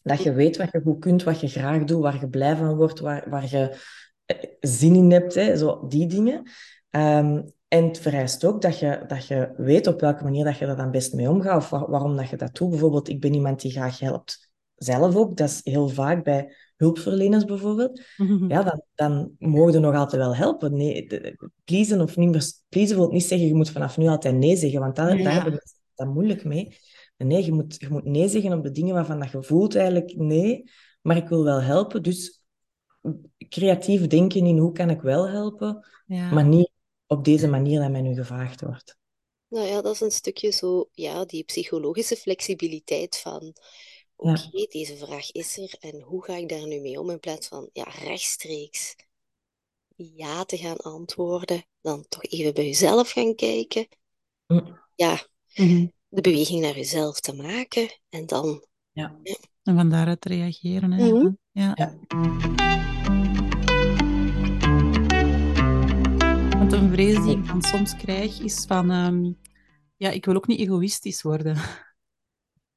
Dat 0.02 0.22
je 0.22 0.32
weet 0.32 0.56
wat 0.56 0.72
je 0.72 0.80
goed 0.84 0.98
kunt, 0.98 1.22
wat 1.22 1.40
je 1.40 1.48
graag 1.48 1.84
doet, 1.84 2.02
waar 2.02 2.20
je 2.20 2.28
blij 2.28 2.56
van 2.56 2.76
wordt, 2.76 3.00
waar, 3.00 3.30
waar 3.30 3.50
je 3.50 3.76
eh, 4.26 4.36
zin 4.60 4.94
in 4.94 5.10
hebt, 5.10 5.34
hè, 5.34 5.56
zo 5.56 5.86
die 5.88 6.06
dingen. 6.06 6.42
Ehm, 6.90 7.42
en 7.74 7.84
het 7.84 7.98
vereist 7.98 8.44
ook 8.44 8.62
dat 8.62 8.78
je, 8.78 9.04
dat 9.06 9.26
je 9.26 9.52
weet 9.56 9.86
op 9.86 10.00
welke 10.00 10.24
manier 10.24 10.44
dat 10.44 10.58
je 10.58 10.66
er 10.66 10.76
dan 10.76 10.90
best 10.90 11.12
mee 11.14 11.30
omgaat, 11.30 11.56
of 11.56 11.70
wa- 11.70 11.88
waarom 11.88 12.16
dat 12.16 12.28
je 12.28 12.36
dat 12.36 12.56
doet. 12.56 12.70
Bijvoorbeeld, 12.70 13.08
ik 13.08 13.20
ben 13.20 13.34
iemand 13.34 13.60
die 13.60 13.70
graag 13.70 13.98
helpt. 13.98 14.50
Zelf 14.74 15.16
ook, 15.16 15.36
dat 15.36 15.48
is 15.48 15.60
heel 15.62 15.88
vaak 15.88 16.24
bij 16.24 16.54
hulpverleners 16.76 17.44
bijvoorbeeld. 17.44 18.00
Ja, 18.48 18.62
dan, 18.62 18.82
dan 18.94 19.30
mogen 19.38 19.72
je 19.72 19.78
nog 19.78 19.94
altijd 19.94 20.22
wel 20.22 20.36
helpen. 20.36 20.76
Nee, 20.76 21.08
pleasen 21.64 22.00
of 22.00 22.16
niet 22.16 22.30
meer... 22.30 22.52
Pleasen 22.68 22.96
wil 22.96 23.10
niet 23.10 23.24
zeggen, 23.24 23.48
je 23.48 23.54
moet 23.54 23.70
vanaf 23.70 23.96
nu 23.96 24.06
altijd 24.06 24.34
nee 24.34 24.56
zeggen, 24.56 24.80
want 24.80 24.96
daar, 24.96 25.16
Ja. 25.16 25.24
daar 25.24 25.32
hebben 25.32 25.52
mensen 25.52 25.78
dat 25.94 26.06
moeilijk 26.06 26.44
mee. 26.44 26.76
Nee, 27.16 27.44
je 27.44 27.52
moet, 27.52 27.76
je 27.78 27.88
moet 27.90 28.04
nee 28.04 28.28
zeggen 28.28 28.52
op 28.52 28.62
de 28.62 28.70
dingen 28.70 28.94
waarvan 28.94 29.20
dat 29.20 29.30
je 29.30 29.42
voelt 29.42 29.76
eigenlijk 29.76 30.16
nee, 30.16 30.70
maar 31.02 31.16
ik 31.16 31.28
wil 31.28 31.44
wel 31.44 31.62
helpen. 31.62 32.02
Dus 32.02 32.44
creatief 33.48 34.06
denken 34.06 34.46
in 34.46 34.58
hoe 34.58 34.72
kan 34.72 34.90
ik 34.90 35.00
wel 35.00 35.28
helpen, 35.28 35.86
ja. 36.06 36.30
maar 36.30 36.44
niet 36.46 36.72
op 37.06 37.24
deze 37.24 37.48
manier 37.48 37.80
dat 37.80 37.90
mij 37.90 38.00
nu 38.02 38.14
gevraagd 38.14 38.60
wordt. 38.60 38.96
Nou 39.48 39.66
ja, 39.66 39.82
dat 39.82 39.94
is 39.94 40.00
een 40.00 40.10
stukje 40.10 40.50
zo, 40.50 40.88
ja, 40.92 41.24
die 41.24 41.44
psychologische 41.44 42.16
flexibiliteit 42.16 43.16
van, 43.18 43.54
oké, 44.16 44.30
Ja. 44.52 44.66
deze 44.68 44.96
vraag 44.96 45.32
is 45.32 45.58
er 45.58 45.74
en 45.80 46.00
hoe 46.00 46.24
ga 46.24 46.36
ik 46.36 46.48
daar 46.48 46.66
nu 46.66 46.80
mee 46.80 47.00
om? 47.00 47.10
In 47.10 47.20
plaats 47.20 47.48
van, 47.48 47.70
ja, 47.72 47.82
rechtstreeks 47.82 48.96
ja 49.96 50.44
te 50.44 50.56
gaan 50.56 50.76
antwoorden, 50.76 51.64
dan 51.80 52.04
toch 52.08 52.22
even 52.24 52.54
bij 52.54 52.64
jezelf 52.64 53.10
gaan 53.10 53.34
kijken. 53.34 53.86
Ja, 54.94 55.26
Mhm. 55.54 55.86
de 56.08 56.20
beweging 56.20 56.60
naar 56.60 56.76
jezelf 56.76 57.20
te 57.20 57.34
maken 57.34 57.88
en 58.08 58.26
dan, 58.26 58.64
Ja. 58.92 59.20
En 59.62 59.74
van 59.76 59.90
daaruit 59.90 60.24
reageren. 60.24 60.92
Hè? 60.92 61.12
Mhm. 61.12 61.30
ja. 61.52 61.72
Ja. 61.74 61.98
Want 66.64 66.76
een 66.76 66.92
vrees 66.92 67.22
die 67.24 67.36
ik 67.36 67.46
dan 67.46 67.62
soms 67.62 67.96
krijg 67.96 68.40
is 68.40 68.64
van... 68.66 68.90
ehm, 68.90 69.32
ja, 69.96 70.10
ik 70.10 70.24
wil 70.24 70.34
ook 70.34 70.46
niet 70.46 70.60
egoïstisch 70.60 71.22
worden. 71.22 71.56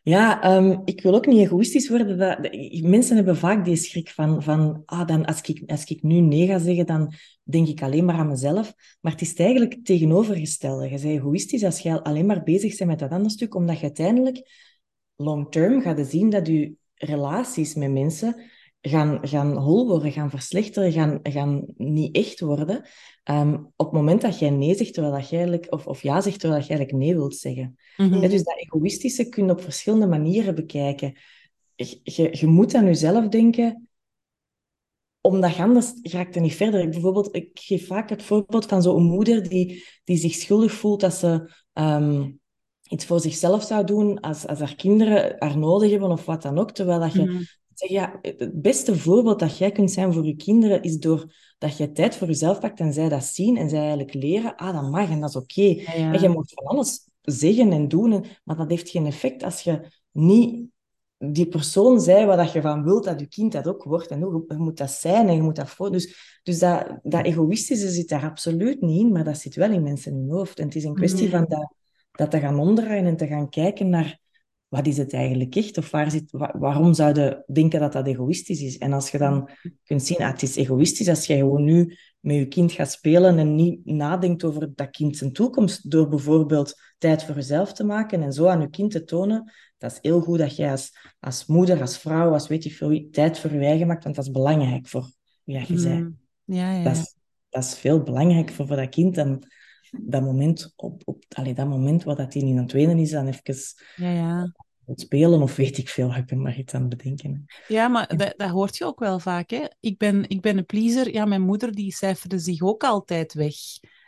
Ja, 0.01 0.41
ehm, 0.41 0.79
ik 0.85 1.01
wil 1.01 1.15
ook 1.15 1.25
niet 1.25 1.39
egoïstisch 1.39 1.89
worden. 1.89 2.17
Dat, 2.17 2.39
mensen 2.81 3.15
hebben 3.15 3.37
vaak 3.37 3.65
die 3.65 3.75
schrik 3.75 4.09
van, 4.09 4.43
van 4.43 4.83
ah, 4.85 5.07
dan 5.07 5.25
als, 5.25 5.41
ik, 5.41 5.71
als 5.71 5.83
ik 5.83 6.03
nu 6.03 6.19
nee 6.19 6.47
ga 6.47 6.59
zeggen, 6.59 6.85
dan 6.85 7.13
denk 7.43 7.67
ik 7.67 7.81
alleen 7.81 8.05
maar 8.05 8.15
aan 8.15 8.27
mezelf. 8.27 8.73
Maar 9.01 9.11
het 9.11 9.21
is 9.21 9.33
eigenlijk 9.33 9.73
het 9.73 9.85
tegenovergestelde. 9.85 10.83
Je 10.83 10.89
bent 10.89 11.03
egoïstisch 11.03 11.63
als 11.63 11.79
je 11.79 12.03
alleen 12.03 12.25
maar 12.25 12.43
bezig 12.43 12.77
bent 12.77 12.89
met 12.89 12.99
dat 12.99 13.11
andere 13.11 13.29
stuk, 13.29 13.55
omdat 13.55 13.75
je 13.75 13.83
uiteindelijk 13.83 14.49
long 15.15 15.51
term 15.51 15.81
gaat 15.81 16.07
zien 16.07 16.29
dat 16.29 16.47
je 16.47 16.73
relaties 16.93 17.75
met 17.75 17.91
mensen 17.91 18.35
gaan, 18.81 19.27
gaan 19.27 19.57
hol 19.57 19.87
worden, 19.87 20.11
gaan 20.11 20.29
verslechteren, 20.29 20.91
gaan, 20.91 21.19
gaan 21.23 21.65
niet 21.77 22.15
echt 22.15 22.39
worden. 22.39 22.85
Ehm, 23.27 23.53
op 23.75 23.85
het 23.85 23.91
moment 23.91 24.21
dat 24.21 24.39
jij 24.39 24.49
nee 24.49 24.75
zegt, 24.75 24.93
terwijl 24.93 25.15
dat 25.15 25.29
jij 25.29 25.39
eigenlijk, 25.39 25.73
of, 25.73 25.87
of 25.87 26.01
ja 26.01 26.21
zegt, 26.21 26.39
terwijl 26.39 26.59
dat 26.59 26.69
jij 26.69 26.77
eigenlijk 26.77 27.05
nee 27.05 27.15
wilt 27.15 27.35
zeggen. 27.35 27.77
Mhm. 27.97 28.21
Ja, 28.21 28.27
dus 28.27 28.43
dat 28.43 28.57
egoïstische 28.57 29.29
kun 29.29 29.45
je 29.45 29.51
op 29.51 29.61
verschillende 29.61 30.07
manieren 30.07 30.55
bekijken. 30.55 31.17
Je, 31.75 31.99
je, 32.03 32.29
je 32.31 32.47
moet 32.47 32.75
aan 32.75 32.85
jezelf 32.85 33.27
denken, 33.27 33.87
omdat 35.21 35.55
je 35.55 35.61
anders 35.61 35.93
raakt 36.01 36.35
er 36.35 36.41
niet 36.41 36.55
verder. 36.55 36.81
Ik, 36.81 36.91
bijvoorbeeld, 36.91 37.35
ik 37.35 37.49
geef 37.53 37.87
vaak 37.87 38.09
het 38.09 38.23
voorbeeld 38.23 38.65
van 38.65 38.81
zo'n 38.81 39.03
moeder 39.03 39.49
die, 39.49 39.85
die 40.03 40.17
zich 40.17 40.33
schuldig 40.33 40.71
voelt 40.71 40.99
dat 40.99 41.13
ze 41.13 41.51
ehm, 41.73 42.31
iets 42.89 43.05
voor 43.05 43.19
zichzelf 43.19 43.63
zou 43.63 43.85
doen 43.85 44.19
als, 44.19 44.47
als 44.47 44.59
haar 44.59 44.75
kinderen 44.75 45.35
haar 45.39 45.57
nodig 45.57 45.91
hebben 45.91 46.11
of 46.11 46.25
wat 46.25 46.41
dan 46.41 46.57
ook. 46.57 46.71
Terwijl 46.71 46.99
dat 46.99 47.13
je 47.13 47.21
Mhm. 47.21 47.41
Zeg, 47.79 47.89
ja, 47.89 48.19
het 48.21 48.61
beste 48.61 48.97
voorbeeld 48.97 49.39
dat 49.39 49.57
jij 49.57 49.71
kunt 49.71 49.91
zijn 49.91 50.13
voor 50.13 50.25
je 50.25 50.35
kinderen 50.35 50.81
is 50.81 50.97
door 50.97 51.33
dat 51.57 51.77
je 51.77 51.91
tijd 51.91 52.15
voor 52.15 52.27
jezelf 52.27 52.59
pakt 52.59 52.79
en 52.79 52.93
zij 52.93 53.09
dat 53.09 53.23
zien 53.23 53.57
en 53.57 53.69
zij 53.69 53.79
eigenlijk 53.79 54.13
leren, 54.13 54.55
ah, 54.55 54.73
dat 54.81 54.91
mag 54.91 55.09
en 55.09 55.19
dat 55.19 55.29
is 55.29 55.35
oké. 55.35 55.61
Ja, 55.61 55.93
ja. 55.95 56.13
En 56.13 56.21
je 56.21 56.29
mag 56.29 56.45
van 56.49 56.65
alles 56.65 57.09
zeggen 57.21 57.71
en 57.71 57.87
doen, 57.87 58.11
en- 58.13 58.23
maar 58.43 58.55
dat 58.57 58.69
heeft 58.69 58.89
geen 58.89 59.05
effect 59.05 59.43
als 59.43 59.61
je 59.61 59.81
niet 60.11 60.67
die 61.17 61.47
persoon 61.47 62.01
zij 62.01 62.25
waar 62.25 62.37
dat 62.37 62.51
je 62.51 62.61
van 62.61 62.83
wilt 62.83 63.03
dat 63.03 63.19
je 63.19 63.27
kind 63.27 63.51
dat 63.51 63.67
ook 63.67 63.83
wordt. 63.83 64.07
En 64.07 64.19
je, 64.19 64.43
je 64.47 64.55
moet 64.57 64.77
dat 64.77 64.91
zijn 64.91 65.27
en 65.27 65.35
je 65.35 65.41
moet 65.41 65.55
dat 65.55 65.69
voor. 65.69 65.91
Dus, 65.91 66.39
dus 66.43 66.59
dat, 66.59 66.99
dat 67.03 67.25
egoïstische 67.25 67.89
zit 67.89 68.09
daar 68.09 68.23
absoluut 68.23 68.81
niet 68.81 68.99
in, 68.99 69.11
maar 69.11 69.23
dat 69.23 69.37
zit 69.37 69.55
wel 69.55 69.71
in 69.71 69.83
mensen 69.83 70.11
in 70.11 70.17
hun 70.17 70.29
hoofd. 70.29 70.59
En 70.59 70.65
het 70.65 70.75
is 70.75 70.83
een 70.83 70.93
kwestie 70.93 71.27
Mhm. 71.27 71.35
van 71.37 71.45
dat, 71.47 71.73
dat 72.11 72.31
te 72.31 72.39
gaan 72.39 72.59
omdraaien 72.59 73.05
en 73.05 73.17
te 73.17 73.27
gaan 73.27 73.49
kijken 73.49 73.89
naar 73.89 74.19
wat 74.67 74.87
is 74.87 74.97
het 74.97 75.13
eigenlijk 75.13 75.55
echt? 75.55 75.77
Of 75.77 75.91
waar 75.91 76.11
zit, 76.11 76.31
wa- 76.31 76.55
waarom 76.59 76.93
zouden 76.93 77.43
denken 77.53 77.79
dat 77.79 77.93
dat 77.93 78.07
egoïstisch 78.07 78.61
is? 78.61 78.77
En 78.77 78.93
als 78.93 79.09
je 79.09 79.17
dan 79.17 79.49
kunt 79.83 80.03
zien, 80.03 80.17
ah, 80.17 80.31
het 80.31 80.41
is 80.41 80.55
egoïstisch 80.55 81.09
als 81.09 81.25
jij 81.25 81.37
gewoon 81.37 81.63
nu 81.63 81.97
met 82.19 82.35
je 82.35 82.47
kind 82.47 82.71
gaat 82.71 82.91
spelen 82.91 83.37
en 83.37 83.55
niet 83.55 83.85
nadenkt 83.85 84.43
over 84.43 84.75
dat 84.75 84.89
kind 84.89 85.17
zijn 85.17 85.31
toekomst, 85.33 85.91
door 85.91 86.07
bijvoorbeeld 86.07 86.73
tijd 86.97 87.23
voor 87.23 87.35
jezelf 87.35 87.73
te 87.73 87.83
maken 87.83 88.21
en 88.23 88.33
zo 88.33 88.47
aan 88.47 88.61
je 88.61 88.69
kind 88.69 88.91
te 88.91 89.03
tonen, 89.03 89.51
dat 89.77 89.91
is 89.91 89.97
heel 90.01 90.21
goed 90.21 90.37
dat 90.37 90.55
jij 90.55 90.71
als, 90.71 90.91
als 91.19 91.45
moeder, 91.45 91.81
als 91.81 91.97
vrouw, 91.97 92.31
als 92.31 92.47
weet 92.47 92.63
je 92.63 92.71
veel 92.71 93.07
tijd 93.11 93.39
voor 93.39 93.53
je 93.53 93.59
eigen 93.65 93.87
maakt, 93.87 94.03
want 94.03 94.15
dat 94.15 94.25
is 94.25 94.31
belangrijk 94.31 94.87
voor 94.87 95.11
wie 95.43 95.59
je 95.59 95.65
bent. 95.67 95.83
Mhm. 95.83 96.09
Ja, 96.43 96.71
ja, 96.71 96.83
Dat 96.83 96.95
ja. 96.95 97.01
is, 97.01 97.15
dat 97.49 97.63
is 97.63 97.77
veel 97.77 98.01
belangrijker 98.03 98.55
voor, 98.55 98.67
voor 98.67 98.75
dat 98.75 98.89
kind 98.89 99.15
dan 99.15 99.43
dat 99.91 100.21
moment, 100.21 100.73
op, 100.75 101.01
op, 101.05 101.23
allee, 101.29 101.53
dat 101.53 101.67
moment 101.67 102.03
waar 102.03 102.15
dat 102.15 102.33
niet 102.33 102.57
aan 102.57 102.63
het 102.63 102.71
wenen 102.71 102.97
is, 102.97 103.11
dan 103.11 103.27
even 103.27 103.55
Ja, 103.95 104.09
ja. 104.11 104.53
het 104.85 105.01
spelen 105.01 105.41
of 105.41 105.55
weet 105.55 105.77
ik 105.77 105.89
veel. 105.89 106.15
Ik 106.15 106.25
ben 106.25 106.41
maar 106.41 106.57
iets 106.57 106.73
aan 106.73 106.81
het 106.81 106.89
bedenken. 106.97 107.45
Ja, 107.67 107.87
maar 107.87 108.17
dat, 108.17 108.33
dat 108.37 108.49
hoort 108.49 108.77
je 108.77 108.85
ook 108.85 108.99
wel 108.99 109.19
vaak, 109.19 109.49
hè. 109.49 109.63
Ik 109.79 109.97
ben, 109.97 110.29
ik 110.29 110.41
ben 110.41 110.57
een 110.57 110.65
pleaser. 110.65 111.13
Ja, 111.13 111.25
mijn 111.25 111.41
moeder 111.41 111.71
die 111.71 111.93
cijferde 111.93 112.39
zich 112.39 112.61
ook 112.61 112.83
altijd 112.83 113.33
weg. 113.33 113.55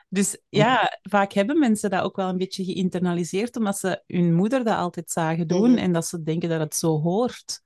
Dus 0.09 0.37
ja, 0.49 0.99
vaak 1.01 1.33
hebben 1.33 1.59
mensen 1.59 1.89
dat 1.89 2.01
ook 2.03 2.15
wel 2.15 2.29
een 2.29 2.37
beetje 2.37 2.63
geïnternaliseerd, 2.63 3.57
omdat 3.57 3.77
ze 3.77 4.03
hun 4.07 4.33
moeder 4.35 4.63
dat 4.63 4.77
altijd 4.77 5.11
zagen 5.11 5.47
doen 5.47 5.77
en 5.77 5.93
dat 5.93 6.05
ze 6.05 6.23
denken 6.23 6.49
dat 6.49 6.59
het 6.59 6.75
zo 6.75 7.01
hoort. 7.01 7.61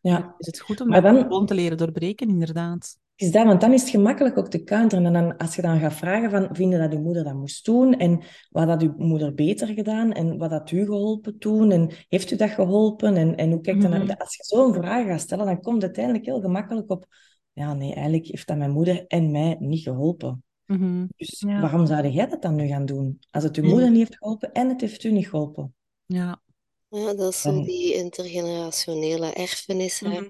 Ja, 0.00 0.18
Dan 0.20 0.34
is 0.38 0.46
het 0.46 0.60
goed 0.60 0.80
om 0.80 0.88
Maar 0.88 1.02
dat 1.02 1.14
dan- 1.14 1.22
gewoon 1.22 1.46
te 1.46 1.54
leren 1.54 1.76
doorbreken, 1.76 2.28
inderdaad. 2.28 2.98
Is 3.22 3.30
dat, 3.30 3.46
want 3.46 3.60
dan 3.60 3.72
is 3.72 3.80
het 3.80 3.90
gemakkelijk 3.90 4.38
ook 4.38 4.48
te 4.48 4.62
counteren. 4.64 5.06
En 5.06 5.12
dan, 5.12 5.36
als 5.36 5.56
je 5.56 5.62
dan 5.62 5.78
gaat 5.78 5.92
vragen 5.92 6.30
van, 6.30 6.48
vinden 6.52 6.80
dat 6.80 6.92
uw 6.92 7.00
moeder 7.04 7.24
dat 7.24 7.34
moest 7.34 7.64
doen? 7.64 7.98
En 7.98 8.20
wat 8.50 8.68
had 8.68 8.82
uw 8.82 8.94
moeder 8.96 9.34
beter 9.34 9.66
gedaan? 9.66 10.12
En 10.12 10.38
wat 10.38 10.50
had 10.50 10.70
u 10.70 10.84
geholpen 10.84 11.38
toen? 11.38 11.70
En 11.70 11.90
heeft 12.08 12.30
u 12.30 12.36
dat 12.36 12.50
geholpen? 12.50 13.16
En, 13.16 13.36
en 13.36 13.50
hoe 13.50 13.60
kijkt 13.60 13.82
dat 13.82 13.90
naar... 13.90 14.00
Mhm. 14.04 14.12
Als 14.18 14.36
je 14.36 14.44
zo'n 14.44 14.74
vraag 14.74 15.06
gaat 15.06 15.20
stellen, 15.20 15.46
dan 15.46 15.60
komt 15.60 15.74
het 15.74 15.84
uiteindelijk 15.84 16.24
heel 16.24 16.40
gemakkelijk 16.40 16.90
op... 16.90 17.06
Ja, 17.52 17.74
nee, 17.74 17.94
eigenlijk 17.94 18.26
heeft 18.26 18.46
dat 18.46 18.56
mijn 18.56 18.70
moeder 18.70 19.04
en 19.06 19.30
mij 19.30 19.56
niet 19.58 19.82
geholpen. 19.82 20.44
Mhm. 20.66 21.06
Dus 21.16 21.40
Ja. 21.46 21.60
waarom 21.60 21.86
zou 21.86 22.08
jij 22.08 22.26
dat 22.28 22.42
dan 22.42 22.54
nu 22.54 22.66
gaan 22.66 22.86
doen? 22.86 23.18
Als 23.30 23.44
het 23.44 23.56
uw 23.56 23.62
Mhm. 23.62 23.72
moeder 23.72 23.90
niet 23.90 23.98
heeft 23.98 24.16
geholpen 24.16 24.52
en 24.52 24.68
het 24.68 24.80
heeft 24.80 25.04
u 25.04 25.12
niet 25.12 25.28
geholpen. 25.28 25.74
Ja. 26.06 26.40
Ja, 26.88 27.14
dat 27.14 27.32
is 27.32 27.40
zo 27.40 27.50
Dan- 27.52 27.62
die 27.62 27.94
intergenerationele 27.94 29.32
erfenis. 29.32 30.00
Hè. 30.00 30.20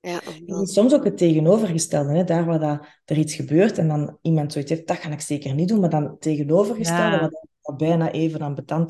Ja, 0.00 0.20
soms 0.64 0.94
ook 0.94 1.04
het 1.04 1.16
tegenovergestelde, 1.16 2.12
hè? 2.12 2.24
daar 2.24 2.44
waar 2.44 2.58
dat, 2.60 2.86
er 3.04 3.18
iets 3.18 3.34
gebeurt 3.34 3.78
en 3.78 3.88
dan 3.88 4.18
iemand 4.22 4.52
zoiets 4.52 4.70
heeft, 4.70 4.86
dat 4.86 4.96
ga 4.96 5.10
ik 5.10 5.20
zeker 5.20 5.54
niet 5.54 5.68
doen, 5.68 5.80
maar 5.80 5.90
dan 5.90 6.02
het 6.02 6.20
tegenovergestelde, 6.20 7.16
Ja. 7.16 7.20
wat 7.20 7.48
wat 7.60 7.76
bijna 7.76 8.10
even 8.10 8.40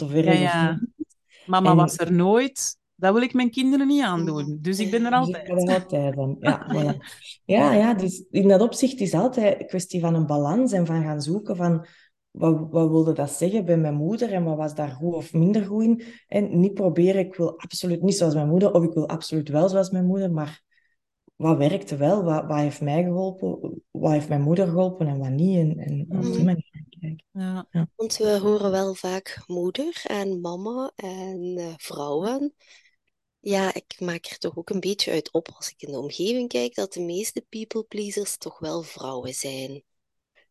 of 0.03 0.13
erg 0.13 0.25
Ja, 0.25 0.33
of 0.33 0.39
ja. 0.41 0.71
niet. 0.71 1.07
Mama 1.47 1.71
En- 1.71 1.77
was 1.77 1.99
er 1.99 2.13
nooit. 2.13 2.79
Dat 2.95 3.13
wil 3.13 3.23
ik 3.23 3.33
mijn 3.35 3.51
kinderen 3.51 3.87
niet 3.87 4.03
aandoen. 4.03 4.59
Dus 4.61 4.79
ik 4.79 4.91
ben 4.91 5.01
er 5.01 5.07
ik 5.07 5.15
altijd. 5.15 5.49
er 5.49 5.55
aan. 6.19 6.37
Ja, 6.41 6.67
voilà. 6.75 6.97
ja, 7.45 7.73
ja, 7.73 7.95
dus 7.95 8.25
in 8.31 8.49
dat 8.49 8.61
opzicht 8.61 9.01
is 9.01 9.13
het 9.13 9.21
altijd 9.21 9.61
een 9.61 9.67
kwestie 9.67 10.01
van 10.01 10.15
een 10.15 10.27
balans 10.27 10.73
en 10.73 10.87
van 10.87 11.03
gaan 11.03 11.21
zoeken 11.23 11.57
van 11.57 11.87
wat, 12.31 12.67
wat 12.71 12.89
wilde 12.89 13.13
dat 13.13 13.31
zeggen 13.31 13.65
bij 13.65 13.77
mijn 13.77 13.95
moeder 13.95 14.33
en 14.33 14.45
wat 14.45 14.57
was 14.57 14.75
daar 14.75 14.91
goed 14.91 15.15
of 15.15 15.33
minder 15.33 15.65
goed 15.65 15.83
in. 15.85 16.03
En 16.29 16.61
niet 16.61 16.75
proberen, 16.75 17.21
ik 17.21 17.35
wil 17.35 17.59
absoluut 17.59 18.03
niet 18.03 18.17
zoals 18.17 18.35
mijn 18.35 18.49
moeder 18.49 18.73
of 18.73 18.83
ik 18.85 18.93
wil 18.93 19.09
absoluut 19.09 19.49
wel 19.49 19.69
zoals 19.69 19.91
mijn 19.91 20.07
moeder, 20.07 20.33
maar 20.33 20.63
wat 21.41 21.57
werkte 21.57 21.97
wel, 21.97 22.25
wat, 22.25 22.47
wat 22.47 22.57
heeft 22.57 22.81
mij 22.81 23.03
geholpen, 23.03 23.83
wat 23.91 24.13
heeft 24.13 24.29
mijn 24.29 24.41
moeder 24.41 24.67
geholpen 24.67 25.07
en 25.07 25.19
wat 25.19 25.31
niet. 25.31 25.57
En, 25.57 25.79
en 25.79 26.07
op 26.11 26.23
die 26.23 26.45
manier 26.45 26.87
kijken. 27.01 27.25
Ja. 27.33 27.67
Want 27.97 28.17
we 28.17 28.39
horen 28.39 28.71
wel 28.71 28.95
vaak 28.95 29.43
moeder 29.47 30.03
en 30.07 30.41
mama 30.41 30.93
en 30.97 31.55
eh, 31.57 31.75
vrouwen. 31.77 32.55
Ja, 33.39 33.75
ik 33.75 33.97
maak 33.99 34.27
er 34.27 34.39
toch 34.39 34.57
ook 34.57 34.71
een 34.71 34.81
beetje 34.81 35.11
uit 35.11 35.33
op 35.33 35.49
als 35.57 35.71
ik 35.71 35.83
in 35.83 35.93
de 35.93 35.99
omgeving 35.99 36.49
kijk 36.49 36.75
dat 36.75 36.93
de 36.93 37.03
meeste 37.03 37.45
people 37.49 37.85
pleasers 37.85 38.37
toch 38.37 38.59
wel 38.59 38.83
vrouwen 38.83 39.35
zijn. 39.35 39.83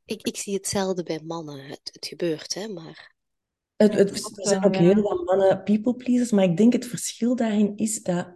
Ik, 0.06 0.22
ik 0.22 0.38
zie 0.38 0.54
hetzelfde 0.54 1.04
bij 1.04 1.20
mannen. 1.24 1.66
Het, 1.66 1.90
het 1.94 2.06
gebeurt, 2.06 2.54
hè, 2.54 2.68
maar... 2.68 3.16
Het, 3.76 3.94
het, 3.94 4.10
er 4.10 4.48
zijn 4.48 4.66
ook 4.66 4.76
heel 4.76 5.02
wat 5.02 5.24
mannen 5.26 5.64
people 5.64 5.96
pleasers, 5.96 6.32
maar 6.32 6.44
ik 6.44 6.58
denk 6.58 6.74
het 6.74 6.86
verschil 6.86 7.36
daarin 7.36 7.78
is 7.78 8.04
dat... 8.04 8.28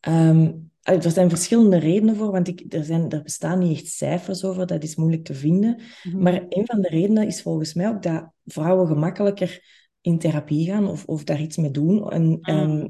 ehm, 0.00 0.52
er 0.86 1.10
zijn 1.10 1.28
verschillende 1.28 1.78
redenen 1.78 2.16
voor, 2.16 2.30
want 2.30 2.48
ik, 2.48 2.64
er, 2.68 2.84
zijn, 2.84 3.10
er 3.10 3.22
bestaan 3.22 3.58
niet 3.58 3.78
echt 3.78 3.86
cijfers 3.86 4.44
over, 4.44 4.66
dat 4.66 4.82
is 4.82 4.96
moeilijk 4.96 5.24
te 5.24 5.34
vinden. 5.34 5.80
Mhm. 6.02 6.22
Maar 6.22 6.44
een 6.48 6.66
van 6.66 6.80
de 6.80 6.88
redenen 6.88 7.26
is 7.26 7.42
volgens 7.42 7.74
mij 7.74 7.88
ook 7.88 8.02
dat 8.02 8.30
vrouwen 8.44 8.86
gemakkelijker 8.86 9.60
in 10.00 10.18
therapie 10.18 10.66
gaan 10.66 10.88
of, 10.88 11.04
of 11.04 11.24
daar 11.24 11.40
iets 11.40 11.56
mee 11.56 11.70
doen. 11.70 12.10
En, 12.10 12.38
ehm, 12.40 12.88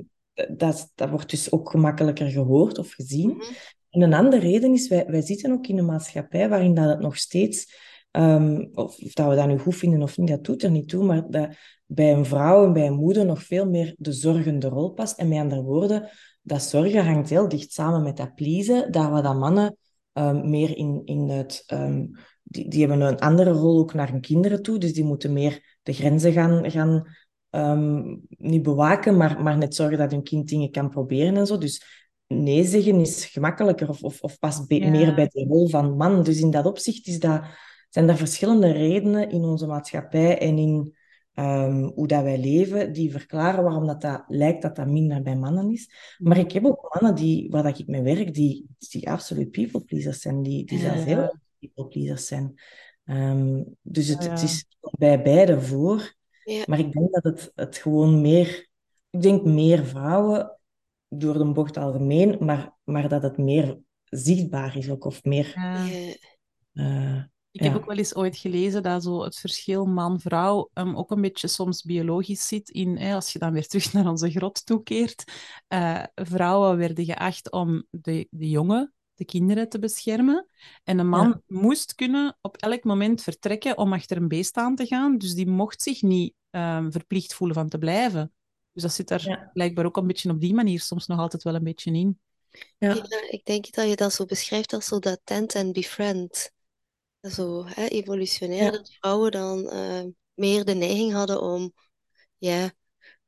dat, 0.56 0.92
dat 0.94 1.10
wordt 1.10 1.30
dus 1.30 1.52
ook 1.52 1.70
gemakkelijker 1.70 2.30
gehoord 2.30 2.78
of 2.78 2.92
gezien. 2.92 3.30
Mhm. 3.30 3.52
En 3.90 4.02
een 4.02 4.14
andere 4.14 4.42
reden 4.42 4.72
is, 4.72 4.88
wij, 4.88 5.06
wij 5.06 5.22
zitten 5.22 5.52
ook 5.52 5.66
in 5.66 5.78
een 5.78 5.86
maatschappij 5.86 6.48
waarin 6.48 6.74
dat 6.74 6.88
het 6.88 7.00
nog 7.00 7.16
steeds, 7.16 7.74
ehm, 8.10 8.66
of, 8.72 8.98
of 8.98 9.12
dat 9.12 9.28
we 9.28 9.34
dat 9.34 9.46
nu 9.46 9.58
goed 9.58 9.76
vinden 9.76 10.02
of 10.02 10.18
niet, 10.18 10.28
dat 10.28 10.44
doet 10.44 10.62
er 10.62 10.70
niet 10.70 10.88
toe, 10.88 11.04
maar 11.04 11.30
dat 11.30 11.48
bij 11.86 12.12
een 12.12 12.24
vrouw 12.24 12.64
en 12.64 12.72
bij 12.72 12.86
een 12.86 12.94
moeder 12.94 13.26
nog 13.26 13.42
veel 13.42 13.68
meer 13.70 13.94
de 13.98 14.12
zorgende 14.12 14.68
rol 14.68 14.90
past. 14.90 15.18
En 15.18 15.28
met 15.28 15.38
andere 15.38 15.62
woorden, 15.62 16.08
dat 16.46 16.62
zorgen 16.62 17.06
hangt 17.06 17.30
heel 17.30 17.48
dicht 17.48 17.72
samen 17.72 18.02
met 18.02 18.16
dat 18.16 18.34
pleasen, 18.34 18.92
daar 18.92 19.10
waar 19.10 19.22
dat 19.22 19.38
mannen 19.38 19.76
ehm, 20.12 20.50
meer 20.50 20.76
in, 20.76 21.02
in 21.04 21.28
het... 21.28 21.62
ehm, 21.66 22.06
die, 22.42 22.68
die 22.68 22.80
hebben 22.86 23.00
een 23.00 23.18
andere 23.18 23.50
rol 23.50 23.78
ook 23.78 23.94
naar 23.94 24.10
hun 24.10 24.20
kinderen 24.20 24.62
toe, 24.62 24.78
dus 24.78 24.92
die 24.92 25.04
moeten 25.04 25.32
meer 25.32 25.78
de 25.82 25.92
grenzen 25.92 26.32
gaan, 26.32 26.70
gaan 26.70 27.16
ehm, 27.50 28.16
niet 28.28 28.62
bewaken, 28.62 29.16
maar, 29.16 29.42
maar 29.42 29.58
net 29.58 29.74
zorgen 29.74 29.98
dat 29.98 30.10
hun 30.10 30.22
kind 30.22 30.48
dingen 30.48 30.70
kan 30.70 30.88
proberen 30.90 31.36
en 31.36 31.46
zo. 31.46 31.58
Dus 31.58 31.82
nee 32.26 32.64
zeggen 32.64 33.00
is 33.00 33.24
gemakkelijker 33.24 33.88
of, 33.88 34.02
of, 34.02 34.20
of 34.20 34.38
past 34.38 34.64
Ja. 34.68 34.90
meer 34.90 35.14
bij 35.14 35.28
de 35.32 35.44
rol 35.48 35.68
van 35.68 35.96
man. 35.96 36.22
Dus 36.22 36.40
in 36.40 36.50
dat 36.50 36.66
opzicht 36.66 37.06
is 37.06 37.18
dat, 37.18 37.42
zijn 37.88 38.08
er 38.08 38.16
verschillende 38.16 38.72
redenen 38.72 39.30
in 39.30 39.42
onze 39.44 39.66
maatschappij 39.66 40.38
en 40.38 40.58
in 40.58 40.96
ehm, 41.36 41.82
hoe 41.82 42.06
dat 42.06 42.22
wij 42.22 42.38
leven, 42.38 42.92
die 42.92 43.10
verklaren 43.10 43.64
waarom 43.64 43.86
dat, 43.86 44.00
dat 44.00 44.24
lijkt 44.28 44.62
dat 44.62 44.76
dat 44.76 44.86
minder 44.86 45.22
bij 45.22 45.36
mannen 45.36 45.70
is. 45.70 45.90
Maar 46.18 46.38
ik 46.38 46.52
heb 46.52 46.64
ook 46.64 46.88
mannen 46.94 47.14
die, 47.14 47.50
waar 47.50 47.62
dat 47.62 47.78
ik 47.78 47.86
mee 47.86 48.02
werk, 48.02 48.34
die, 48.34 48.66
die 48.90 49.10
absoluut 49.10 49.50
people 49.50 49.80
pleasers 49.80 50.20
zijn, 50.20 50.42
die, 50.42 50.64
die 50.64 50.78
zelfs 50.78 51.04
heel 51.04 51.18
erg 51.18 51.36
people 51.58 51.86
pleasers 51.86 52.26
zijn. 52.26 52.54
Ehm, 53.04 53.62
dus 53.82 54.08
het, 54.08 54.24
Ja, 54.24 54.30
het 54.30 54.42
is 54.42 54.66
bij 54.98 55.22
beide 55.22 55.60
voor. 55.60 56.14
Ja. 56.44 56.62
Maar 56.66 56.78
ik 56.78 56.92
denk 56.92 57.12
dat 57.12 57.24
het, 57.24 57.52
het 57.54 57.76
gewoon 57.76 58.20
meer... 58.20 58.68
Ik 59.10 59.22
denk 59.22 59.44
meer 59.44 59.84
vrouwen, 59.84 60.58
door 61.08 61.38
de 61.38 61.52
bocht 61.52 61.76
algemeen, 61.76 62.36
maar, 62.40 62.76
maar 62.84 63.08
dat 63.08 63.22
het 63.22 63.36
meer 63.38 63.78
zichtbaar 64.04 64.76
is 64.76 64.90
ook, 64.90 65.04
of 65.04 65.24
meer... 65.24 65.54
Ja. 67.58 67.64
Ik 67.66 67.72
heb 67.72 67.82
ook 67.82 67.86
wel 67.86 67.96
eens 67.96 68.14
ooit 68.14 68.36
gelezen 68.36 68.82
dat 68.82 69.02
zo 69.02 69.22
het 69.22 69.36
verschil 69.38 69.84
man-vrouw 69.86 70.70
um, 70.74 70.96
ook 70.96 71.10
een 71.10 71.20
beetje 71.20 71.48
soms 71.48 71.82
biologisch 71.82 72.46
zit 72.48 72.70
in, 72.70 72.96
hè, 72.96 73.14
als 73.14 73.32
je 73.32 73.38
dan 73.38 73.52
weer 73.52 73.66
terug 73.68 73.92
naar 73.92 74.08
onze 74.08 74.30
grot 74.30 74.66
toekeert. 74.66 75.24
eh, 75.68 76.02
vrouwen 76.14 76.76
werden 76.76 77.04
geacht 77.04 77.50
om 77.50 77.86
de, 77.90 78.26
de 78.30 78.48
jongen, 78.48 78.94
de 79.14 79.24
kinderen 79.24 79.68
te 79.68 79.78
beschermen. 79.78 80.48
En 80.84 80.98
een 80.98 81.08
man 81.08 81.42
moest 81.46 81.94
kunnen 81.94 82.38
op 82.40 82.56
elk 82.56 82.84
moment 82.84 83.22
vertrekken 83.22 83.78
om 83.78 83.92
achter 83.92 84.16
een 84.16 84.28
beest 84.28 84.56
aan 84.56 84.76
te 84.76 84.86
gaan. 84.86 85.18
Dus 85.18 85.34
die 85.34 85.46
mocht 85.46 85.82
zich 85.82 86.02
niet 86.02 86.34
ehm, 86.50 86.90
verplicht 86.90 87.34
voelen 87.34 87.56
van 87.56 87.68
te 87.68 87.78
blijven. 87.78 88.32
Dus 88.72 88.82
dat 88.82 88.92
zit 88.92 89.08
daar 89.08 89.28
Ja. 89.28 89.50
blijkbaar 89.52 89.84
ook 89.84 89.96
een 89.96 90.06
beetje 90.06 90.30
op 90.30 90.40
die 90.40 90.54
manier 90.54 90.80
soms 90.80 91.06
nog 91.06 91.18
altijd 91.18 91.42
wel 91.42 91.54
een 91.54 91.64
beetje 91.64 91.92
in. 91.92 92.18
ja. 92.78 92.94
Ja, 92.94 93.06
ik 93.30 93.44
denk 93.44 93.74
dat 93.74 93.88
je 93.88 93.96
dat 93.96 94.12
zo 94.12 94.24
beschrijft 94.24 94.72
als 94.72 94.86
zo 94.86 94.98
dat 94.98 95.20
tent 95.24 95.54
and 95.56 95.72
befriend. 95.72 96.50
Zo, 97.20 97.64
hè, 97.66 97.86
evolutionair, 97.86 98.64
Ja. 98.64 98.70
dat 98.70 98.92
vrouwen 99.00 99.30
dan 99.30 99.68
eh, 99.68 100.04
meer 100.34 100.64
de 100.64 100.74
neiging 100.74 101.12
hadden 101.12 101.42
om 101.42 101.72
ja, 102.38 102.72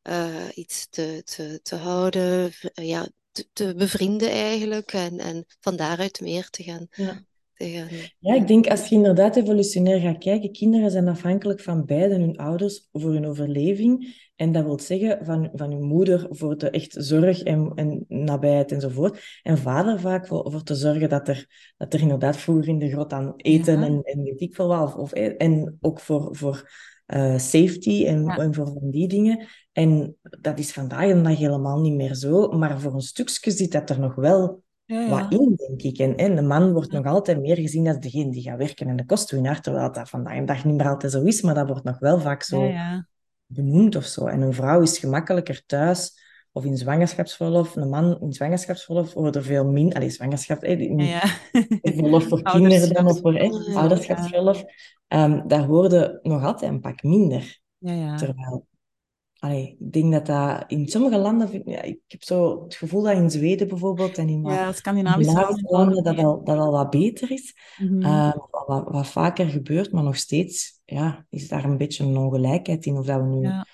eh, 0.02 0.48
iets 0.54 0.88
te, 0.88 1.22
te, 1.24 1.60
te 1.62 1.76
houden, 1.76 2.52
eh, 2.74 2.88
ja, 2.88 3.08
te, 3.30 3.48
te 3.52 3.74
bevrienden 3.74 4.30
eigenlijk. 4.30 4.92
En, 4.92 5.18
en 5.18 5.44
van 5.60 5.76
daaruit 5.76 6.20
meer 6.20 6.50
te 6.50 6.62
gaan. 6.62 6.86
Ja. 6.90 7.24
Te 7.54 7.68
gaan 7.68 7.88
Ja, 8.18 8.34
ik 8.34 8.46
denk 8.46 8.66
als 8.66 8.88
je 8.88 8.94
inderdaad 8.94 9.36
evolutionair 9.36 10.00
gaat 10.00 10.18
kijken, 10.18 10.52
kinderen 10.52 10.90
zijn 10.90 11.08
afhankelijk 11.08 11.60
van 11.60 11.84
beide 11.84 12.14
hun 12.14 12.36
ouders 12.36 12.88
voor 12.92 13.12
hun 13.12 13.26
overleving. 13.26 14.26
En 14.38 14.52
dat 14.52 14.64
wil 14.64 14.78
zeggen 14.80 15.24
van, 15.24 15.50
van 15.54 15.70
hun 15.70 15.82
moeder 15.82 16.26
voor 16.30 16.58
de 16.58 16.70
echt 16.70 16.94
zorg 16.98 17.42
en, 17.42 17.72
en 17.74 18.04
nabijheid 18.08 18.72
enzovoort. 18.72 19.40
En 19.42 19.58
vader 19.58 20.00
vaak 20.00 20.26
voor, 20.26 20.50
voor 20.50 20.62
te 20.62 20.74
zorgen 20.74 21.08
dat 21.08 21.28
er, 21.28 21.72
dat 21.76 21.94
er 21.94 22.00
inderdaad 22.00 22.36
vroeger 22.36 22.68
in 22.68 22.78
de 22.78 22.90
grot 22.90 23.12
aan 23.12 23.32
eten 23.36 23.80
Ja. 23.80 23.86
en, 23.86 24.02
en 24.02 24.22
weet 24.22 24.40
ik 24.40 24.54
veel 24.54 24.68
wat. 24.68 24.96
Of, 24.96 25.12
en 25.12 25.76
ook 25.80 26.00
voor, 26.00 26.36
voor 26.36 26.70
eh, 27.06 27.38
safety 27.38 28.04
en, 28.06 28.24
Ja. 28.24 28.36
en 28.36 28.54
voor 28.54 28.66
van 28.66 28.90
die 28.90 29.08
dingen. 29.08 29.46
En 29.72 30.16
dat 30.40 30.58
is 30.58 30.72
vandaag 30.72 31.12
de 31.12 31.20
dag 31.20 31.36
helemaal 31.38 31.80
niet 31.80 31.94
meer 31.94 32.14
zo. 32.14 32.48
Maar 32.48 32.80
voor 32.80 32.94
een 32.94 33.00
stukje 33.00 33.50
zit 33.50 33.72
dat 33.72 33.90
er 33.90 34.00
nog 34.00 34.14
wel 34.14 34.62
Ja, 34.84 35.08
wat 35.08 35.32
in, 35.32 35.54
denk 35.56 35.82
ik. 35.82 35.98
En, 35.98 36.16
en 36.16 36.36
de 36.36 36.42
man 36.42 36.72
wordt 36.72 36.92
nog 36.92 37.06
altijd 37.06 37.40
meer 37.40 37.56
gezien 37.56 37.88
als 37.88 37.98
degene 37.98 38.30
die 38.30 38.42
gaat 38.42 38.58
werken 38.58 38.88
en 38.88 38.96
de 38.96 39.04
kostwinnaar, 39.06 39.60
terwijl 39.60 39.92
dat 39.92 40.08
vandaag 40.08 40.38
de 40.38 40.44
dag 40.44 40.64
niet 40.64 40.76
meer 40.76 40.88
altijd 40.88 41.12
zo 41.12 41.22
is, 41.22 41.42
maar 41.42 41.54
dat 41.54 41.68
wordt 41.68 41.84
nog 41.84 41.98
wel 41.98 42.20
vaak 42.20 42.42
zo. 42.42 42.62
Benoemd 43.48 43.96
of 43.96 44.04
zo. 44.04 44.26
En 44.26 44.40
een 44.40 44.52
vrouw 44.52 44.80
is 44.80 44.98
gemakkelijker 44.98 45.62
thuis 45.66 46.26
of 46.52 46.64
in 46.64 46.76
zwangerschapsverlof. 46.76 47.76
Een 47.76 47.88
man 47.88 48.20
in 48.20 48.32
zwangerschapsverlof 48.32 49.12
wordt 49.12 49.36
er 49.36 49.42
veel 49.42 49.64
minder... 49.64 49.96
Allee, 49.96 50.10
zwangerschap... 50.10 50.62
eh, 50.62 50.96
ja, 50.96 51.04
ja. 51.04 51.22
Verlof 51.96 52.28
voor 52.28 52.42
kinderen 52.42 52.92
dan, 52.92 53.06
of 53.06 53.20
voor 53.20 53.34
eh, 53.34 53.42
Ouderschap. 53.42 53.76
ouderschapsverlof. 53.76 54.64
Ehm, 55.08 55.46
daar 55.46 55.66
worden 55.66 56.18
nog 56.22 56.44
altijd 56.44 56.70
een 56.70 56.80
pak 56.80 57.02
minder. 57.02 57.60
Ja, 57.78 57.92
ja. 57.92 58.16
Terwijl 58.16 58.66
allee, 59.38 59.76
ik 59.80 59.92
denk 59.92 60.12
dat 60.12 60.26
dat 60.26 60.64
in 60.66 60.88
sommige 60.88 61.18
landen, 61.18 61.62
ja, 61.64 61.82
ik 61.82 61.98
heb 62.06 62.22
zo 62.22 62.62
het 62.64 62.74
gevoel 62.74 63.02
dat 63.02 63.16
in 63.16 63.30
Zweden 63.30 63.68
bijvoorbeeld 63.68 64.18
en 64.18 64.28
in 64.28 64.48
Ja, 64.48 64.72
Scandinavische 64.72 65.32
landen. 65.34 65.70
landen 65.70 66.04
dat 66.04 66.18
al, 66.18 66.44
dat 66.44 66.58
al 66.58 66.70
wat 66.70 66.90
beter 66.90 67.30
is, 67.30 67.54
Mhm. 67.76 68.02
eh, 68.02 68.32
wat, 68.50 68.66
wat, 68.66 68.88
wat 68.88 69.06
vaker 69.08 69.48
gebeurt, 69.48 69.92
maar 69.92 70.02
nog 70.02 70.16
steeds 70.16 70.80
ja, 70.84 71.26
is 71.30 71.48
daar 71.48 71.64
een 71.64 71.76
beetje 71.76 72.04
een 72.04 72.16
ongelijkheid 72.16 72.86
in, 72.86 72.96
of 72.96 73.06
dat 73.06 73.20
we 73.20 73.26
nu 73.26 73.42
Ja, 73.46 73.64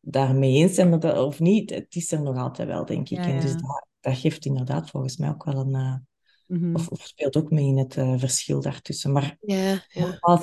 daarmee 0.00 0.52
eens 0.56 0.74
zijn 0.74 1.00
dat 1.00 1.18
of 1.18 1.40
niet. 1.40 1.70
Het 1.70 1.94
is 1.94 2.12
er 2.12 2.22
nog 2.22 2.36
altijd 2.36 2.68
wel, 2.68 2.84
denk 2.84 3.08
ik. 3.08 3.26
En 3.26 3.38
dus 3.40 3.56
dat, 3.56 3.86
dat 4.00 4.16
geeft 4.18 4.44
inderdaad 4.44 4.90
volgens 4.90 5.16
mij 5.16 5.28
ook 5.28 5.44
wel 5.44 5.56
een, 5.56 6.05
Mhm. 6.46 6.74
of, 6.74 6.88
of 6.88 7.00
speelt 7.06 7.36
ook 7.36 7.50
mee 7.50 7.66
in 7.66 7.76
het 7.78 7.96
eh, 7.96 8.14
verschil 8.16 8.60
daartussen. 8.60 9.12
Maar 9.12 9.36
Ja, 9.40 9.82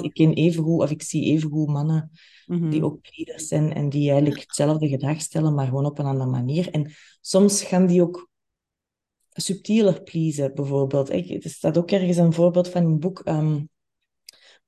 ik 0.02 0.14
ken 0.14 0.34
evengoed, 0.34 0.82
of 0.82 0.92
ik 0.92 1.02
zie 1.02 1.24
evengoed 1.26 1.68
mannen 1.68 2.12
Mhm. 2.46 2.70
die 2.70 2.84
ook 2.84 2.98
leaders 3.16 3.48
zijn 3.48 3.74
en 3.74 3.90
die 3.90 4.10
eigenlijk 4.12 4.42
hetzelfde 4.42 4.88
gedrag 4.88 5.22
stellen, 5.22 5.54
maar 5.54 5.66
gewoon 5.68 5.86
op 5.86 6.00
een 6.00 6.06
andere 6.06 6.30
manier. 6.30 6.70
En 6.72 6.92
soms 7.22 7.64
gaan 7.64 7.86
die 7.86 8.02
ook 8.02 8.30
subtieler 9.30 10.02
pleasen, 10.04 10.56
bijvoorbeeld. 10.56 11.12
Ik- 11.12 11.44
Er 11.44 11.50
staat 11.50 11.78
ook 11.78 11.92
ergens 11.92 12.18
een 12.18 12.34
voorbeeld 12.34 12.70
van 12.70 12.86
een 12.86 13.00
boek. 13.00 13.20
ehm, 13.20 13.62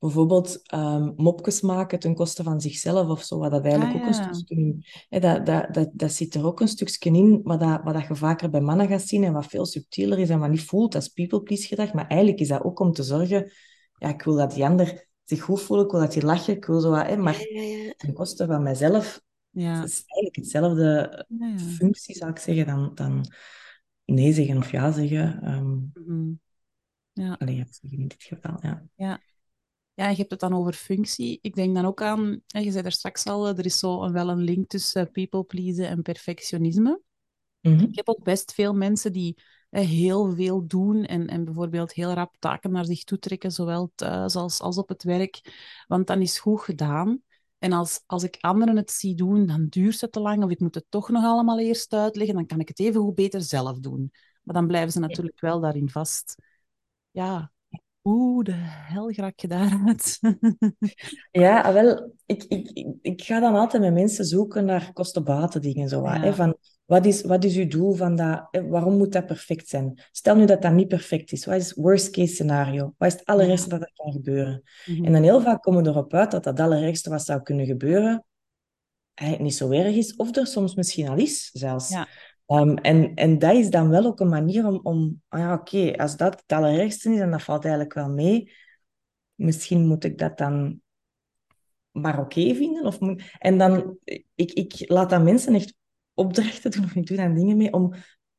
bijvoorbeeld 0.05 0.61
ehm, 0.65 1.11
mopjes 1.15 1.61
maken 1.61 1.99
ten 1.99 2.15
koste 2.15 2.43
van 2.43 2.61
zichzelf 2.61 3.09
of 3.09 3.23
zo, 3.23 3.37
wat 3.37 3.51
dat 3.51 3.63
eigenlijk 3.63 3.93
Ah, 3.95 4.01
ook 4.01 4.07
een 4.07 4.35
stukje 4.35 5.19
dat, 5.19 5.45
dat, 5.45 5.73
dat, 5.73 5.89
dat 5.93 6.11
zit 6.11 6.35
er 6.35 6.45
ook 6.45 6.59
een 6.59 6.67
stukje 6.67 7.09
in, 7.09 7.41
wat, 7.43 7.59
dat, 7.59 7.81
wat 7.83 7.93
dat 7.93 8.07
je 8.07 8.15
vaker 8.15 8.49
bij 8.49 8.61
mannen 8.61 8.87
gaat 8.87 9.07
zien 9.07 9.23
en 9.23 9.33
wat 9.33 9.45
veel 9.45 9.65
subtieler 9.65 10.19
is 10.19 10.29
en 10.29 10.39
wat 10.39 10.49
niet 10.49 10.61
voelt 10.63 10.95
als 10.95 11.07
people 11.07 11.41
please 11.41 11.67
gedrag. 11.67 11.93
Maar 11.93 12.07
eigenlijk 12.07 12.39
is 12.39 12.47
dat 12.47 12.63
ook 12.63 12.79
om 12.79 12.91
te 12.91 13.03
zorgen, 13.03 13.51
ja, 13.97 14.09
ik 14.09 14.21
wil 14.21 14.35
dat 14.35 14.53
die 14.53 14.65
ander 14.65 15.07
zich 15.23 15.41
goed 15.41 15.61
voelt, 15.61 15.85
ik 15.85 15.91
wil 15.91 15.99
dat 15.99 16.13
die 16.13 16.25
lachen, 16.25 16.55
ik 16.55 16.65
wil 16.65 16.79
zo 16.79 16.89
wat... 16.89 17.05
Hè, 17.05 17.17
maar 17.17 17.41
Ja, 17.49 17.61
ja, 17.61 17.77
ja. 17.77 17.93
ten 17.97 18.13
koste 18.13 18.45
van 18.45 18.63
mijzelf 18.63 19.21
Ja. 19.49 19.79
het 19.79 19.89
is 19.89 20.03
eigenlijk 20.05 20.35
hetzelfde 20.35 21.25
functie, 21.77 22.15
zou 22.15 22.31
ik 22.31 22.39
zeggen, 22.39 22.65
dan, 22.65 22.91
dan 22.93 23.25
nee 24.05 24.33
zeggen 24.33 24.57
of 24.57 24.71
ja 24.71 24.91
zeggen. 24.91 25.39
Ja. 27.15 27.35
alleen 27.39 27.55
ja 27.55 27.65
in 27.81 28.07
dit 28.07 28.23
geval, 28.23 28.57
ja. 28.61 28.83
Ja. 28.95 29.21
Ja, 29.95 30.03
en 30.05 30.11
je 30.11 30.17
hebt 30.17 30.31
het 30.31 30.39
dan 30.39 30.53
over 30.53 30.73
functie. 30.73 31.39
Ik 31.41 31.55
denk 31.55 31.75
dan 31.75 31.85
ook 31.85 32.01
aan, 32.01 32.41
hè, 32.47 32.59
je 32.59 32.71
zei 32.71 32.83
er 32.83 32.91
straks 32.91 33.25
al, 33.25 33.47
eh, 33.47 33.57
er 33.57 33.65
is 33.65 33.79
zo 33.79 34.03
een- 34.03 34.11
wel 34.11 34.29
een 34.29 34.41
link 34.41 34.69
tussen 34.69 35.11
people 35.11 35.43
pleasen 35.43 35.87
en 35.87 36.01
perfectionisme. 36.01 37.01
Mhm. 37.61 37.79
Ik 37.79 37.95
heb 37.95 38.09
ook 38.09 38.23
best 38.23 38.53
veel 38.53 38.73
mensen 38.73 39.11
die 39.13 39.37
heel 39.69 40.31
veel 40.35 40.67
doen 40.67 41.05
en, 41.05 41.27
en 41.27 41.45
bijvoorbeeld 41.45 41.93
heel 41.93 42.13
rap 42.13 42.35
taken 42.39 42.71
naar 42.71 42.85
zich 42.85 43.03
toe 43.03 43.19
trekken, 43.19 43.51
zowel 43.51 43.91
thuis 43.95 44.35
als, 44.35 44.59
als 44.61 44.77
op 44.77 44.89
het 44.89 45.03
werk, 45.03 45.41
want 45.87 46.07
dan 46.07 46.21
is 46.21 46.39
goed 46.39 46.61
gedaan. 46.61 47.21
En 47.59 47.71
als, 47.71 48.03
als 48.05 48.23
ik 48.23 48.37
anderen 48.39 48.75
het 48.75 48.91
zie 48.91 49.15
doen, 49.15 49.45
dan 49.45 49.67
duurt 49.67 50.01
het 50.01 50.11
te 50.11 50.19
lang 50.19 50.43
of 50.43 50.49
ik 50.49 50.59
moet 50.59 50.75
het 50.75 50.85
toch 50.89 51.09
nog 51.09 51.23
allemaal 51.23 51.59
eerst 51.59 51.93
uitleggen, 51.93 52.35
dan 52.35 52.45
kan 52.45 52.59
ik 52.59 52.67
het 52.67 52.79
even 52.79 53.01
goed 53.01 53.15
beter 53.15 53.41
zelf 53.41 53.79
doen. 53.79 54.11
Maar 54.43 54.55
dan 54.55 54.67
blijven 54.67 54.91
ze 54.91 54.99
natuurlijk 54.99 55.39
wel 55.39 55.59
daarin 55.59 55.89
vast. 55.89 56.35
Ja, 57.11 57.51
hoe 58.09 58.43
de 58.43 58.53
hel 58.55 59.11
raak 59.11 59.39
je 59.39 59.47
daaruit? 59.47 60.19
Ja, 61.31 61.61
ah, 61.61 61.73
wel, 61.73 62.13
ik, 62.25 62.43
ik, 62.43 62.95
ik, 63.01 63.21
ga 63.21 63.39
dan 63.39 63.55
altijd 63.55 63.83
met 63.83 63.93
mensen 63.93 64.25
zoeken 64.25 64.65
naar 64.65 64.93
kosten-baten 64.93 65.61
dingen. 65.61 65.89
Zo, 65.89 66.03
Ja. 66.03 66.19
hè, 66.19 66.33
van, 66.33 66.57
wat, 66.85 67.05
is, 67.05 67.21
wat 67.21 67.43
is 67.43 67.55
uw 67.55 67.67
doel 67.67 67.93
van 67.93 68.15
dat? 68.15 68.47
Waarom 68.69 68.97
moet 68.97 69.11
dat 69.11 69.25
perfect 69.25 69.67
zijn? 69.67 70.01
Stel 70.11 70.35
nu 70.35 70.45
dat 70.45 70.61
dat 70.61 70.73
niet 70.73 70.87
perfect 70.87 71.31
is. 71.31 71.45
Wat 71.45 71.55
is 71.55 71.69
het 71.69 71.77
worst 71.77 72.09
case 72.09 72.33
scenario? 72.33 72.93
Wat 72.97 73.07
is 73.07 73.13
het 73.13 73.25
allerergste 73.25 73.69
dat 73.69 73.81
er 73.81 73.91
kan 73.93 74.11
gebeuren? 74.11 74.61
Mhm. 74.85 75.05
En 75.05 75.11
dan 75.11 75.23
heel 75.23 75.41
vaak 75.41 75.61
komen 75.61 75.83
we 75.83 75.89
erop 75.89 76.13
uit 76.13 76.31
dat 76.31 76.43
dat 76.43 76.59
allerergste 76.59 77.09
wat 77.09 77.25
zou 77.25 77.41
kunnen 77.41 77.65
gebeuren 77.65 78.25
eigenlijk 79.13 79.49
niet 79.49 79.59
zo 79.59 79.71
erg 79.71 79.95
is, 79.95 80.15
of 80.15 80.35
er 80.35 80.47
soms 80.47 80.75
misschien 80.75 81.07
al 81.07 81.17
is 81.17 81.49
zelfs. 81.53 81.89
Ja. 81.89 82.07
Ehm, 82.45 82.75
en, 82.75 83.13
en 83.15 83.39
dat 83.39 83.55
is 83.55 83.69
dan 83.69 83.89
wel 83.89 84.05
ook 84.05 84.19
een 84.19 84.29
manier 84.29 84.67
om, 84.67 84.79
om 84.83 85.21
ah 85.27 85.39
ja, 85.39 85.53
oké, 85.53 85.93
als 85.97 86.17
dat 86.17 86.33
het 86.41 86.57
allerergste 86.57 87.13
is, 87.13 87.19
en 87.19 87.31
dat 87.31 87.43
valt 87.43 87.63
eigenlijk 87.63 87.93
wel 87.93 88.09
mee, 88.09 88.51
misschien 89.35 89.87
moet 89.87 90.03
ik 90.03 90.17
dat 90.17 90.37
dan 90.37 90.81
maar 91.91 92.19
oké 92.19 92.55
vinden. 92.55 92.85
Of 92.85 92.99
moet... 92.99 93.23
En 93.37 93.57
dan, 93.57 93.97
ik, 94.35 94.51
ik 94.51 94.89
laat 94.89 95.09
dan 95.09 95.23
mensen 95.23 95.55
echt 95.55 95.73
opdrachten 96.13 96.71
doen, 96.71 96.83
of 96.83 96.95
ik 96.95 97.05
doe 97.07 97.17
dan 97.17 97.33
dingen 97.33 97.57
mee, 97.57 97.73
om 97.73 97.93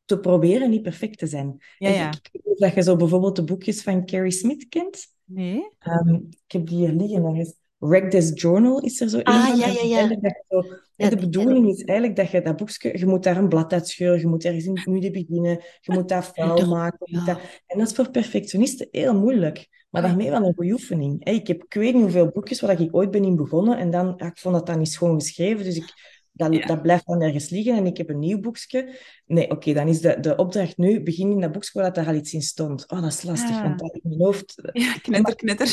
te 0.05 0.19
proberen 0.19 0.71
niet 0.71 0.83
perfect 0.83 1.19
te 1.19 1.27
zijn. 1.27 1.63
Ja, 1.79 1.89
ja. 1.89 2.09
Ik, 2.09 2.29
ik 2.33 2.41
weet 2.45 2.59
dat 2.59 2.75
je 2.75 2.83
zo 2.83 2.97
bijvoorbeeld 2.97 3.37
de 3.37 3.45
boekjes 3.45 3.83
van 3.83 4.07
Carrie 4.07 4.31
Smith 4.31 4.69
kent. 4.69 5.07
Nee? 5.25 5.69
Ehm, 5.79 6.15
ik 6.15 6.53
heb 6.53 6.67
die 6.67 6.77
hier 6.77 6.93
liggen. 6.93 7.25
Er 7.25 7.37
is 7.37 7.55
Wreck 7.79 8.11
This 8.11 8.31
Journal 8.35 8.81
is 8.81 9.01
er 9.01 9.09
zo 9.09 9.21
Ah, 9.23 9.47
van. 9.47 9.57
ja, 9.59 9.67
ja, 9.67 9.73
ja. 9.73 9.79
eigenlijk 9.97 10.23
dat 10.23 10.33
je 10.33 10.45
zo- 10.49 10.75
Ja, 10.97 11.05
en 11.05 11.11
de 11.11 11.17
bedoeling 11.17 11.69
is 11.69 11.83
eigenlijk 11.85 12.19
dat 12.19 12.31
je 12.31 12.43
dat 12.43 12.57
boekje, 12.57 12.99
je 12.99 13.07
moet 13.07 13.23
daar 13.23 13.37
een 13.37 13.49
blad 13.49 13.73
uitscheuren, 13.73 14.21
je 14.21 14.27
moet 14.27 14.45
ergens 14.45 14.65
in 14.65 14.77
het 14.77 14.87
midden 14.87 15.13
beginnen, 15.13 15.61
je 15.81 15.93
moet 15.93 16.09
dat 16.09 16.31
vuil 16.35 16.57
dat- 16.57 16.67
maken. 16.69 16.99
ja. 17.11 17.25
dat- 17.25 17.41
En 17.67 17.79
dat 17.79 17.89
is 17.89 17.95
voor 17.95 18.11
perfectionisten 18.11 18.89
heel 18.91 19.15
moeilijk. 19.15 19.67
Maar 19.91 20.03
daarmee 20.03 20.31
wel 20.31 20.43
een 20.45 20.55
goede 20.55 20.73
oefening. 20.73 21.25
Ik 21.25 21.47
heb 21.47 21.63
ik 21.65 21.75
weet 21.75 21.93
niet 21.95 22.03
hoeveel 22.03 22.31
boekjes 22.31 22.61
waar 22.61 22.81
ik 22.81 22.95
ooit 22.97 23.11
ben 23.11 23.25
in 23.25 23.37
begonnen 23.37 23.79
en 23.79 23.91
dan, 23.91 24.15
ja, 24.17 24.27
ik 24.27 24.39
vond 24.39 24.55
dat 24.55 24.67
dan 24.67 24.79
niet 24.79 24.93
schoon 24.93 25.15
geschreven, 25.21 25.65
dus 25.65 25.77
ik, 25.77 25.93
dat, 26.37 26.55
Ja. 26.55 26.67
dat 26.67 26.83
blijft 26.83 27.07
dan 27.07 27.23
ergens 27.23 27.49
liggen 27.51 27.77
en 27.77 27.87
ik 27.87 27.97
heb 27.97 28.09
een 28.09 28.19
nieuw 28.19 28.41
boekje. 28.41 28.95
Nee, 29.27 29.51
oké, 29.51 29.73
dan 29.73 29.89
is 29.89 30.01
de, 30.01 30.21
de 30.21 30.37
opdracht 30.37 30.77
nu, 30.77 31.03
begin 31.03 31.31
in 31.31 31.41
dat 31.41 31.53
boekje 31.53 31.71
waar 31.73 31.93
dat 31.93 32.05
er 32.05 32.11
al 32.11 32.19
iets 32.19 32.33
in 32.33 32.43
stond. 32.43 32.91
Oh, 32.91 33.03
dat 33.03 33.13
is 33.13 33.23
lastig, 33.23 33.51
Ja. 33.51 33.63
want 33.63 33.79
dat 33.79 33.95
in 33.95 34.01
mijn 34.03 34.21
hoofd... 34.21 34.55
Ja, 34.73 34.93
knetter, 35.03 35.37
knetter. 35.37 35.67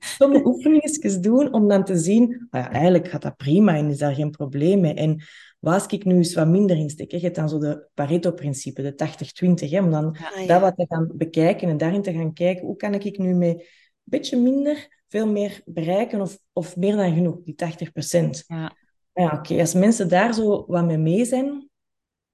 Sommige 0.00 0.46
oefeningetjes 0.46 1.18
doen 1.18 1.52
om 1.52 1.68
dan 1.68 1.84
te 1.84 1.98
zien, 1.98 2.46
ah 2.50 2.60
ja, 2.60 2.70
eigenlijk 2.72 3.08
gaat 3.08 3.22
dat 3.22 3.36
prima 3.36 3.76
en 3.76 3.90
is 3.90 3.98
daar 3.98 4.14
geen 4.14 4.30
probleem 4.30 4.80
mee. 4.80 4.94
En 4.94 5.22
waar 5.58 5.74
als 5.74 5.86
ik 5.86 6.04
nu 6.04 6.14
eens 6.16 6.34
wat 6.34 6.48
minder 6.48 6.76
in 6.76 6.90
steek, 6.90 7.10
hè, 7.10 7.16
je 7.16 7.22
hebt 7.22 7.36
dan 7.36 7.48
zo 7.48 7.58
de 7.58 7.86
Pareto-principe, 7.94 8.82
de 8.82 8.94
80-20, 8.94 9.70
hè, 9.70 9.78
om 9.80 9.90
dan 9.90 10.16
Ah, 10.16 10.46
dat 10.48 10.60
wat 10.60 10.76
te 10.76 10.84
gaan 10.88 11.10
bekijken 11.14 11.68
en 11.68 11.76
daarin 11.76 12.02
te 12.02 12.12
gaan 12.12 12.32
kijken, 12.32 12.66
hoe 12.66 12.76
kan 12.76 12.94
ik 12.94 13.18
nu 13.18 13.34
met 13.34 13.48
een 13.58 13.64
beetje 14.04 14.36
minder 14.36 14.98
veel 15.08 15.26
meer 15.26 15.60
bereiken 15.64 16.20
of, 16.20 16.38
of 16.52 16.76
meer 16.76 16.96
dan 16.96 17.14
genoeg, 17.14 17.38
die 17.44 17.54
80%. 17.54 18.44
Ja. 18.46 18.76
Ja, 19.12 19.32
oké, 19.38 19.60
als 19.60 19.74
mensen 19.74 20.08
daar 20.08 20.34
zo 20.34 20.64
wat 20.66 20.84
mee 20.84 20.98
mee 20.98 21.24
zijn, 21.24 21.68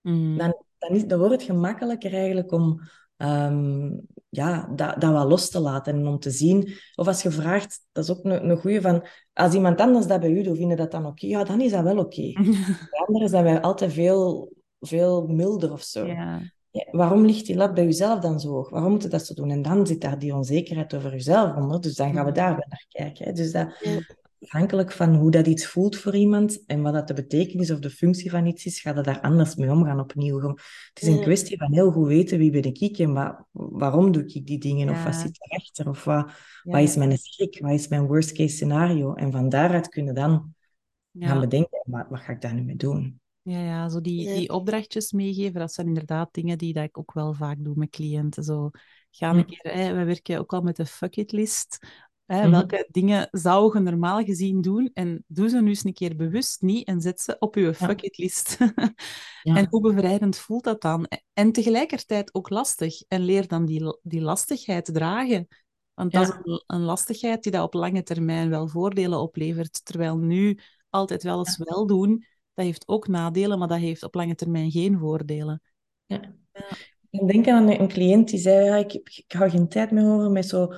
Mhm. 0.01 0.37
dan, 0.37 0.55
dan, 0.79 0.91
is, 0.91 1.05
dan 1.07 1.19
wordt 1.19 1.35
het 1.35 1.43
gemakkelijker 1.43 2.15
eigenlijk 2.15 2.53
om 2.53 2.81
ehm, 3.17 3.91
ja, 4.29 4.73
dat, 4.75 5.01
dat 5.01 5.13
wat 5.13 5.27
los 5.29 5.51
te 5.51 5.61
laten 5.61 5.95
en 5.95 6.07
om 6.07 6.19
te 6.19 6.31
zien. 6.31 6.73
Of 6.95 7.07
als 7.07 7.23
je 7.23 7.31
vraagt, 7.31 7.81
dat 7.93 8.05
is 8.05 8.11
ook 8.11 8.25
een, 8.25 8.51
een 8.51 8.57
goede 8.59 8.81
van, 8.81 9.07
als 9.33 9.55
iemand 9.55 9.81
anders 9.81 10.07
dat 10.07 10.21
bij 10.21 10.31
u 10.31 10.43
doet, 10.43 10.57
vinden 10.57 10.77
dat 10.77 10.91
dan 10.91 11.07
oké? 11.07 11.27
Ja, 11.27 11.45
dan 11.45 11.61
is 11.61 11.71
dat 11.71 11.83
wel 11.83 11.99
oké. 11.99 12.33
Bij 12.91 13.01
anderen 13.07 13.29
zijn 13.29 13.45
wij 13.45 13.61
altijd 13.61 13.93
veel, 13.93 14.53
veel 14.81 15.27
milder 15.27 15.73
of 15.73 15.83
zo. 15.83 16.07
Ja. 16.07 16.41
Ja, 16.71 16.87
waarom 16.91 17.25
ligt 17.25 17.47
die 17.47 17.57
lat 17.57 17.75
bij 17.75 17.85
jezelf 17.85 18.21
dan 18.21 18.41
zo 18.41 18.49
hoog? 18.51 18.71
Waarom 18.71 18.91
moet 18.91 19.03
je 19.03 19.09
dat 19.09 19.27
zo 19.27 19.35
doen? 19.35 19.51
En 19.51 19.63
dan 19.63 19.87
zit 19.87 20.01
daar 20.01 20.19
die 20.19 20.35
onzekerheid 20.35 20.95
over 20.95 21.11
jezelf 21.11 21.57
onder. 21.57 21.81
Dus 21.81 21.95
dan 21.95 22.13
gaan 22.13 22.25
we 22.25 22.31
Mhm. 22.31 22.39
daar 22.41 22.57
weer 22.57 22.67
naar 22.69 22.87
kijken. 22.89 23.25
Hè. 23.25 23.33
Dus 23.33 23.53
dat. 23.53 23.69
Afhankelijk 24.47 24.93
van 24.93 25.15
hoe 25.15 25.31
dat 25.31 25.47
iets 25.47 25.67
voelt 25.67 25.97
voor 25.97 26.15
iemand 26.17 26.65
en 26.67 26.83
wat 26.83 26.93
dat 26.93 27.09
de 27.09 27.15
betekenis 27.15 27.71
of 27.71 27.79
de 27.79 27.91
functie 27.91 28.31
van 28.31 28.47
iets 28.47 28.65
is, 28.67 28.81
gaat 28.81 28.97
het 28.97 29.05
daar 29.05 29.21
anders 29.21 29.55
mee 29.55 29.71
omgaan 29.71 30.01
opnieuw. 30.01 30.41
Het 30.49 31.03
is 31.03 31.09
een 31.09 31.21
kwestie 31.21 31.59
van 31.59 31.73
heel 31.73 31.91
goed 31.91 32.07
weten 32.07 32.39
wie 32.39 32.51
ben 32.51 32.75
ik 32.75 32.99
en 32.99 33.13
wa- 33.13 33.47
waarom 33.53 34.13
doe 34.13 34.25
ik 34.27 34.47
die 34.47 34.59
dingen 34.59 34.89
of 34.89 35.05
wat 35.05 35.15
zit 35.15 35.37
erachter 35.39 35.89
of 35.89 36.05
wat, 36.05 36.31
Ja, 36.63 36.73
wat 36.73 36.81
is 36.81 36.97
mijn 36.97 37.19
schrik, 37.19 37.59
wat 37.61 37.73
is 37.73 37.89
mijn 37.89 38.07
worst 38.07 38.33
case 38.33 38.55
scenario. 38.55 39.15
En 39.15 39.33
van 39.33 39.49
daaruit 39.49 39.89
kunnen 39.89 40.15
dan 40.15 40.55
gaan 41.19 41.41
bedenken, 41.41 41.81
wat, 41.85 42.07
wat 42.09 42.21
ga 42.21 42.33
ik 42.33 42.41
daar 42.41 42.55
nu 42.55 42.63
mee 42.63 42.77
doen? 42.77 43.21
Ja, 43.43 43.61
ja, 43.61 43.89
zo 43.89 44.01
die, 44.01 44.29
Ja. 44.29 44.35
die 44.35 44.53
opdrachtjes 44.53 45.13
meegeven, 45.13 45.61
dat 45.61 45.73
zijn 45.73 45.87
inderdaad 45.87 46.29
dingen 46.33 46.59
die 46.59 46.73
dat 46.73 46.85
ik 46.85 46.99
ook 46.99 47.13
wel 47.13 47.35
vaak 47.35 47.57
doe 47.65 47.75
met 47.77 47.91
cliënten. 47.91 48.43
Zo, 48.45 48.71
ga 49.11 49.31
Hm. 49.31 49.39
een 49.39 49.47
keer, 49.47 49.73
hè, 49.73 49.95
we 49.95 50.05
werken 50.05 50.39
ook 50.39 50.53
al 50.53 50.61
met 50.63 50.77
de 50.77 50.87
fuck 50.87 51.17
it 51.17 51.33
list. 51.33 51.79
Hè, 52.27 52.41
Mhm. 52.43 52.51
Welke 52.51 52.89
dingen 52.91 53.29
zou 53.31 53.79
je 53.79 53.81
normaal 53.85 54.25
gezien 54.25 54.61
doen? 54.61 54.91
En 54.95 55.25
doe 55.27 55.49
ze 55.49 55.61
nu 55.63 55.69
eens 55.69 55.85
een 55.85 55.93
keer 55.93 56.17
bewust 56.17 56.63
niet 56.63 56.87
en 56.87 57.01
zet 57.01 57.21
ze 57.21 57.37
op 57.39 57.55
je 57.55 57.75
fuck 57.75 58.03
it 58.03 58.19
list. 58.19 58.57
Ja. 59.43 59.57
En 59.57 59.67
hoe 59.71 59.81
bevrijdend 59.81 60.37
voelt 60.39 60.65
dat 60.65 60.81
dan? 60.83 61.07
En 61.33 61.53
tegelijkertijd 61.53 62.35
ook 62.35 62.51
lastig. 62.51 63.03
En 63.09 63.21
leer 63.21 63.49
dan 63.49 63.65
die, 63.65 63.99
die 64.03 64.21
lastigheid 64.21 64.85
dragen. 64.95 65.49
Want 65.95 66.13
dat 66.13 66.27
Ja. 66.27 66.35
is 66.35 66.41
een, 66.45 66.63
een 66.67 66.83
lastigheid 66.83 67.43
die 67.43 67.53
dat 67.53 67.63
op 67.63 67.75
lange 67.75 68.03
termijn 68.03 68.49
wel 68.49 68.69
voordelen 68.69 69.21
oplevert. 69.21 69.85
Terwijl 69.85 70.17
nu 70.17 70.59
altijd 70.91 71.23
wel 71.23 71.39
eens 71.39 71.57
wel 71.59 71.87
doen, 71.87 72.25
dat 72.55 72.65
heeft 72.65 72.89
ook 72.89 73.09
nadelen, 73.09 73.59
maar 73.59 73.69
dat 73.69 73.79
heeft 73.79 74.03
op 74.03 74.15
lange 74.15 74.35
termijn 74.35 74.71
geen 74.71 74.99
voordelen. 74.99 75.63
Ja. 76.07 76.21
Ik 77.11 77.29
denk 77.29 77.49
aan 77.49 77.69
een, 77.69 77.81
een 77.81 77.89
cliënt 77.89 78.29
die 78.29 78.39
zei, 78.41 78.65
ja, 78.65 78.77
ik, 78.77 78.93
ik 78.93 79.33
hou 79.33 79.51
geen 79.51 79.69
tijd 79.69 79.91
meer 79.91 80.05
over 80.05 80.31
met 80.31 80.47
zo 80.49 80.73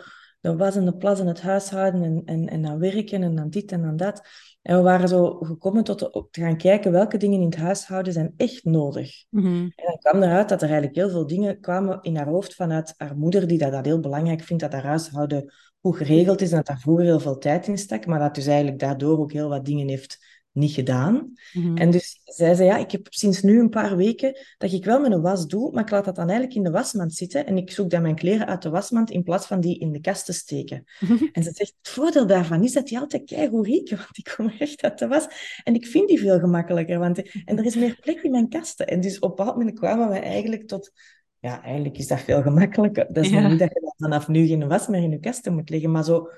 de 0.50 0.56
was 0.56 0.76
en 0.76 0.84
de 0.84 0.96
plas 0.96 1.20
en 1.20 1.26
het 1.26 1.40
huishouden 1.40 2.02
en, 2.02 2.22
en, 2.24 2.48
en 2.48 2.62
dan 2.62 2.78
werken 2.78 3.22
en 3.22 3.34
dan 3.34 3.50
dit 3.50 3.72
en 3.72 3.82
dan 3.82 3.96
dat. 3.96 4.22
En 4.62 4.76
we 4.76 4.82
waren 4.82 5.08
zo 5.08 5.38
gekomen 5.40 5.84
tot 5.84 5.98
de- 5.98 6.26
te 6.30 6.40
gaan 6.40 6.56
kijken 6.56 6.92
welke 6.92 7.16
dingen 7.16 7.40
in 7.40 7.46
het 7.46 7.56
huishouden 7.56 8.12
zijn 8.12 8.32
echt 8.36 8.64
nodig. 8.64 9.24
Mhm. 9.30 9.46
En 9.46 9.72
dan 9.74 9.98
kwam 9.98 10.22
eruit 10.22 10.48
dat 10.48 10.62
er 10.62 10.68
eigenlijk 10.68 10.96
heel 10.96 11.10
veel 11.10 11.26
dingen 11.26 11.60
kwamen 11.60 11.98
in 12.02 12.16
haar 12.16 12.28
hoofd 12.28 12.54
vanuit 12.54 12.94
haar 12.96 13.16
moeder, 13.16 13.46
die 13.46 13.58
dat, 13.58 13.72
dat 13.72 13.84
heel 13.84 14.00
belangrijk 14.00 14.40
vindt, 14.42 14.62
dat 14.62 14.72
haar 14.72 14.84
huishouden 14.84 15.52
goed 15.80 15.96
geregeld 15.96 16.40
is 16.40 16.50
en 16.50 16.56
dat 16.56 16.66
daar 16.66 16.78
vroeger 16.78 17.04
heel 17.04 17.20
veel 17.20 17.38
tijd 17.38 17.66
in 17.66 17.78
stak, 17.78 18.06
maar 18.06 18.18
dat 18.18 18.34
dus 18.34 18.46
eigenlijk 18.46 18.78
daardoor 18.78 19.18
ook 19.18 19.32
heel 19.32 19.48
wat 19.48 19.64
dingen 19.64 19.88
heeft 19.88 20.37
niet 20.58 20.72
gedaan. 20.72 21.32
Mhm. 21.52 21.76
En 21.76 21.90
dus 21.90 22.20
zij 22.24 22.54
zei, 22.54 22.68
ja, 22.68 22.76
ik 22.76 22.90
heb 22.90 23.06
sinds 23.10 23.42
nu 23.42 23.60
een 23.60 23.68
paar 23.68 23.96
weken 23.96 24.38
dat 24.58 24.72
ik 24.72 24.84
wel 24.84 25.04
een 25.04 25.20
was 25.20 25.46
doe, 25.46 25.72
maar 25.72 25.82
ik 25.82 25.90
laat 25.90 26.04
dat 26.04 26.14
dan 26.14 26.28
eigenlijk 26.28 26.56
in 26.56 26.64
de 26.64 26.70
wasmand 26.70 27.14
zitten 27.14 27.46
en 27.46 27.56
ik 27.56 27.70
zoek 27.70 27.90
dan 27.90 28.02
mijn 28.02 28.14
kleren 28.14 28.46
uit 28.46 28.62
de 28.62 28.70
wasmand 28.70 29.10
in 29.10 29.22
plaats 29.22 29.46
van 29.46 29.60
die 29.60 29.78
in 29.78 29.92
de 29.92 30.00
kast 30.00 30.24
te 30.24 30.32
steken. 30.32 30.84
En 31.32 31.42
ze 31.42 31.50
zegt, 31.52 31.74
het 31.82 31.88
voordeel 31.88 32.26
daarvan 32.26 32.64
is 32.64 32.72
dat 32.72 32.86
die 32.86 32.98
altijd 32.98 33.24
keigoed 33.24 33.66
rieken, 33.66 33.96
want 33.96 34.14
die 34.14 34.34
komen 34.36 34.58
echt 34.58 34.82
uit 34.82 34.98
de 34.98 35.06
was. 35.06 35.26
En 35.64 35.74
ik 35.74 35.86
vind 35.86 36.08
die 36.08 36.18
veel 36.18 36.38
gemakkelijker, 36.38 36.98
want 36.98 37.22
en 37.44 37.58
er 37.58 37.64
is 37.64 37.76
meer 37.76 37.98
plek 38.00 38.22
in 38.22 38.30
mijn 38.30 38.48
kasten. 38.48 38.86
En 38.86 39.00
dus 39.00 39.18
op 39.18 39.30
een 39.30 39.36
bepaald 39.36 39.56
moment 39.56 39.78
kwamen 39.78 40.08
we 40.08 40.18
eigenlijk 40.18 40.66
tot 40.66 40.92
ja, 41.40 41.62
eigenlijk 41.62 41.98
is 41.98 42.06
dat 42.06 42.20
veel 42.20 42.42
gemakkelijker. 42.42 43.06
Dat 43.12 43.24
is 43.24 43.30
niet 43.30 43.58
dat 43.58 43.70
je 43.72 43.94
vanaf 43.96 44.28
nu 44.28 44.46
geen 44.46 44.68
was 44.68 44.86
meer 44.86 45.02
in 45.02 45.10
je 45.10 45.20
kasten 45.20 45.54
moet 45.54 45.70
leggen, 45.70 45.90
maar 45.90 46.04
zo 46.04 46.30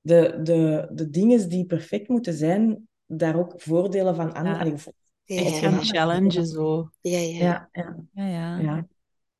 de, 0.00 0.40
de, 0.42 0.90
de 0.92 1.10
dingen 1.10 1.48
die 1.48 1.66
perfect 1.66 2.08
moeten 2.08 2.34
zijn, 2.34 2.88
daar 3.08 3.36
ook 3.36 3.54
voordelen 3.56 4.14
van 4.14 4.34
aan. 4.34 4.46
Ja. 4.68 4.76
Ja, 5.24 5.42
Echt 5.42 5.58
gaan 5.58 5.84
challengen 5.84 6.46
zo. 6.46 6.90
Ja, 7.00 7.18
ja. 7.18 7.68
ja, 7.72 7.96
ja. 8.12 8.26
ja, 8.26 8.58
ja. 8.58 8.86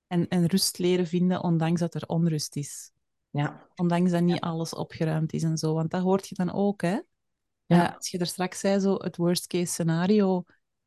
En, 0.06 0.28
en 0.28 0.46
rust 0.46 0.78
leren 0.78 1.06
vinden, 1.06 1.42
ondanks 1.42 1.80
dat 1.80 1.94
er 1.94 2.06
onrust 2.06 2.56
is. 2.56 2.90
Ja. 3.30 3.66
Ondanks 3.74 4.10
dat 4.10 4.22
niet 4.22 4.40
alles 4.40 4.74
opgeruimd 4.74 5.32
is 5.32 5.42
en 5.42 5.58
zo. 5.58 5.74
Want 5.74 5.90
dat 5.90 6.02
hoort 6.02 6.28
je 6.28 6.34
dan 6.34 6.52
ook, 6.52 6.82
hè? 6.82 7.00
Ja. 7.66 7.94
als 7.96 8.10
je 8.10 8.18
er 8.18 8.26
straks 8.26 8.60
zei, 8.60 8.80
zo 8.80 8.94
het 8.94 9.16
worst 9.16 9.46
case 9.46 9.72
scenario, 9.72 10.44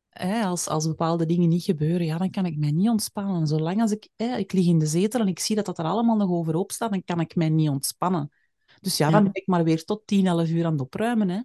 hè, 0.10 0.44
als, 0.44 0.68
als 0.68 0.88
bepaalde 0.88 1.26
dingen 1.26 1.50
niet 1.50 1.64
gebeuren, 1.64 2.06
ja, 2.06 2.18
dan 2.18 2.30
kan 2.32 2.46
ik 2.46 2.58
mij 2.58 2.72
niet 2.72 2.90
ontspannen. 2.90 3.48
Zolang 3.48 3.82
als 3.82 3.92
ik, 3.92 4.10
hè, 4.16 4.38
ik 4.38 4.52
lig 4.52 4.66
in 4.66 4.80
de 4.80 4.86
zetel 4.86 5.20
en 5.20 5.28
ik 5.28 5.40
zie 5.40 5.56
dat 5.56 5.66
dat 5.66 5.80
er 5.80 5.86
allemaal 5.86 6.18
nog 6.18 6.30
overhoop 6.30 6.72
staat, 6.72 6.92
dan 6.92 7.04
kan 7.04 7.20
ik 7.20 7.36
mij 7.36 7.50
niet 7.50 7.70
ontspannen. 7.70 8.32
Dus 8.80 8.98
ja, 8.98 9.10
dan 9.10 9.24
ben 9.24 9.34
ik 9.34 9.48
maar 9.48 9.64
weer 9.64 9.84
tot 9.84 10.08
10, 10.08 10.28
11 10.28 10.50
uur 10.50 10.66
aan 10.66 10.72
het 10.72 10.82
opruimen. 10.82 11.30
Hè. 11.30 11.42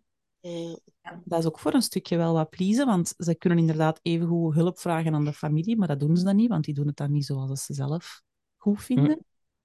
Ja, 1.03 1.23
dat 1.25 1.39
is 1.39 1.47
ook 1.47 1.59
voor 1.59 1.75
een 1.75 1.83
stukje 1.83 2.17
wel 2.17 2.33
wat 2.33 2.51
pleasen, 2.51 2.87
want 2.87 3.15
ze 3.19 3.35
kunnen 3.35 3.59
inderdaad 3.59 3.99
even 4.03 4.27
goed 4.27 4.55
hulp 4.55 4.79
vragen 4.79 5.15
aan 5.15 5.25
de 5.25 5.33
familie, 5.33 5.77
maar 5.77 5.89
dat 5.89 6.01
doen 6.01 6.17
ze 6.17 6.25
dan 6.25 6.37
niet, 6.37 6.49
want 6.49 6.65
die 6.65 6.75
doen 6.75 6.87
het 6.87 6.97
dan 6.97 7.13
niet 7.13 7.25
zoals 7.25 7.65
ze 7.65 7.75
zelf 7.75 8.23
goed 8.57 8.83
vinden. 8.83 9.25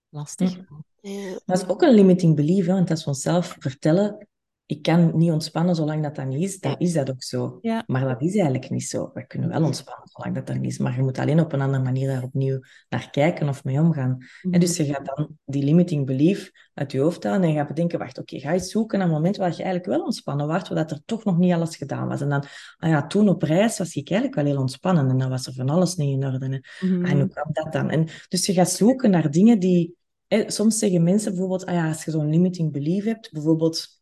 Lastig. 0.09 0.55
Ja. 1.01 1.39
Dat 1.45 1.57
is 1.61 1.67
ook 1.67 1.82
een 1.82 1.93
limiting 1.93 2.36
belief, 2.36 2.65
hè, 2.65 2.73
want 2.73 2.89
als 2.89 3.03
we 3.03 3.09
onszelf 3.09 3.55
vertellen 3.59 4.27
ik 4.72 4.82
kan 4.82 5.17
niet 5.17 5.32
ontspannen 5.32 5.76
zolang 5.76 6.03
dat 6.03 6.15
dat 6.15 6.26
niet 6.26 6.43
is, 6.43 6.59
dan 6.59 6.76
is 6.78 6.93
dat 6.93 7.09
ook 7.09 7.24
zo. 7.24 7.57
Ja. 7.61 7.84
Maar 7.88 8.07
dat 8.07 8.22
is 8.22 8.34
eigenlijk 8.34 8.69
niet 8.69 8.84
zo. 8.84 9.11
We 9.13 9.28
kunnen 9.28 9.49
wel 9.49 9.63
ontspannen 9.63 10.07
zolang 10.07 10.36
dat 10.36 10.49
er 10.49 10.59
niet 10.59 10.72
is, 10.72 10.78
maar 10.78 10.95
je 10.95 11.01
moet 11.01 11.17
alleen 11.17 11.39
op 11.39 11.53
een 11.53 11.61
andere 11.61 11.84
manier 11.84 12.07
daar 12.07 12.24
opnieuw 12.24 12.59
naar 12.89 13.09
kijken 13.09 13.49
of 13.49 13.63
mee 13.63 13.80
omgaan. 13.80 14.17
En 14.51 14.59
dus 14.59 14.78
je 14.78 14.86
gaat 14.86 15.05
dan 15.05 15.38
die 15.45 15.63
limiting 15.63 16.05
belief 16.05 16.51
uit 16.74 16.91
je 16.91 16.99
hoofd 16.99 17.24
halen 17.24 17.41
en 17.41 17.49
je 17.49 17.55
gaat 17.55 17.67
bedenken, 17.67 17.99
wacht, 17.99 18.17
oké, 18.17 18.39
ga 18.39 18.53
eens 18.53 18.72
zoeken 18.72 18.99
naar 18.99 19.07
een 19.07 19.13
moment 19.13 19.38
waar 19.38 19.49
je 19.49 19.55
eigenlijk 19.55 19.86
wel 19.86 20.03
ontspannen 20.03 20.47
was, 20.47 20.69
dat 20.69 20.91
er 20.91 21.01
toch 21.05 21.24
nog 21.24 21.38
niet 21.38 21.53
alles 21.53 21.76
gedaan 21.76 22.07
was. 22.07 22.22
En 22.22 22.30
dan, 22.30 22.43
ah 22.78 22.89
ja, 22.89 23.07
toen 23.07 23.30
op 23.30 23.41
reis 23.43 23.78
was 23.78 23.95
ik 23.95 24.09
eigenlijk 24.09 24.41
wel 24.41 24.51
heel 24.51 24.61
ontspannen 24.61 25.09
en 25.09 25.17
dan 25.17 25.30
was 25.30 25.47
er 25.47 25.53
van 25.53 25.69
alles 25.69 25.95
niet 25.95 26.22
in 26.22 26.34
orde. 26.34 26.63
Mm 26.82 27.05
En 27.05 27.19
hoe 27.19 27.30
kwam 27.30 27.49
dat 27.51 27.74
dan? 27.74 27.89
En 27.89 28.07
dus 28.28 28.45
je 28.45 28.53
gaat 28.53 28.69
zoeken 28.69 29.11
naar 29.11 29.32
dingen 29.32 29.59
die... 29.59 29.95
soms 30.28 30.78
zeggen 30.78 31.03
mensen 31.03 31.32
bijvoorbeeld, 31.32 31.65
ah 31.65 31.74
ja, 31.74 31.88
als 31.88 32.05
je 32.05 32.11
zo'n 32.11 32.30
limiting 32.30 32.72
belief 32.72 33.03
hebt, 33.03 33.32
bijvoorbeeld 33.32 34.01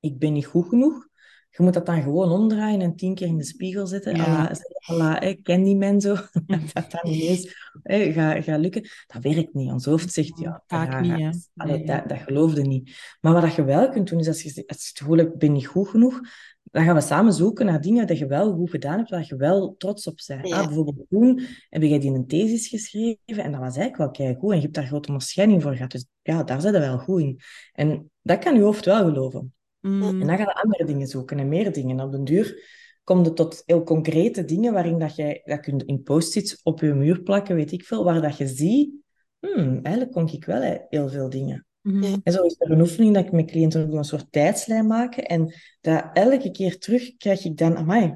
ik 0.00 0.18
ben 0.18 0.32
niet 0.32 0.46
goed 0.46 0.68
genoeg. 0.68 1.08
Je 1.50 1.62
moet 1.62 1.74
dat 1.74 1.86
dan 1.86 2.02
gewoon 2.02 2.30
omdraaien 2.30 2.80
en 2.80 2.96
tien 2.96 3.14
keer 3.14 3.26
in 3.26 3.36
de 3.36 3.44
spiegel 3.44 3.86
zetten. 3.86 4.16
Ja. 4.16 4.52
Alla, 4.86 5.20
ik 5.20 5.42
ken 5.42 5.62
die 5.62 5.76
men 5.76 6.00
zo. 6.00 6.14
dat 6.46 6.60
dat 6.72 6.90
dan 6.90 7.12
ineens 7.12 7.54
gaat 7.82 8.44
ga 8.44 8.56
lukken. 8.56 8.88
Dat 9.06 9.22
werkt 9.22 9.54
niet. 9.54 9.70
Ons 9.70 9.84
hoofd 9.84 10.12
zegt, 10.12 10.38
ja, 10.38 10.62
dat, 10.66 11.00
niet, 11.00 11.48
nee. 11.54 11.84
dat, 11.84 12.08
dat 12.08 12.18
geloofde 12.18 12.62
niet. 12.62 13.16
Maar 13.20 13.32
wat 13.32 13.54
je 13.54 13.64
wel 13.64 13.88
kunt 13.88 14.08
doen, 14.08 14.18
is 14.18 14.28
als 14.28 14.42
je, 14.42 14.48
als 14.48 14.54
je 14.56 14.88
het 14.88 14.98
gevoel 14.98 15.16
hebt, 15.16 15.32
ik 15.32 15.38
ben 15.38 15.52
niet 15.52 15.66
goed 15.66 15.88
genoeg, 15.88 16.20
dan 16.62 16.84
gaan 16.84 16.94
we 16.94 17.00
samen 17.00 17.32
zoeken 17.32 17.66
naar 17.66 17.80
dingen 17.80 18.06
dat 18.06 18.18
je 18.18 18.26
wel 18.26 18.54
goed 18.54 18.70
gedaan 18.70 18.96
hebt, 18.96 19.10
waar 19.10 19.24
je 19.26 19.36
wel 19.36 19.74
trots 19.78 20.06
op 20.06 20.20
bent. 20.26 20.52
Ah, 20.52 20.66
bijvoorbeeld 20.66 21.06
toen 21.08 21.40
heb 21.68 21.82
jij 21.82 21.98
die 21.98 22.10
een 22.10 22.26
thesis 22.26 22.68
geschreven 22.68 23.18
en 23.26 23.50
dat 23.50 23.60
was 23.60 23.76
eigenlijk 23.76 23.96
wel 23.96 24.10
kei 24.10 24.34
goed 24.38 24.50
en 24.50 24.56
je 24.56 24.62
hebt 24.62 24.74
daar 24.74 24.86
grote 24.86 25.08
onderscheiding 25.08 25.62
voor 25.62 25.74
gehad. 25.74 25.90
Dus 25.90 26.06
ja, 26.22 26.42
daar 26.42 26.60
zit 26.60 26.74
je 26.74 26.80
wel 26.80 26.98
goed 26.98 27.20
in. 27.20 27.40
En 27.72 28.10
dat 28.22 28.38
kan 28.38 28.54
je 28.54 28.62
hoofd 28.62 28.84
wel 28.84 29.04
geloven. 29.04 29.54
Mm. 29.80 30.02
En 30.02 30.26
dan 30.26 30.36
ga 30.36 30.42
je 30.42 30.62
andere 30.62 30.84
dingen 30.84 31.06
zoeken 31.06 31.38
en 31.38 31.48
meer 31.48 31.72
dingen. 31.72 32.00
Op 32.00 32.12
den 32.12 32.24
duur 32.24 32.78
kom 33.04 33.24
je 33.24 33.32
tot 33.32 33.62
heel 33.66 33.82
concrete 33.82 34.44
dingen 34.44 34.72
waarin 34.72 34.98
dat 34.98 35.16
jij 35.16 35.40
dat 35.44 35.60
kunt 35.60 35.82
in 35.82 36.02
post-its 36.02 36.60
op 36.62 36.80
je 36.80 36.94
muur 36.94 37.22
plakken, 37.22 37.54
weet 37.54 37.72
ik 37.72 37.84
veel, 37.84 38.04
waar 38.04 38.22
dat 38.22 38.36
je 38.36 38.46
ziet, 38.46 38.94
hmm, 39.38 39.80
eigenlijk 39.82 40.12
kon 40.12 40.28
ik 40.28 40.44
wel 40.44 40.86
heel 40.88 41.08
veel 41.08 41.28
dingen. 41.28 41.66
Mm-hmm. 41.82 42.20
En 42.22 42.32
zo 42.32 42.42
is 42.42 42.54
er 42.58 42.70
een 42.70 42.80
oefening 42.80 43.14
dat 43.14 43.24
ik 43.24 43.32
met 43.32 43.50
cliënten 43.50 43.92
een 43.92 44.04
soort 44.04 44.32
tijdslijn 44.32 44.86
maken. 44.86 45.24
En 45.24 45.54
dat 45.80 46.10
elke 46.12 46.50
keer 46.50 46.78
terug 46.78 47.16
krijg 47.16 47.44
ik 47.44 47.56
dan, 47.56 47.76
amai, 47.76 48.14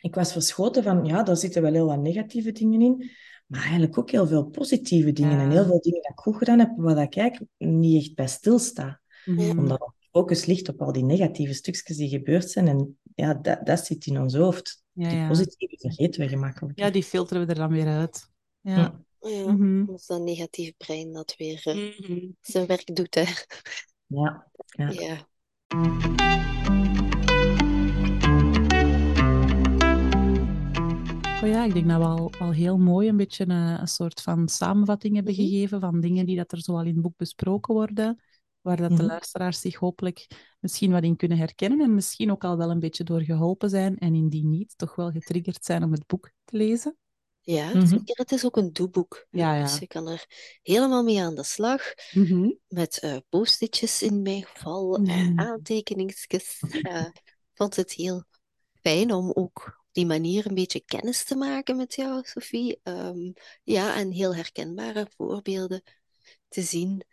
ik 0.00 0.14
was 0.14 0.32
verschoten 0.32 0.82
van, 0.82 1.04
ja, 1.04 1.22
daar 1.22 1.36
zitten 1.36 1.62
wel 1.62 1.72
heel 1.72 1.86
wat 1.86 2.00
negatieve 2.00 2.52
dingen 2.52 2.80
in, 2.80 3.10
maar 3.46 3.60
eigenlijk 3.60 3.98
ook 3.98 4.10
heel 4.10 4.26
veel 4.26 4.44
positieve 4.44 5.12
dingen. 5.12 5.38
En 5.38 5.50
heel 5.50 5.64
veel 5.64 5.80
dingen 5.80 6.02
dat 6.02 6.10
ik 6.10 6.18
goed 6.18 6.36
gedaan 6.36 6.58
heb, 6.58 6.72
waar 6.76 7.02
ik 7.02 7.16
eigenlijk 7.16 7.50
niet 7.58 8.02
echt 8.02 8.14
bij 8.14 8.26
stilsta. 8.26 9.00
Mm-hmm. 9.24 9.58
Omdat 9.58 9.94
focus 10.16 10.46
ligt 10.46 10.68
op 10.68 10.82
al 10.82 10.92
die 10.92 11.04
negatieve 11.04 11.54
stukjes 11.54 11.96
die 11.96 12.08
gebeurd 12.08 12.50
zijn. 12.50 12.68
En 12.68 12.98
ja, 13.14 13.34
dat, 13.34 13.66
dat 13.66 13.86
zit 13.86 14.06
in 14.06 14.20
ons 14.20 14.34
hoofd. 14.34 14.84
Ja, 14.92 15.08
die 15.08 15.28
positieve 15.28 15.76
vergeten 15.78 16.20
we 16.20 16.28
gemakkelijk. 16.28 16.78
Ja, 16.78 16.90
die 16.90 17.02
filteren 17.02 17.46
we 17.46 17.52
er 17.52 17.58
dan 17.58 17.70
weer 17.70 17.86
uit. 17.86 18.30
Ja. 18.60 19.04
Ja, 19.20 19.52
mm 19.52 19.88
als 19.90 20.06
dat 20.06 20.22
negatief 20.22 20.76
brein 20.76 21.12
dat 21.12 21.34
weer 21.36 21.62
uh, 21.66 22.30
zijn 22.40 22.66
werk 22.66 22.94
doet. 22.94 23.14
Hè. 23.14 23.24
Ja. 24.06 24.50
ja. 24.66 24.90
ja. 24.90 25.28
Oh 31.42 31.52
ja, 31.52 31.64
ik 31.64 31.72
denk 31.72 31.88
dat 31.88 31.98
we 31.98 32.04
al, 32.04 32.32
al 32.38 32.52
heel 32.52 32.78
mooi 32.78 33.08
een 33.08 33.16
beetje 33.16 33.44
een, 33.44 33.80
een 33.80 33.86
soort 33.86 34.20
van 34.20 34.48
samenvatting 34.48 35.14
hebben 35.14 35.32
mhm. 35.32 35.42
gegeven 35.42 35.80
van 35.80 36.00
dingen 36.00 36.26
die 36.26 36.36
dat 36.36 36.52
er 36.52 36.60
zo 36.60 36.72
al 36.72 36.80
in 36.80 36.92
het 36.92 37.02
boek 37.02 37.16
besproken 37.16 37.74
worden 37.74 38.20
waar 38.66 38.76
dat 38.76 38.88
de 38.88 39.02
mhm. 39.02 39.06
luisteraars 39.06 39.60
zich 39.60 39.74
hopelijk 39.74 40.26
misschien 40.60 40.90
wat 40.90 41.02
in 41.02 41.16
kunnen 41.16 41.38
herkennen 41.38 41.80
en 41.80 41.94
misschien 41.94 42.30
ook 42.30 42.44
al 42.44 42.56
wel 42.56 42.70
een 42.70 42.80
beetje 42.80 43.04
door 43.04 43.22
geholpen 43.22 43.70
zijn 43.70 43.98
en 43.98 44.14
indien 44.14 44.50
niet, 44.50 44.78
toch 44.78 44.94
wel 44.94 45.10
getriggerd 45.10 45.64
zijn 45.64 45.82
om 45.82 45.92
het 45.92 46.06
boek 46.06 46.30
te 46.44 46.56
lezen. 46.56 46.96
Ja, 47.40 47.74
mm 47.74 48.00
het 48.04 48.32
is 48.32 48.44
ook 48.44 48.56
een 48.56 48.72
doeboek. 48.72 49.26
Ja, 49.30 49.54
ja. 49.54 49.62
Dus 49.62 49.78
je 49.78 49.86
kan 49.86 50.08
er 50.08 50.26
helemaal 50.62 51.02
mee 51.02 51.22
aan 51.22 51.34
de 51.34 51.44
slag. 51.44 51.82
Mhm. 52.12 52.50
Met 52.68 53.00
uh, 53.04 53.16
post-itjes 53.28 54.02
in 54.02 54.22
mijn 54.22 54.44
geval 54.44 54.96
en 54.96 55.32
mhm. 55.32 55.40
aantekeningsjes. 55.40 56.62
ik 56.70 57.22
vond 57.54 57.76
het 57.76 57.92
heel 57.92 58.24
fijn 58.82 59.12
om 59.12 59.30
ook 59.32 59.66
op 59.66 59.88
die 59.92 60.06
manier 60.06 60.46
een 60.46 60.54
beetje 60.54 60.84
kennis 60.84 61.24
te 61.24 61.36
maken 61.36 61.76
met 61.76 61.94
jou, 61.94 62.20
Sophie. 62.24 62.80
Ehm, 62.82 63.32
ja, 63.62 63.96
en 63.96 64.10
heel 64.10 64.34
herkenbare 64.34 65.06
voorbeelden 65.16 65.82
te 66.48 66.62
zien 66.62 67.04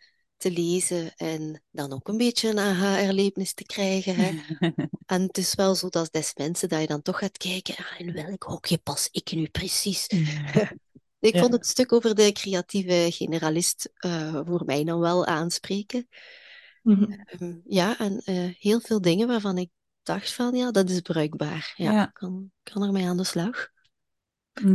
te 0.44 0.50
lezen 0.50 1.12
en 1.16 1.62
dan 1.70 1.92
ook 1.92 2.08
een 2.08 2.16
beetje 2.16 2.48
een 2.48 2.58
aha-erlevenis 2.58 3.54
te 3.54 3.64
krijgen. 3.64 4.14
Hè? 4.16 4.30
en 5.14 5.22
het 5.22 5.38
is 5.38 5.54
wel 5.54 5.74
zo 5.74 5.88
dat 5.88 6.12
des 6.12 6.34
mensen 6.34 6.68
dat 6.68 6.80
je 6.80 6.86
dan 6.86 7.02
toch 7.02 7.18
gaat 7.18 7.36
kijken, 7.36 7.74
ah, 7.76 8.00
in 8.00 8.12
welk 8.12 8.42
hokje 8.42 8.78
pas 8.78 9.08
ik 9.10 9.32
nu 9.32 9.48
precies? 9.48 10.06
ik 11.20 11.38
vond 11.38 11.52
het 11.52 11.66
stuk 11.66 11.92
over 11.92 12.14
de 12.14 12.32
creatieve 12.32 13.06
generalist 13.10 13.92
uh, 14.06 14.40
voor 14.46 14.62
mij 14.66 14.84
dan 14.84 15.00
wel 15.00 15.26
aanspreken. 15.26 16.08
Mm 16.82 17.24
um, 17.40 17.62
ja, 17.66 17.98
en 17.98 18.22
uh, 18.24 18.50
heel 18.58 18.80
veel 18.80 19.00
dingen 19.00 19.26
waarvan 19.26 19.58
ik 19.58 19.70
dacht 20.02 20.32
van, 20.32 20.54
ja, 20.54 20.70
dat 20.70 20.90
is 20.90 21.00
bruikbaar. 21.00 21.74
Ja, 21.76 21.92
ja. 21.92 22.06
Kan, 22.06 22.50
kan 22.62 22.82
ermee 22.82 23.06
aan 23.06 23.16
de 23.16 23.24
slag. 23.24 23.68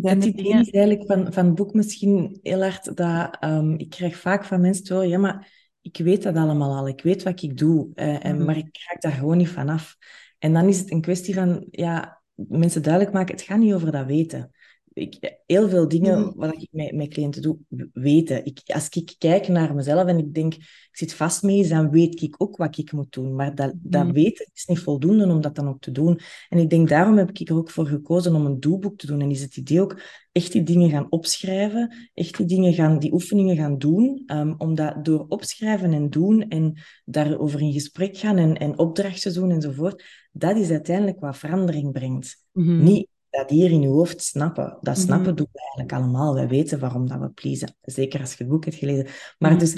Het 0.02 0.26
idee 0.26 0.60
is 0.60 0.70
eigenlijk 0.70 1.06
van, 1.06 1.34
van 1.34 1.46
het 1.46 1.56
boek 1.56 1.74
misschien 1.74 2.40
heel 2.42 2.62
hard 2.62 2.98
dat 2.98 3.38
um, 3.44 3.78
ik 3.78 3.90
krijg 3.90 4.18
vaak 4.18 4.46
van 4.46 4.62
mensen 4.62 4.84
te 4.84 4.94
horen, 4.94 5.10
ja, 5.10 5.18
maar 5.18 5.59
ik 5.82 5.98
weet 5.98 6.24
dat 6.24 6.36
allemaal 6.36 6.78
al, 6.78 6.88
ik 6.88 7.02
weet 7.02 7.24
wat 7.24 7.42
ik 7.42 7.58
doe, 7.58 7.90
uh, 7.96 8.26
en, 8.26 8.36
mhm. 8.36 8.46
maar 8.46 8.58
ik 8.58 8.86
raak 8.88 9.02
daar 9.02 9.12
gewoon 9.12 9.38
niet 9.38 9.50
vanaf. 9.50 9.96
En 10.40 10.54
dan 10.54 10.68
is 10.68 10.80
het 10.80 10.92
een 10.92 11.02
kwestie 11.02 11.34
van, 11.34 11.68
ja, 11.72 12.22
mensen 12.34 12.84
duidelijk 12.84 13.14
maken, 13.14 13.36
het 13.36 13.44
gaat 13.44 13.60
niet 13.60 13.74
over 13.74 13.92
dat 13.92 14.06
weten 14.06 14.52
ik, 15.00 15.40
heel 15.46 15.70
veel 15.70 15.88
dingen 15.88 16.20
mm. 16.20 16.34
wat 16.36 16.54
ik 16.54 16.68
met, 16.72 16.96
met 16.96 17.08
cliënten 17.08 17.42
doe, 17.42 17.58
weten. 17.94 18.46
Ik, 18.46 18.60
als 18.66 18.90
ik 18.90 19.16
kijk 19.18 19.48
naar 19.48 19.76
mezelf 19.76 20.08
en 20.08 20.18
ik 20.18 20.34
denk, 20.34 20.54
ik 20.54 20.90
zit 20.92 21.14
vast 21.14 21.44
mee, 21.44 21.68
dan 21.68 21.90
weet 21.90 22.22
ik 22.22 22.36
ook 22.38 22.58
wat 22.58 22.78
ik 22.78 22.92
moet 22.92 23.12
doen. 23.12 23.36
Maar 23.36 23.56
dat, 23.56 23.74
dat 23.76 24.06
mm. 24.06 24.14
weten 24.14 24.50
is 24.54 24.66
niet 24.66 24.80
voldoende 24.80 25.28
om 25.28 25.42
dat 25.42 25.56
dan 25.56 25.68
ook 25.68 25.82
te 25.82 25.92
doen. 25.92 26.20
En 26.50 26.58
ik 26.58 26.70
denk, 26.70 26.90
daarom 26.90 27.18
heb 27.18 27.30
ik 27.30 27.50
er 27.50 27.56
ook 27.56 27.70
voor 27.70 27.86
gekozen 27.86 28.36
om 28.36 28.46
een 28.46 28.60
doelboek 28.60 28.98
te 28.98 29.08
doen. 29.08 29.22
En 29.22 29.32
is 29.32 29.42
het 29.42 29.58
idee 29.58 29.82
ook 29.82 30.02
echt 30.32 30.52
die 30.52 30.64
dingen 30.64 30.90
gaan 30.90 31.12
opschrijven, 31.12 32.10
echt 32.14 32.38
die 32.38 32.46
dingen 32.46 32.74
gaan, 32.74 33.00
die 33.00 33.14
oefeningen 33.14 33.56
gaan 33.56 33.78
doen. 33.78 34.24
Um, 34.28 34.56
omdat 34.58 35.06
door 35.06 35.26
opschrijven 35.28 35.94
en 35.94 36.10
doen 36.10 36.48
en 36.48 36.74
daarover 37.06 37.62
in 37.62 37.74
gesprek 37.74 38.18
gaan 38.18 38.38
en, 38.38 38.58
en 38.58 38.78
opdrachten 38.78 39.34
doen 39.34 39.52
enzovoort, 39.52 40.04
dat 40.32 40.58
is 40.58 40.70
uiteindelijk 40.70 41.20
wat 41.20 41.38
verandering 41.38 41.92
brengt. 41.92 42.46
Mm-hmm. 42.52 42.84
Niet 42.84 43.09
dat 43.30 43.50
hier 43.50 43.72
in 43.72 43.82
je 43.82 43.88
hoofd 43.88 44.24
snappen. 44.24 44.78
Dat 44.82 44.96
mhm. 44.96 45.06
snappen 45.06 45.36
doen 45.36 45.48
we 45.52 45.60
eigenlijk 45.60 45.94
allemaal. 45.94 46.34
Wij 46.34 46.48
weten 46.48 46.80
waarom 46.80 47.08
dat 47.08 47.20
we 47.20 47.30
pleasen. 47.30 47.76
Zeker 47.82 48.20
als 48.20 48.32
je 48.32 48.38
het 48.38 48.48
boek 48.48 48.66
hebt 48.66 48.78
gelezen. 48.78 49.08
Maar 49.38 49.52
mhm. 49.52 49.60
dus, 49.60 49.76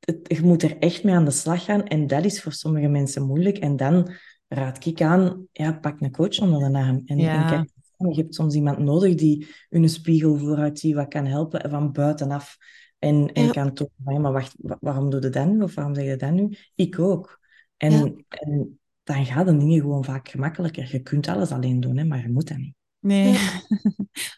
het, 0.00 0.18
je 0.22 0.42
moet 0.42 0.62
er 0.62 0.78
echt 0.78 1.04
mee 1.04 1.14
aan 1.14 1.24
de 1.24 1.30
slag 1.30 1.64
gaan. 1.64 1.86
En 1.86 2.06
dat 2.06 2.24
is 2.24 2.42
voor 2.42 2.52
sommige 2.52 2.88
mensen 2.88 3.26
moeilijk. 3.26 3.58
En 3.58 3.76
dan 3.76 4.10
raad 4.48 4.86
ik 4.86 5.00
aan, 5.00 5.46
ja, 5.52 5.72
pak 5.72 6.00
een 6.00 6.12
coach 6.12 6.40
onder 6.40 6.72
de 6.72 6.78
arm. 6.78 7.02
En, 7.04 7.18
Ja. 7.18 7.42
en 7.42 7.48
kijk, 7.48 7.70
je 8.14 8.22
hebt 8.22 8.34
soms 8.34 8.54
iemand 8.54 8.78
nodig 8.78 9.14
die 9.14 9.38
je 9.38 9.78
een 9.78 9.88
spiegel 9.88 10.38
vooruit 10.38 10.78
ziet, 10.78 10.94
wat 10.94 11.08
kan 11.08 11.26
helpen 11.26 11.70
van 11.70 11.92
buitenaf. 11.92 12.56
En, 12.98 13.32
en 13.32 13.44
Ja. 13.44 13.50
kan 13.50 13.72
tonen 13.72 13.92
van, 14.04 14.14
ja, 14.14 14.20
maar 14.20 14.32
wacht, 14.32 14.54
wa- 14.58 14.78
waarom 14.80 15.10
doe 15.10 15.20
je 15.20 15.28
dat 15.28 15.46
nu? 15.46 15.62
Of 15.62 15.74
waarom 15.74 15.94
zeg 15.94 16.04
je 16.04 16.16
dat 16.16 16.32
nu? 16.32 16.56
Ik 16.74 16.98
ook. 16.98 17.40
En, 17.76 17.92
Ja. 17.92 18.12
en 18.28 18.80
dan 19.02 19.26
gaan 19.26 19.46
de 19.46 19.56
dingen 19.56 19.80
gewoon 19.80 20.04
vaak 20.04 20.28
gemakkelijker. 20.28 20.88
Je 20.92 21.00
kunt 21.00 21.28
alles 21.28 21.50
alleen 21.50 21.80
doen, 21.80 21.96
hè, 21.96 22.04
maar 22.04 22.22
je 22.22 22.32
moet 22.32 22.48
dat 22.48 22.56
niet. 22.56 22.74
Nee. 23.02 23.32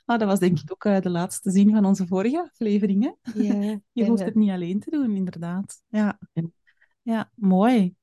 Nou, 0.06 0.18
dat 0.18 0.22
was 0.28 0.38
denk 0.38 0.58
ik 0.60 0.72
ook 0.72 0.84
eh, 0.84 1.00
de 1.00 1.10
laatste 1.10 1.50
zin 1.50 1.70
van 1.70 1.84
onze 1.84 2.06
vorige 2.06 2.42
aflevering. 2.52 3.02
Hè? 3.02 3.42
Ja, 3.42 3.78
Je 3.92 4.04
hoeft 4.06 4.24
het 4.24 4.34
niet 4.34 4.50
alleen 4.50 4.80
te 4.80 4.90
doen, 4.90 5.16
inderdaad. 5.16 5.82
Ja, 5.88 6.18
Ja. 6.32 6.42
ja 7.02 7.30
mooi. 7.34 7.94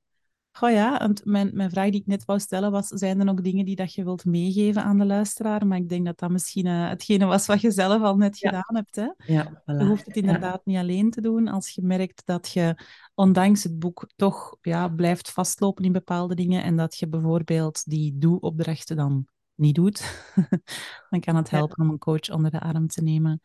Goh 0.53 0.71
ja, 0.71 0.97
want 0.97 1.25
mijn, 1.25 1.49
mijn 1.53 1.69
vraag 1.69 1.89
die 1.89 1.99
ik 1.99 2.05
net 2.07 2.25
wou 2.25 2.39
stellen 2.39 2.71
was, 2.71 2.87
zijn 2.87 3.19
er 3.19 3.25
nog 3.25 3.41
dingen 3.41 3.65
die 3.65 3.75
dat 3.75 3.93
je 3.93 4.03
wilt 4.03 4.25
meegeven 4.25 4.83
aan 4.83 4.97
de 4.97 5.05
luisteraar? 5.05 5.67
Maar 5.67 5.77
ik 5.77 5.89
denk 5.89 6.05
dat 6.05 6.19
dat 6.19 6.29
misschien 6.29 6.65
eh, 6.65 6.89
hetgene 6.89 7.25
was 7.25 7.45
wat 7.45 7.61
je 7.61 7.71
zelf 7.71 8.01
al 8.01 8.15
net 8.17 8.39
Ja. 8.39 8.49
gedaan 8.49 8.75
hebt. 8.75 8.95
Hè? 8.95 9.33
Ja, 9.33 9.61
voilà. 9.61 9.77
Je 9.77 9.85
hoeft 9.85 10.05
het 10.05 10.15
Ja. 10.15 10.21
inderdaad 10.21 10.65
niet 10.65 10.77
alleen 10.77 11.09
te 11.09 11.21
doen. 11.21 11.47
Als 11.47 11.69
je 11.69 11.81
merkt 11.81 12.21
dat 12.25 12.49
je, 12.51 12.75
ondanks 13.15 13.63
het 13.63 13.79
boek, 13.79 14.07
toch 14.15 14.57
ja, 14.61 14.87
blijft 14.87 15.31
vastlopen 15.31 15.83
in 15.85 15.91
bepaalde 15.91 16.35
dingen 16.35 16.63
en 16.63 16.75
dat 16.75 16.97
je 16.97 17.07
bijvoorbeeld 17.07 17.83
die 17.85 18.17
doe-opdrachten 18.17 18.95
dan 18.95 19.27
niet 19.61 19.75
doet, 19.75 20.23
dan 21.09 21.19
kan 21.19 21.35
het 21.35 21.49
Ja. 21.49 21.57
helpen 21.57 21.83
om 21.83 21.89
een 21.89 21.97
coach 21.97 22.29
onder 22.29 22.51
de 22.51 22.59
arm 22.59 22.87
te 22.87 23.03
nemen. 23.03 23.41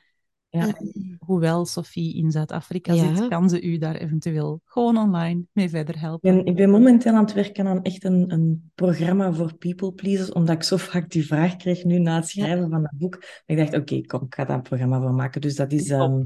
Ja. 0.48 0.74
Hoewel 1.18 1.66
Sophie 1.66 2.14
in 2.16 2.30
Zuid-Afrika 2.30 2.92
Ja. 2.92 3.14
zit, 3.14 3.28
kan 3.28 3.48
ze 3.50 3.62
u 3.62 3.78
daar 3.78 3.94
eventueel 3.94 4.60
gewoon 4.64 4.96
online 4.96 5.44
mee 5.52 5.68
verder 5.68 5.94
Ik 5.94 6.00
helpen. 6.00 6.34
ben, 6.36 6.46
ik 6.46 6.56
ben 6.56 6.70
momenteel 6.70 7.14
aan 7.14 7.24
het 7.24 7.32
werken 7.32 7.66
aan 7.66 7.82
echt 7.82 8.04
een, 8.04 8.32
een 8.32 8.70
programma 8.74 9.32
voor 9.32 9.54
people 9.56 9.92
pleasers, 9.92 10.32
omdat 10.32 10.54
ik 10.54 10.62
zo 10.62 10.76
vaak 10.76 11.10
die 11.10 11.26
vraag 11.26 11.56
kreeg 11.56 11.84
nu 11.84 11.98
na 11.98 12.16
het 12.16 12.28
schrijven 12.28 12.70
van 12.70 12.82
dat 12.82 12.92
boek. 12.94 13.22
Ik 13.46 13.56
dacht, 13.56 13.74
oké, 13.74 14.00
kom, 14.00 14.22
ik 14.22 14.34
ga 14.34 14.44
daar 14.44 14.56
een 14.56 14.62
programma 14.62 15.00
voor 15.00 15.14
maken. 15.14 15.40
Dus 15.40 15.56
dat 15.56 15.72
is 15.72 15.86
Top. 15.86 16.24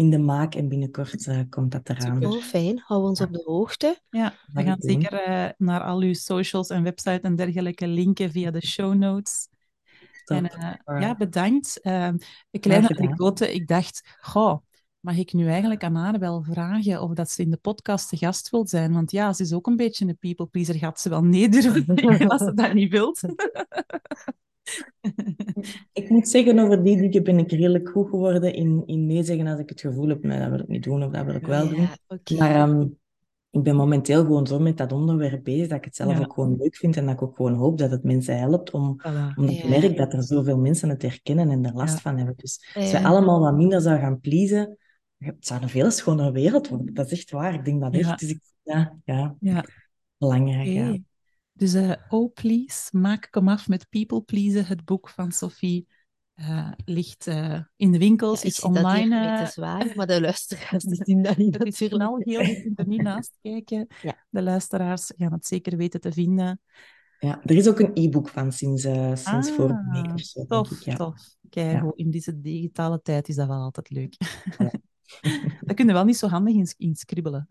Ehm, 0.00 0.04
in 0.04 0.10
de 0.10 0.18
maak 0.18 0.54
en 0.54 0.68
binnenkort 0.68 1.26
eh, 1.26 1.40
komt 1.48 1.72
dat 1.72 1.88
eraan. 1.88 2.14
Super. 2.14 2.28
Oh, 2.28 2.42
fijn. 2.42 2.82
Hou 2.84 3.08
ons 3.08 3.18
Ja. 3.18 3.24
op 3.24 3.32
de 3.32 3.42
hoogte. 3.44 4.00
Ja, 4.10 4.34
we 4.52 4.62
gaan 4.62 4.80
zeker 4.80 5.12
eh, 5.12 5.48
naar 5.56 5.82
al 5.82 6.00
uw 6.00 6.14
socials 6.14 6.68
en 6.68 6.82
website 6.82 7.20
en 7.20 7.36
dergelijke 7.36 7.86
linken 7.86 8.30
via 8.30 8.50
de 8.50 8.66
show 8.66 8.94
notes. 8.94 9.48
Top. 10.24 10.36
En 10.36 10.48
eh, 10.84 11.00
ja, 11.00 11.16
bedankt. 11.16 11.80
Eh, 11.80 12.06
een 12.50 12.60
kleine 12.60 12.88
anekdote. 12.88 13.54
Ik 13.54 13.66
dacht, 13.66 14.16
goh, 14.20 14.58
mag 15.00 15.16
ik 15.16 15.32
nu 15.32 15.48
eigenlijk 15.48 15.84
aan 15.84 15.94
haar 15.94 16.18
wel 16.18 16.42
vragen 16.42 17.02
of 17.02 17.12
dat 17.12 17.30
ze 17.30 17.42
in 17.42 17.50
de 17.50 17.56
podcast 17.56 18.08
te 18.08 18.16
gast 18.16 18.50
wil 18.50 18.66
zijn? 18.66 18.92
Want 18.92 19.10
ja, 19.10 19.32
ze 19.32 19.42
is 19.42 19.52
ook 19.52 19.66
een 19.66 19.76
beetje 19.76 20.06
een 20.06 20.18
people 20.18 20.46
pleaser. 20.46 20.74
Gaat 20.74 21.00
ze 21.00 21.08
wel 21.08 21.24
nee 21.24 21.48
durven 21.48 22.28
als 22.28 22.42
ze 22.42 22.54
dat 22.54 22.72
niet 22.72 22.90
wilt? 22.90 23.20
Ik 25.92 26.08
moet 26.10 26.28
zeggen, 26.28 26.58
over 26.58 26.82
die 26.84 26.96
dingen 27.00 27.22
ben 27.22 27.38
ik 27.38 27.50
redelijk 27.50 27.88
goed 27.88 28.08
geworden 28.08 28.54
in, 28.54 28.82
in 28.86 29.06
nee 29.06 29.22
zeggen 29.22 29.46
als 29.46 29.58
ik 29.60 29.68
het 29.68 29.80
gevoel 29.80 30.08
heb, 30.08 30.22
nee, 30.22 30.38
dat 30.38 30.50
wil 30.50 30.58
ik 30.58 30.68
niet 30.68 30.82
doen 30.82 31.02
of 31.02 31.12
dat 31.12 31.24
wil 31.24 31.34
ik 31.34 31.46
wel 31.46 31.68
doen. 31.68 31.88
Ja. 32.24 32.36
Maar 32.38 32.54
ehm, 32.54 32.80
ik 33.50 33.62
ben 33.62 33.76
momenteel 33.76 34.20
gewoon 34.24 34.46
zo 34.46 34.58
met 34.58 34.76
dat 34.76 34.92
onderwerp 34.92 35.44
bezig 35.44 35.68
dat 35.68 35.78
ik 35.78 35.84
het 35.84 35.96
zelf 35.96 36.12
Ja. 36.12 36.18
ook 36.20 36.32
gewoon 36.32 36.56
leuk 36.56 36.76
vind 36.76 36.96
en 36.96 37.04
dat 37.04 37.14
ik 37.14 37.22
ook 37.22 37.36
gewoon 37.36 37.54
hoop 37.54 37.78
dat 37.78 37.90
het 37.90 38.02
mensen 38.04 38.38
helpt 38.38 38.70
om, 38.70 39.00
Voilà. 39.00 39.36
omdat 39.36 39.54
Ja. 39.56 39.62
ik 39.62 39.68
merk 39.68 39.96
dat 39.96 40.12
er 40.12 40.22
zoveel 40.22 40.58
mensen 40.58 40.88
het 40.88 41.02
herkennen 41.02 41.50
en 41.50 41.64
er 41.64 41.74
last 41.74 42.00
van 42.00 42.16
hebben. 42.16 42.34
Dus 42.36 42.70
als 42.74 42.92
we 42.92 43.02
allemaal 43.02 43.40
wat 43.40 43.56
minder 43.56 43.80
zouden 43.80 44.04
gaan 44.04 44.20
pleasen, 44.20 44.76
het 45.18 45.46
zou 45.46 45.62
een 45.62 45.68
veel 45.68 45.90
schonere 45.90 46.32
wereld 46.32 46.68
worden. 46.68 46.94
Dat 46.94 47.10
is 47.10 47.18
echt 47.18 47.30
waar. 47.30 47.54
Ik 47.54 47.64
denk 47.64 47.80
dat 47.80 47.94
echt. 47.94 48.18
Dus 48.20 48.30
ik, 48.30 48.40
ja, 48.62 48.96
ja, 49.04 49.36
Ja, 49.40 49.64
belangrijk. 50.18 51.00
Dus 51.60 51.74
eh, 51.74 51.92
Oh 52.08 52.32
Please, 52.32 52.96
maak 52.96 53.28
kom 53.30 53.48
af 53.48 53.68
met 53.68 53.88
People 53.88 54.22
Pleasen. 54.22 54.66
Het 54.66 54.84
boek 54.84 55.08
van 55.08 55.32
Sophie 55.32 55.86
eh, 56.34 56.70
ligt 56.84 57.26
eh, 57.26 57.60
in 57.76 57.92
de 57.92 57.98
winkels, 57.98 58.40
Ja, 58.42 58.48
is 58.48 58.54
zie 58.54 58.72
dat 58.72 58.92
hier 58.92 59.02
online. 59.02 59.44
te 59.44 59.50
zwaar, 59.50 59.92
maar 59.94 60.06
de 60.06 60.20
luisteraars 60.20 60.84
die 60.84 61.04
zien 61.08 61.22
dat 61.22 61.36
niet 61.36 61.58
Het 61.58 61.80
is 61.80 61.88
knalgeel, 61.88 62.40
je 62.40 62.62
kunt 62.62 62.78
er 62.78 62.86
niet 62.86 63.02
naast 63.02 63.38
kijken. 63.42 63.86
Ja. 64.02 64.24
De 64.30 64.42
luisteraars 64.42 65.12
gaan 65.16 65.32
het 65.32 65.46
zeker 65.46 65.76
weten 65.76 66.00
te 66.00 66.12
vinden. 66.12 66.60
Ja, 67.18 67.40
er 67.44 67.56
is 67.56 67.68
ook 67.68 67.80
een 67.80 67.90
e-book 67.94 68.28
van 68.28 68.52
sinds, 68.52 68.82
sinds 68.82 69.24
Ah, 69.24 69.42
vorige 69.44 69.88
week 69.92 70.12
of 70.12 70.20
zo, 70.20 70.44
Tof, 70.46 70.70
ik. 70.70 70.78
Ja. 70.82 70.94
tof. 70.94 71.34
Kijk, 71.48 71.92
in 71.94 72.10
deze 72.10 72.40
digitale 72.40 73.00
tijd 73.02 73.28
is 73.28 73.34
dat 73.34 73.46
wel 73.46 73.60
altijd 73.62 73.90
leuk. 73.90 74.16
Ja. 75.20 75.30
Dat 75.66 75.76
kun 75.76 75.86
je 75.86 75.92
wel 75.92 76.04
niet 76.04 76.16
zo 76.16 76.26
handig 76.28 76.54
in, 76.54 76.68
in 76.78 76.94
scribbelen. 76.96 77.46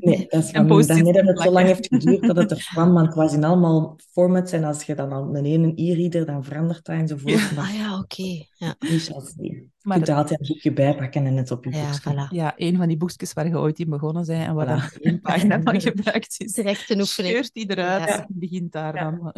Nee, 0.00 0.26
dat 0.28 0.44
is 0.44 0.50
van 0.50 0.66
daarmee 0.86 1.12
dat 1.12 1.26
het 1.26 1.40
zo 1.40 1.50
lang 1.50 1.66
heeft 1.66 1.86
geduurd 1.86 2.26
dat 2.26 2.36
het 2.36 2.50
er 2.50 2.68
kwam, 2.72 2.92
want 2.92 3.06
het 3.06 3.14
was 3.16 3.32
in 3.34 3.44
allemaal 3.44 3.98
formats 4.12 4.52
en 4.52 4.64
als 4.64 4.82
je 4.82 4.94
dan 4.94 5.12
al 5.12 5.36
een 5.36 5.44
ene 5.44 5.72
e-reader, 5.74 6.26
dan 6.26 6.44
verandert 6.44 6.84
dat 6.84 6.96
enzovoort. 6.96 7.32
Ja. 7.32 7.50
Maar 7.54 7.64
Ah 7.64 7.74
ja, 7.74 7.98
oké. 7.98 8.44
Ja. 8.54 8.74
niet 8.78 9.00
zoals 9.00 9.32
die. 9.34 9.52
Je 9.52 9.68
Maar 9.92 10.00
er 10.00 10.14
altijd 10.14 10.40
een 10.40 10.46
boekje 10.46 10.72
bij 10.72 10.94
pakken 10.96 11.26
en 11.26 11.36
het 11.36 11.50
op 11.50 11.64
je 11.64 11.70
Ja, 11.70 12.00
voilà. 12.00 12.28
ja, 12.30 12.52
een 12.56 12.76
van 12.76 12.88
die 12.88 12.96
boekjes 12.96 13.32
waar 13.32 13.48
je 13.48 13.58
ooit 13.58 13.78
in 13.78 13.90
begonnen 13.90 14.26
bent 14.26 14.46
en 14.46 14.54
waar 14.54 14.92
Voilà. 14.96 15.00
één 15.00 15.20
pagina 15.20 15.62
van 15.62 15.80
gebruikt 15.80 16.34
is. 16.40 16.52
Direct 16.52 16.90
een 16.90 17.00
oefening. 17.00 17.34
Scheurt 17.34 17.52
die 17.54 17.70
eruit 17.70 18.08
Ja. 18.08 18.18
en 18.18 18.26
begint 18.28 18.72
daar 18.72 18.94
Ja. 18.94 19.10
dan. 19.10 19.32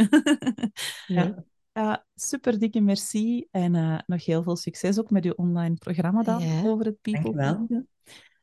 Ja. 1.06 1.44
Ja, 1.78 2.04
super 2.14 2.58
dikke 2.58 2.80
merci 2.80 3.46
en 3.50 3.74
eh, 3.74 3.98
nog 4.06 4.24
heel 4.24 4.42
veel 4.42 4.56
succes 4.56 4.98
ook 4.98 5.10
met 5.10 5.24
uw 5.24 5.32
online 5.36 5.74
programma 5.74 6.22
dan 6.22 6.40
Ja. 6.40 6.62
over 6.64 6.84
het 6.84 7.00
People 7.00 7.32
Dankjewel. 7.34 7.86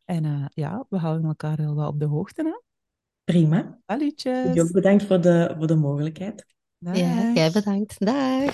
En 0.06 0.26
eh, 0.26 0.46
ja, 0.54 0.86
we 0.90 0.98
houden 0.98 1.28
elkaar 1.28 1.58
wel 1.58 1.76
wat 1.76 1.88
op 1.88 2.00
de 2.00 2.06
hoogte. 2.06 2.44
Hè? 2.44 2.62
Prima. 3.24 3.80
Salutjes. 3.86 4.72
Bedankt 4.72 5.04
voor 5.04 5.22
de, 5.22 5.54
voor 5.58 5.68
de 5.68 5.76
mogelijkheid. 5.76 6.46
Dag. 6.78 6.98
Ja, 6.98 7.32
jij 7.34 7.52
bedankt. 7.52 8.06
Dag. 8.06 8.54